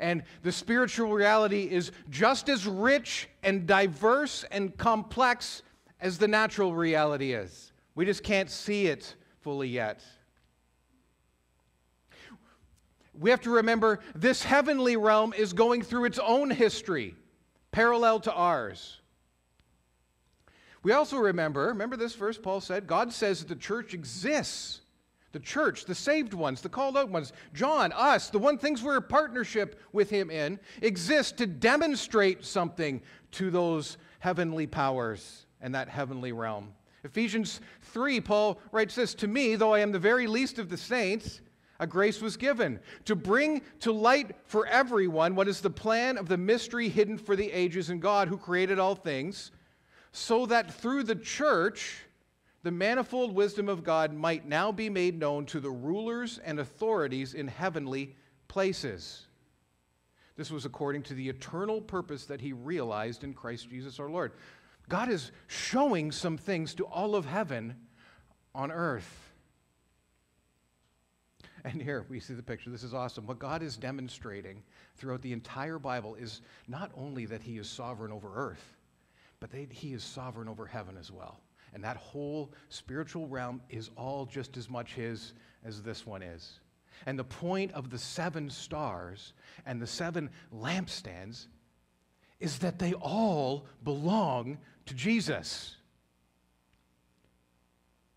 And 0.00 0.22
the 0.42 0.52
spiritual 0.52 1.12
reality 1.12 1.64
is 1.64 1.92
just 2.10 2.48
as 2.48 2.66
rich 2.66 3.28
and 3.42 3.66
diverse 3.66 4.44
and 4.50 4.76
complex 4.76 5.62
as 6.04 6.18
the 6.18 6.28
natural 6.28 6.74
reality 6.74 7.32
is. 7.32 7.72
We 7.94 8.04
just 8.04 8.22
can't 8.22 8.50
see 8.50 8.86
it 8.86 9.16
fully 9.40 9.68
yet. 9.68 10.04
We 13.18 13.30
have 13.30 13.40
to 13.42 13.50
remember 13.50 14.00
this 14.14 14.42
heavenly 14.42 14.98
realm 14.98 15.32
is 15.32 15.54
going 15.54 15.80
through 15.80 16.04
its 16.04 16.18
own 16.18 16.50
history, 16.50 17.14
parallel 17.72 18.20
to 18.20 18.34
ours. 18.34 19.00
We 20.82 20.92
also 20.92 21.16
remember, 21.16 21.68
remember 21.68 21.96
this 21.96 22.14
verse 22.14 22.36
Paul 22.36 22.60
said, 22.60 22.86
God 22.86 23.10
says 23.10 23.40
that 23.40 23.48
the 23.48 23.56
church 23.56 23.94
exists. 23.94 24.82
The 25.32 25.40
church, 25.40 25.86
the 25.86 25.94
saved 25.96 26.34
ones, 26.34 26.60
the 26.60 26.68
called 26.68 26.96
out 26.96 27.08
ones, 27.08 27.32
John, 27.54 27.92
us, 27.92 28.30
the 28.30 28.38
one 28.38 28.58
things 28.58 28.82
we're 28.82 28.98
a 28.98 29.02
partnership 29.02 29.80
with 29.92 30.10
him 30.10 30.30
in, 30.30 30.60
exist 30.80 31.38
to 31.38 31.46
demonstrate 31.46 32.44
something 32.44 33.00
to 33.32 33.50
those 33.50 33.96
heavenly 34.20 34.68
powers 34.68 35.44
and 35.64 35.74
that 35.74 35.88
heavenly 35.88 36.30
realm. 36.30 36.74
Ephesians 37.04 37.60
3, 37.82 38.20
Paul 38.20 38.60
writes 38.70 38.94
this 38.94 39.14
To 39.14 39.26
me, 39.26 39.56
though 39.56 39.72
I 39.72 39.80
am 39.80 39.92
the 39.92 39.98
very 39.98 40.26
least 40.26 40.58
of 40.58 40.68
the 40.68 40.76
saints, 40.76 41.40
a 41.80 41.86
grace 41.86 42.20
was 42.20 42.36
given 42.36 42.78
to 43.06 43.16
bring 43.16 43.62
to 43.80 43.90
light 43.90 44.36
for 44.46 44.66
everyone 44.66 45.34
what 45.34 45.48
is 45.48 45.60
the 45.60 45.70
plan 45.70 46.18
of 46.18 46.28
the 46.28 46.36
mystery 46.36 46.88
hidden 46.88 47.18
for 47.18 47.34
the 47.34 47.50
ages 47.50 47.88
in 47.90 47.98
God 47.98 48.28
who 48.28 48.36
created 48.36 48.78
all 48.78 48.94
things, 48.94 49.50
so 50.12 50.44
that 50.46 50.72
through 50.72 51.02
the 51.02 51.16
church, 51.16 51.96
the 52.62 52.70
manifold 52.70 53.34
wisdom 53.34 53.68
of 53.68 53.82
God 53.82 54.12
might 54.12 54.46
now 54.46 54.70
be 54.70 54.90
made 54.90 55.18
known 55.18 55.46
to 55.46 55.60
the 55.60 55.70
rulers 55.70 56.38
and 56.44 56.60
authorities 56.60 57.32
in 57.32 57.48
heavenly 57.48 58.14
places. 58.48 59.26
This 60.36 60.50
was 60.50 60.66
according 60.66 61.04
to 61.04 61.14
the 61.14 61.28
eternal 61.28 61.80
purpose 61.80 62.26
that 62.26 62.40
he 62.40 62.52
realized 62.52 63.24
in 63.24 63.32
Christ 63.32 63.70
Jesus 63.70 63.98
our 63.98 64.10
Lord. 64.10 64.32
God 64.88 65.08
is 65.08 65.32
showing 65.46 66.12
some 66.12 66.36
things 66.36 66.74
to 66.74 66.84
all 66.84 67.14
of 67.14 67.24
heaven 67.24 67.76
on 68.54 68.70
earth. 68.70 69.32
And 71.64 71.80
here 71.80 72.04
we 72.10 72.20
see 72.20 72.34
the 72.34 72.42
picture. 72.42 72.68
This 72.68 72.82
is 72.82 72.92
awesome. 72.92 73.26
What 73.26 73.38
God 73.38 73.62
is 73.62 73.78
demonstrating 73.78 74.62
throughout 74.96 75.22
the 75.22 75.32
entire 75.32 75.78
Bible 75.78 76.14
is 76.14 76.42
not 76.68 76.90
only 76.94 77.24
that 77.26 77.42
He 77.42 77.56
is 77.56 77.68
sovereign 77.68 78.12
over 78.12 78.30
earth, 78.34 78.76
but 79.40 79.50
that 79.50 79.72
He 79.72 79.94
is 79.94 80.04
sovereign 80.04 80.48
over 80.48 80.66
heaven 80.66 80.96
as 80.98 81.10
well. 81.10 81.40
And 81.72 81.82
that 81.82 81.96
whole 81.96 82.52
spiritual 82.68 83.26
realm 83.26 83.62
is 83.70 83.90
all 83.96 84.26
just 84.26 84.58
as 84.58 84.68
much 84.68 84.92
His 84.92 85.32
as 85.64 85.82
this 85.82 86.06
one 86.06 86.22
is. 86.22 86.60
And 87.06 87.18
the 87.18 87.24
point 87.24 87.72
of 87.72 87.88
the 87.88 87.98
seven 87.98 88.50
stars 88.50 89.32
and 89.64 89.80
the 89.80 89.86
seven 89.86 90.30
lampstands 90.54 91.46
is 92.44 92.58
that 92.58 92.78
they 92.78 92.92
all 92.92 93.64
belong 93.82 94.58
to 94.84 94.94
Jesus. 94.94 95.76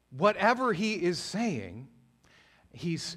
Whatever 0.09 0.73
he 0.73 0.95
is 0.95 1.17
saying, 1.17 1.87
he's, 2.73 3.15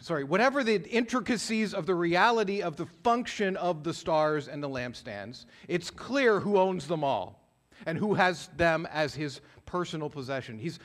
sorry, 0.00 0.24
whatever 0.24 0.64
the 0.64 0.82
intricacies 0.90 1.72
of 1.72 1.86
the 1.86 1.94
reality 1.94 2.62
of 2.62 2.76
the 2.76 2.86
function 3.04 3.56
of 3.56 3.84
the 3.84 3.94
stars 3.94 4.48
and 4.48 4.60
the 4.60 4.68
lampstands, 4.68 5.44
it's 5.68 5.90
clear 5.90 6.40
who 6.40 6.58
owns 6.58 6.88
them 6.88 7.04
all 7.04 7.48
and 7.86 7.96
who 7.96 8.14
has 8.14 8.48
them 8.56 8.88
as 8.92 9.14
his 9.14 9.40
personal 9.66 10.10
possession. 10.10 10.58
He's, 10.58 10.80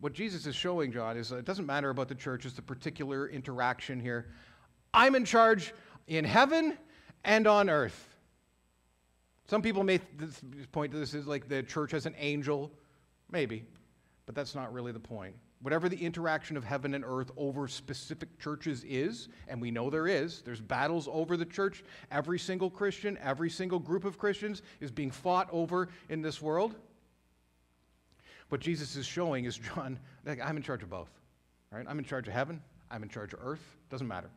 what 0.00 0.12
Jesus 0.12 0.46
is 0.46 0.56
showing, 0.56 0.90
John, 0.90 1.16
is 1.16 1.30
it 1.30 1.44
doesn't 1.44 1.66
matter 1.66 1.90
about 1.90 2.08
the 2.08 2.14
church, 2.16 2.44
it's 2.44 2.54
the 2.54 2.62
particular 2.62 3.28
interaction 3.28 4.00
here. 4.00 4.26
I'm 4.92 5.14
in 5.14 5.24
charge 5.24 5.72
in 6.08 6.24
heaven 6.24 6.76
and 7.24 7.46
on 7.46 7.70
earth. 7.70 8.16
Some 9.48 9.62
people 9.62 9.82
may 9.82 9.98
point 10.72 10.92
to 10.92 10.98
this 10.98 11.14
as 11.14 11.26
like 11.26 11.48
the 11.48 11.62
church 11.62 11.94
as 11.94 12.06
an 12.06 12.14
angel. 12.18 12.70
Maybe. 13.30 13.64
But 14.26 14.34
that's 14.34 14.54
not 14.54 14.72
really 14.72 14.92
the 14.92 15.00
point. 15.00 15.34
Whatever 15.60 15.88
the 15.88 15.96
interaction 15.96 16.56
of 16.56 16.62
heaven 16.62 16.94
and 16.94 17.04
earth 17.04 17.32
over 17.36 17.66
specific 17.66 18.38
churches 18.38 18.84
is, 18.84 19.28
and 19.48 19.60
we 19.60 19.70
know 19.70 19.90
there 19.90 20.06
is, 20.06 20.42
there's 20.42 20.60
battles 20.60 21.08
over 21.10 21.36
the 21.36 21.44
church. 21.44 21.82
Every 22.12 22.38
single 22.38 22.70
Christian, 22.70 23.18
every 23.22 23.50
single 23.50 23.78
group 23.78 24.04
of 24.04 24.18
Christians 24.18 24.62
is 24.80 24.90
being 24.90 25.10
fought 25.10 25.48
over 25.50 25.88
in 26.10 26.22
this 26.22 26.40
world. 26.40 26.76
What 28.50 28.60
Jesus 28.60 28.96
is 28.96 29.04
showing 29.04 29.46
is, 29.46 29.56
John, 29.56 29.98
I'm 30.26 30.56
in 30.56 30.62
charge 30.62 30.82
of 30.82 30.90
both. 30.90 31.10
Right? 31.72 31.84
I'm 31.88 31.98
in 31.98 32.04
charge 32.04 32.28
of 32.28 32.34
heaven, 32.34 32.62
I'm 32.90 33.02
in 33.02 33.08
charge 33.08 33.32
of 33.32 33.40
earth. 33.42 33.76
Doesn't 33.90 34.06
matter. 34.06 34.30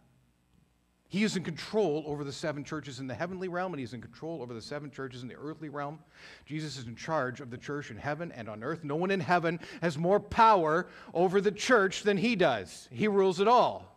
He 1.11 1.25
is 1.25 1.35
in 1.35 1.43
control 1.43 2.05
over 2.07 2.23
the 2.23 2.31
seven 2.31 2.63
churches 2.63 3.01
in 3.01 3.07
the 3.07 3.13
heavenly 3.13 3.49
realm, 3.49 3.73
and 3.73 3.81
he's 3.81 3.93
in 3.93 3.99
control 3.99 4.41
over 4.41 4.53
the 4.53 4.61
seven 4.61 4.89
churches 4.89 5.23
in 5.23 5.27
the 5.27 5.35
earthly 5.35 5.67
realm. 5.67 5.99
Jesus 6.45 6.77
is 6.77 6.87
in 6.87 6.95
charge 6.95 7.41
of 7.41 7.51
the 7.51 7.57
church 7.57 7.91
in 7.91 7.97
heaven 7.97 8.31
and 8.31 8.47
on 8.47 8.63
earth. 8.63 8.85
No 8.85 8.95
one 8.95 9.11
in 9.11 9.19
heaven 9.19 9.59
has 9.81 9.97
more 9.97 10.21
power 10.21 10.87
over 11.13 11.41
the 11.41 11.51
church 11.51 12.03
than 12.03 12.15
he 12.15 12.37
does. 12.37 12.87
He 12.93 13.09
rules 13.09 13.41
it 13.41 13.49
all, 13.49 13.93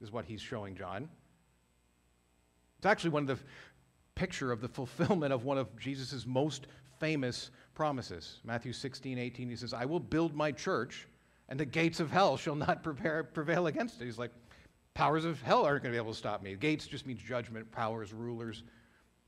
is 0.00 0.10
what 0.10 0.24
he's 0.24 0.40
showing 0.40 0.74
John. 0.74 1.08
It's 2.78 2.86
actually 2.86 3.10
one 3.10 3.30
of 3.30 3.38
the 3.38 3.44
picture 4.16 4.50
of 4.50 4.60
the 4.60 4.66
fulfillment 4.68 5.32
of 5.32 5.44
one 5.44 5.58
of 5.58 5.68
Jesus' 5.78 6.26
most 6.26 6.66
famous 6.98 7.52
promises. 7.74 8.40
Matthew 8.42 8.72
16, 8.72 9.20
18, 9.20 9.50
he 9.50 9.54
says, 9.54 9.72
I 9.72 9.84
will 9.84 10.00
build 10.00 10.34
my 10.34 10.50
church, 10.50 11.06
and 11.48 11.60
the 11.60 11.64
gates 11.64 12.00
of 12.00 12.10
hell 12.10 12.36
shall 12.36 12.56
not 12.56 12.82
prevail 12.82 13.68
against 13.68 14.02
it. 14.02 14.06
He's 14.06 14.18
like, 14.18 14.32
Powers 14.96 15.26
of 15.26 15.42
hell 15.42 15.66
aren't 15.66 15.82
going 15.82 15.92
to 15.92 15.94
be 15.94 16.02
able 16.02 16.12
to 16.12 16.18
stop 16.18 16.42
me. 16.42 16.54
Gates 16.54 16.86
just 16.86 17.06
means 17.06 17.20
judgment, 17.20 17.70
powers, 17.70 18.14
rulers. 18.14 18.62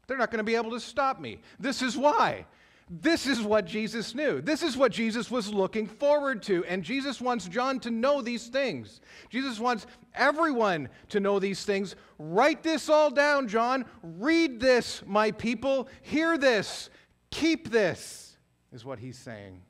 They're 0.06 0.16
not 0.16 0.30
going 0.30 0.38
to 0.38 0.44
be 0.44 0.54
able 0.54 0.70
to 0.70 0.80
stop 0.80 1.20
me. 1.20 1.42
This 1.60 1.82
is 1.82 1.94
why. 1.94 2.46
This 2.88 3.26
is 3.26 3.42
what 3.42 3.66
Jesus 3.66 4.14
knew. 4.14 4.40
This 4.40 4.62
is 4.62 4.78
what 4.78 4.92
Jesus 4.92 5.30
was 5.30 5.52
looking 5.52 5.86
forward 5.86 6.42
to. 6.44 6.64
And 6.64 6.82
Jesus 6.82 7.20
wants 7.20 7.46
John 7.48 7.80
to 7.80 7.90
know 7.90 8.22
these 8.22 8.46
things. 8.46 9.02
Jesus 9.28 9.60
wants 9.60 9.86
everyone 10.14 10.88
to 11.10 11.20
know 11.20 11.38
these 11.38 11.66
things. 11.66 11.96
Write 12.18 12.62
this 12.62 12.88
all 12.88 13.10
down, 13.10 13.46
John. 13.46 13.84
Read 14.02 14.60
this, 14.60 15.02
my 15.06 15.32
people. 15.32 15.90
Hear 16.00 16.38
this. 16.38 16.88
Keep 17.30 17.68
this, 17.68 18.38
is 18.72 18.86
what 18.86 18.98
he's 18.98 19.18
saying. 19.18 19.60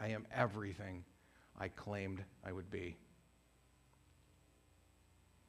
I 0.00 0.08
am 0.08 0.26
everything 0.34 1.04
I 1.56 1.68
claimed 1.68 2.24
I 2.44 2.50
would 2.50 2.68
be 2.68 2.96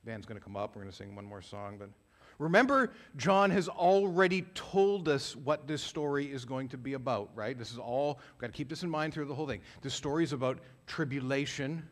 band's 0.06 0.26
going 0.26 0.40
to 0.40 0.44
come 0.44 0.56
up. 0.56 0.76
We're 0.76 0.82
going 0.82 0.92
to 0.92 0.98
sing 0.98 1.16
one 1.16 1.26
more 1.26 1.42
song. 1.42 1.78
But 1.78 1.90
remember, 2.38 2.92
John 3.18 3.52
has 3.52 3.68
already 3.68 4.44
told 4.54 5.10
us 5.10 5.36
what 5.36 5.68
this 5.68 5.82
story 5.82 6.32
is 6.32 6.46
going 6.46 6.70
to 6.70 6.78
be 6.78 6.94
about, 6.94 7.30
right? 7.36 7.58
This 7.58 7.72
is 7.72 7.78
all, 7.78 8.20
we've 8.34 8.42
got 8.42 8.48
to 8.48 8.54
keep 8.54 8.70
this 8.70 8.84
in 8.84 8.90
mind 8.90 9.14
through 9.14 9.26
the 9.26 9.36
whole 9.36 9.48
thing. 9.48 9.62
This 9.82 9.94
story 9.94 10.24
is 10.24 10.34
about 10.34 10.60
tribulation 10.88 11.88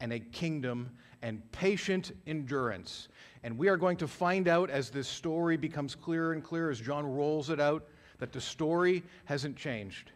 and 0.00 0.12
a 0.12 0.20
kingdom 0.20 0.90
and 1.22 1.40
patient 1.52 2.12
endurance. 2.26 3.08
And 3.42 3.56
we 3.56 3.68
are 3.68 3.76
going 3.76 3.96
to 3.98 4.08
find 4.08 4.48
out 4.48 4.70
as 4.70 4.90
this 4.90 5.08
story 5.08 5.56
becomes 5.56 5.94
clearer 5.94 6.32
and 6.32 6.44
clearer, 6.44 6.70
as 6.70 6.80
John 6.80 7.06
rolls 7.06 7.50
it 7.50 7.60
out, 7.60 7.86
that 8.18 8.32
the 8.32 8.40
story 8.40 9.02
hasn't 9.24 9.56
changed. 9.56 10.12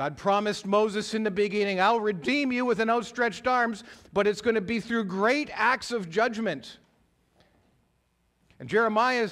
God 0.00 0.16
promised 0.16 0.64
Moses 0.64 1.12
in 1.12 1.24
the 1.24 1.30
beginning, 1.30 1.78
I'll 1.78 2.00
redeem 2.00 2.52
you 2.52 2.64
with 2.64 2.80
an 2.80 2.88
outstretched 2.88 3.46
arms, 3.46 3.84
but 4.14 4.26
it's 4.26 4.40
going 4.40 4.54
to 4.54 4.62
be 4.62 4.80
through 4.80 5.04
great 5.04 5.50
acts 5.52 5.90
of 5.90 6.08
judgment. 6.08 6.78
And 8.58 8.66
Jeremiah 8.66 9.28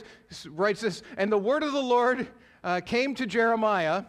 writes 0.51 0.83
this, 0.83 1.03
and 1.17 1.33
the 1.33 1.39
word 1.39 1.63
of 1.63 1.73
the 1.73 1.81
Lord 1.81 2.29
uh, 2.63 2.83
came 2.85 3.15
to 3.15 3.25
Jeremiah, 3.25 4.05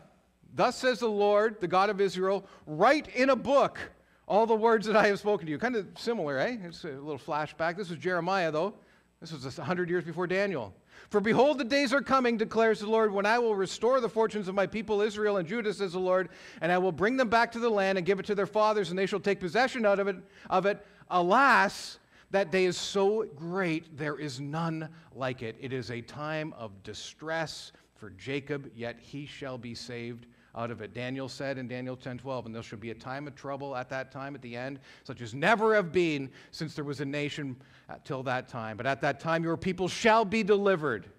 Thus 0.53 0.75
says 0.75 0.99
the 0.99 1.07
Lord, 1.07 1.61
the 1.61 1.67
God 1.69 1.89
of 1.89 2.01
Israel, 2.01 2.45
write 2.65 3.07
in 3.07 3.29
a 3.29 3.37
book 3.37 3.79
all 4.27 4.45
the 4.45 4.53
words 4.53 4.85
that 4.87 4.97
I 4.97 5.07
have 5.07 5.19
spoken 5.19 5.45
to 5.45 5.51
you. 5.53 5.57
Kind 5.57 5.77
of 5.77 5.87
similar, 5.97 6.39
eh? 6.39 6.57
It's 6.65 6.83
a 6.83 6.89
little 6.89 7.17
flashback. 7.17 7.77
This 7.77 7.89
was 7.89 7.99
Jeremiah, 7.99 8.51
though. 8.51 8.73
This 9.21 9.31
was 9.31 9.45
100 9.45 9.89
years 9.89 10.03
before 10.03 10.27
Daniel. 10.27 10.73
For 11.09 11.19
behold, 11.19 11.57
the 11.57 11.63
days 11.63 11.93
are 11.93 12.01
coming, 12.01 12.37
declares 12.37 12.79
the 12.79 12.89
Lord, 12.89 13.13
when 13.13 13.25
I 13.25 13.39
will 13.39 13.55
restore 13.55 13.99
the 14.01 14.09
fortunes 14.09 14.47
of 14.47 14.55
my 14.55 14.67
people 14.67 15.01
Israel 15.01 15.37
and 15.37 15.47
Judah, 15.47 15.73
says 15.73 15.93
the 15.93 15.99
Lord, 15.99 16.29
and 16.61 16.71
I 16.71 16.77
will 16.77 16.91
bring 16.91 17.17
them 17.17 17.29
back 17.29 17.51
to 17.53 17.59
the 17.59 17.69
land 17.69 17.97
and 17.97 18.05
give 18.05 18.19
it 18.19 18.25
to 18.27 18.35
their 18.35 18.45
fathers, 18.45 18.89
and 18.89 18.99
they 18.99 19.05
shall 19.05 19.19
take 19.19 19.39
possession 19.39 19.85
out 19.85 19.99
of 19.99 20.07
it. 20.07 20.17
Of 20.49 20.65
it. 20.65 20.85
Alas, 21.09 21.99
that 22.31 22.51
day 22.51 22.65
is 22.65 22.77
so 22.77 23.25
great, 23.35 23.97
there 23.97 24.19
is 24.19 24.39
none 24.39 24.89
like 25.15 25.41
it. 25.41 25.55
It 25.59 25.73
is 25.73 25.89
a 25.89 26.01
time 26.01 26.53
of 26.57 26.83
distress 26.83 27.71
for 27.95 28.11
Jacob, 28.11 28.69
yet 28.75 28.99
he 28.99 29.25
shall 29.25 29.57
be 29.57 29.73
saved 29.73 30.27
out 30.59 30.71
of 30.71 30.81
it. 30.81 30.93
Daniel 30.93 31.29
said 31.29 31.57
in 31.57 31.69
Daniel 31.69 31.95
10:12, 31.95 32.45
and 32.45 32.53
there 32.53 32.61
shall 32.61 32.79
be 32.79 32.91
a 32.91 32.95
time 32.95 33.27
of 33.27 33.35
trouble 33.35 33.77
at 33.77 33.89
that 33.89 34.11
time 34.11 34.35
at 34.35 34.41
the 34.41 34.57
end, 34.57 34.79
such 35.05 35.21
as 35.21 35.33
never 35.33 35.73
have 35.73 35.93
been 35.93 36.29
since 36.51 36.75
there 36.75 36.83
was 36.83 36.99
a 36.99 37.05
nation 37.05 37.55
uh, 37.87 37.95
till 38.03 38.23
that 38.23 38.49
time. 38.49 38.75
But 38.75 38.85
at 38.85 38.99
that 39.01 39.21
time 39.21 39.41
your 39.43 39.55
people 39.55 39.87
shall 39.87 40.25
be 40.25 40.43
delivered. 40.43 41.09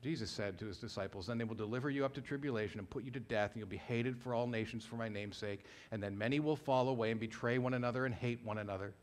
Jesus 0.00 0.30
said 0.30 0.58
to 0.58 0.66
his 0.66 0.78
disciples, 0.78 1.26
Then 1.26 1.36
they 1.36 1.44
will 1.44 1.56
deliver 1.56 1.90
you 1.90 2.04
up 2.04 2.14
to 2.14 2.20
tribulation 2.20 2.78
and 2.78 2.88
put 2.88 3.04
you 3.04 3.10
to 3.10 3.20
death, 3.20 3.52
and 3.52 3.58
you'll 3.58 3.68
be 3.68 3.76
hated 3.76 4.16
for 4.16 4.34
all 4.34 4.46
nations 4.46 4.84
for 4.84 4.96
my 4.96 5.08
name's 5.08 5.36
sake. 5.36 5.64
And 5.90 6.02
then 6.02 6.16
many 6.16 6.40
will 6.40 6.56
fall 6.56 6.88
away 6.88 7.10
and 7.10 7.20
betray 7.20 7.58
one 7.58 7.74
another 7.74 8.06
and 8.06 8.14
hate 8.14 8.42
one 8.44 8.58
another. 8.58 8.94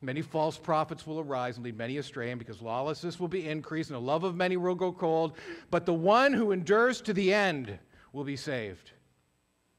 Many 0.00 0.22
false 0.22 0.58
prophets 0.58 1.06
will 1.06 1.20
arise 1.20 1.56
and 1.56 1.64
lead 1.64 1.76
many 1.76 1.98
astray, 1.98 2.30
and 2.30 2.38
because 2.38 2.60
lawlessness 2.60 3.20
will 3.20 3.28
be 3.28 3.48
increased, 3.48 3.90
and 3.90 3.96
the 3.96 4.00
love 4.00 4.24
of 4.24 4.34
many 4.34 4.56
will 4.56 4.74
go 4.74 4.90
cold. 4.90 5.36
But 5.70 5.86
the 5.86 5.94
one 5.94 6.32
who 6.32 6.50
endures 6.50 7.00
to 7.02 7.12
the 7.12 7.32
end 7.32 7.78
will 8.12 8.24
be 8.24 8.36
saved. 8.36 8.92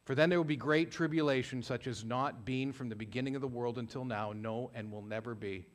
For 0.05 0.15
then 0.15 0.29
there 0.29 0.39
will 0.39 0.43
be 0.43 0.57
great 0.57 0.91
tribulation, 0.91 1.63
such 1.63 1.87
as 1.87 2.03
not 2.03 2.43
been 2.45 2.73
from 2.73 2.89
the 2.89 2.95
beginning 2.95 3.35
of 3.35 3.41
the 3.41 3.47
world 3.47 3.77
until 3.77 4.03
now, 4.03 4.33
no, 4.33 4.69
and 4.75 4.91
will 4.91 5.01
never 5.01 5.33
be. 5.33 5.65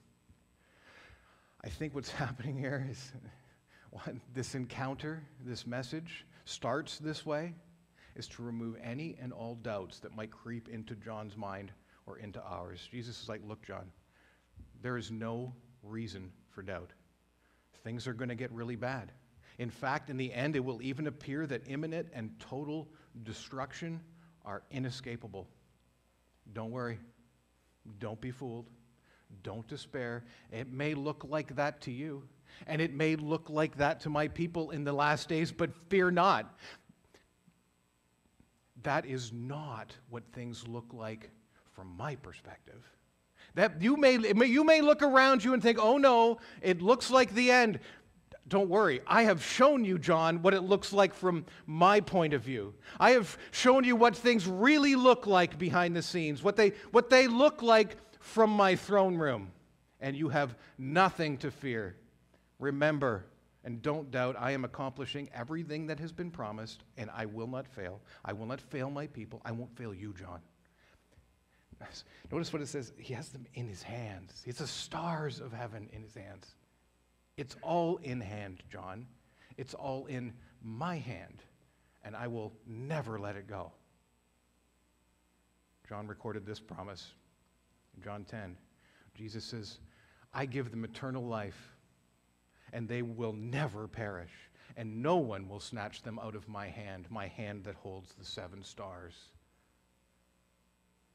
I 1.63 1.69
think 1.69 1.95
what's 1.95 2.11
happening 2.23 2.57
here 2.57 2.85
is 2.89 3.13
this 4.33 4.53
encounter, 4.55 5.23
this 5.45 5.65
message, 5.65 6.25
starts 6.43 6.97
this 6.97 7.25
way 7.25 7.53
is 8.15 8.27
to 8.27 8.41
remove 8.41 8.75
any 8.83 9.15
and 9.21 9.31
all 9.31 9.55
doubts 9.55 9.99
that 9.99 10.15
might 10.15 10.31
creep 10.31 10.67
into 10.69 10.95
John's 10.95 11.37
mind 11.37 11.71
or 12.07 12.17
into 12.17 12.41
ours. 12.41 12.87
Jesus 12.91 13.21
is 13.21 13.29
like, 13.29 13.41
Look, 13.47 13.61
John, 13.61 13.91
there 14.81 14.97
is 14.97 15.11
no 15.11 15.53
reason 15.83 16.31
for 16.49 16.63
doubt. 16.63 16.91
Things 17.87 18.05
are 18.05 18.13
going 18.13 18.27
to 18.27 18.35
get 18.35 18.51
really 18.51 18.75
bad. 18.75 19.13
In 19.59 19.69
fact, 19.69 20.09
in 20.09 20.17
the 20.17 20.33
end, 20.33 20.57
it 20.57 20.59
will 20.59 20.81
even 20.81 21.07
appear 21.07 21.47
that 21.47 21.61
imminent 21.67 22.09
and 22.11 22.37
total 22.37 22.89
destruction 23.23 24.01
are 24.43 24.63
inescapable. 24.71 25.47
Don't 26.51 26.71
worry. 26.71 26.99
Don't 27.99 28.19
be 28.19 28.29
fooled. 28.29 28.69
Don't 29.41 29.65
despair. 29.69 30.25
It 30.51 30.69
may 30.69 30.95
look 30.95 31.25
like 31.29 31.55
that 31.55 31.79
to 31.83 31.91
you, 31.93 32.23
and 32.67 32.81
it 32.81 32.93
may 32.93 33.15
look 33.15 33.49
like 33.49 33.77
that 33.77 34.01
to 34.01 34.09
my 34.09 34.27
people 34.27 34.71
in 34.71 34.83
the 34.83 34.91
last 34.91 35.29
days, 35.29 35.53
but 35.53 35.73
fear 35.87 36.11
not 36.11 36.59
that 38.83 39.05
is 39.05 39.31
not 39.31 39.95
what 40.09 40.23
things 40.33 40.67
look 40.67 40.93
like 40.93 41.29
from 41.73 41.95
my 41.97 42.15
perspective. 42.15 42.85
That 43.57 43.81
you 43.81 43.97
may, 43.97 44.19
you 44.45 44.63
may 44.63 44.81
look 44.81 45.01
around 45.01 45.43
you 45.43 45.55
and 45.55 45.63
think, 45.63 45.79
oh 45.81 45.97
no, 45.97 46.37
it 46.61 46.79
looks 46.79 47.09
like 47.09 47.33
the 47.33 47.49
end. 47.49 47.79
Don't 48.47 48.69
worry. 48.69 49.01
I 49.07 49.23
have 49.23 49.43
shown 49.43 49.83
you, 49.83 49.97
John, 49.97 50.43
what 50.43 50.53
it 50.53 50.61
looks 50.61 50.93
like 50.93 51.11
from 51.11 51.43
my 51.65 51.99
point 51.99 52.35
of 52.35 52.43
view. 52.43 52.75
I 52.99 53.11
have 53.11 53.35
shown 53.49 53.83
you 53.83 53.95
what 53.95 54.15
things 54.15 54.45
really 54.45 54.93
look 54.93 55.25
like 55.25 55.57
behind 55.57 55.95
the 55.95 56.03
scenes, 56.03 56.43
what 56.43 56.55
they, 56.55 56.73
what 56.91 57.09
they 57.09 57.25
look 57.25 57.63
like 57.63 57.97
from 58.19 58.51
my 58.51 58.75
throne 58.75 59.17
room. 59.17 59.51
And 60.01 60.15
you 60.15 60.29
have 60.29 60.55
nothing 60.77 61.37
to 61.39 61.49
fear. 61.49 61.95
Remember, 62.59 63.25
and 63.63 63.81
don't 63.81 64.11
doubt, 64.11 64.35
I 64.37 64.51
am 64.51 64.65
accomplishing 64.65 65.31
everything 65.33 65.87
that 65.87 65.99
has 65.99 66.11
been 66.11 66.29
promised, 66.29 66.83
and 66.95 67.09
I 67.11 67.25
will 67.25 67.47
not 67.47 67.67
fail. 67.67 68.01
I 68.23 68.33
will 68.33 68.45
not 68.45 68.61
fail 68.61 68.91
my 68.91 69.07
people. 69.07 69.41
I 69.43 69.51
won't 69.51 69.75
fail 69.75 69.95
you, 69.95 70.13
John. 70.13 70.41
Notice 72.31 72.51
what 72.51 72.61
it 72.61 72.67
says. 72.67 72.93
He 72.97 73.13
has 73.13 73.29
them 73.29 73.45
in 73.53 73.67
his 73.67 73.83
hands. 73.83 74.43
Has 74.45 74.57
the 74.57 74.67
stars 74.67 75.39
of 75.39 75.53
heaven 75.53 75.89
in 75.93 76.01
his 76.01 76.15
hands. 76.15 76.55
It's 77.37 77.55
all 77.61 77.97
in 77.97 78.19
hand, 78.19 78.63
John. 78.71 79.07
It's 79.57 79.73
all 79.73 80.05
in 80.07 80.33
my 80.61 80.97
hand, 80.97 81.43
and 82.03 82.15
I 82.15 82.27
will 82.27 82.53
never 82.65 83.19
let 83.19 83.35
it 83.35 83.47
go. 83.47 83.71
John 85.87 86.07
recorded 86.07 86.45
this 86.45 86.59
promise 86.59 87.13
in 87.95 88.03
John 88.03 88.25
10. 88.25 88.57
Jesus 89.15 89.43
says, 89.45 89.79
I 90.33 90.45
give 90.45 90.69
them 90.69 90.83
eternal 90.83 91.23
life 91.23 91.77
and 92.73 92.87
they 92.87 93.01
will 93.01 93.33
never 93.33 93.87
perish, 93.87 94.31
and 94.75 95.01
no 95.01 95.17
one 95.17 95.47
will 95.47 95.59
snatch 95.59 96.01
them 96.01 96.19
out 96.19 96.35
of 96.35 96.47
my 96.47 96.67
hand, 96.67 97.07
my 97.09 97.27
hand 97.27 97.63
that 97.63 97.75
holds 97.75 98.13
the 98.13 98.25
seven 98.25 98.63
stars. 98.63 99.13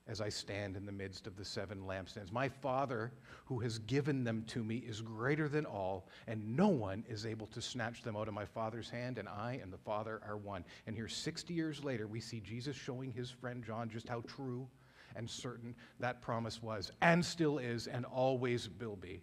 As 0.09 0.21
I 0.21 0.29
stand 0.29 0.77
in 0.77 0.85
the 0.85 0.93
midst 0.93 1.29
of 1.29 1.37
the 1.37 1.45
seven 1.45 1.83
lampstands, 1.87 2.33
my 2.33 2.49
Father, 2.49 3.13
who 3.45 3.61
has 3.61 3.79
given 3.79 4.25
them 4.25 4.45
to 4.49 4.65
me, 4.65 4.79
is 4.79 5.01
greater 5.01 5.49
than 5.49 5.65
all, 5.65 6.09
and 6.27 6.57
no 6.57 6.69
one 6.69 7.05
is 7.09 7.25
able 7.25 7.47
to 7.49 7.63
snatch 7.63 8.03
them 8.03 8.17
out 8.17 8.27
of 8.27 8.35
my 8.35 8.45
Father's 8.45 8.91
hand, 8.91 9.19
and 9.19 9.29
I 9.29 9.61
and 9.63 9.73
the 9.73 9.79
Father 9.79 10.21
are 10.27 10.37
one. 10.37 10.65
And 10.87 10.97
here, 10.97 11.07
60 11.09 11.55
years 11.55 11.85
later, 11.85 12.09
we 12.09 12.21
see 12.21 12.41
Jesus 12.41 12.75
showing 12.75 13.13
his 13.13 13.31
friend 13.31 13.63
John 13.65 13.89
just 13.89 14.09
how 14.09 14.23
true 14.23 14.67
and 15.15 15.31
certain 15.31 15.75
that 16.01 16.21
promise 16.21 16.63
was, 16.63 16.91
and 17.01 17.25
still 17.25 17.59
is, 17.59 17.87
and 17.87 18.05
always 18.05 18.69
will 18.81 18.97
be. 18.97 19.23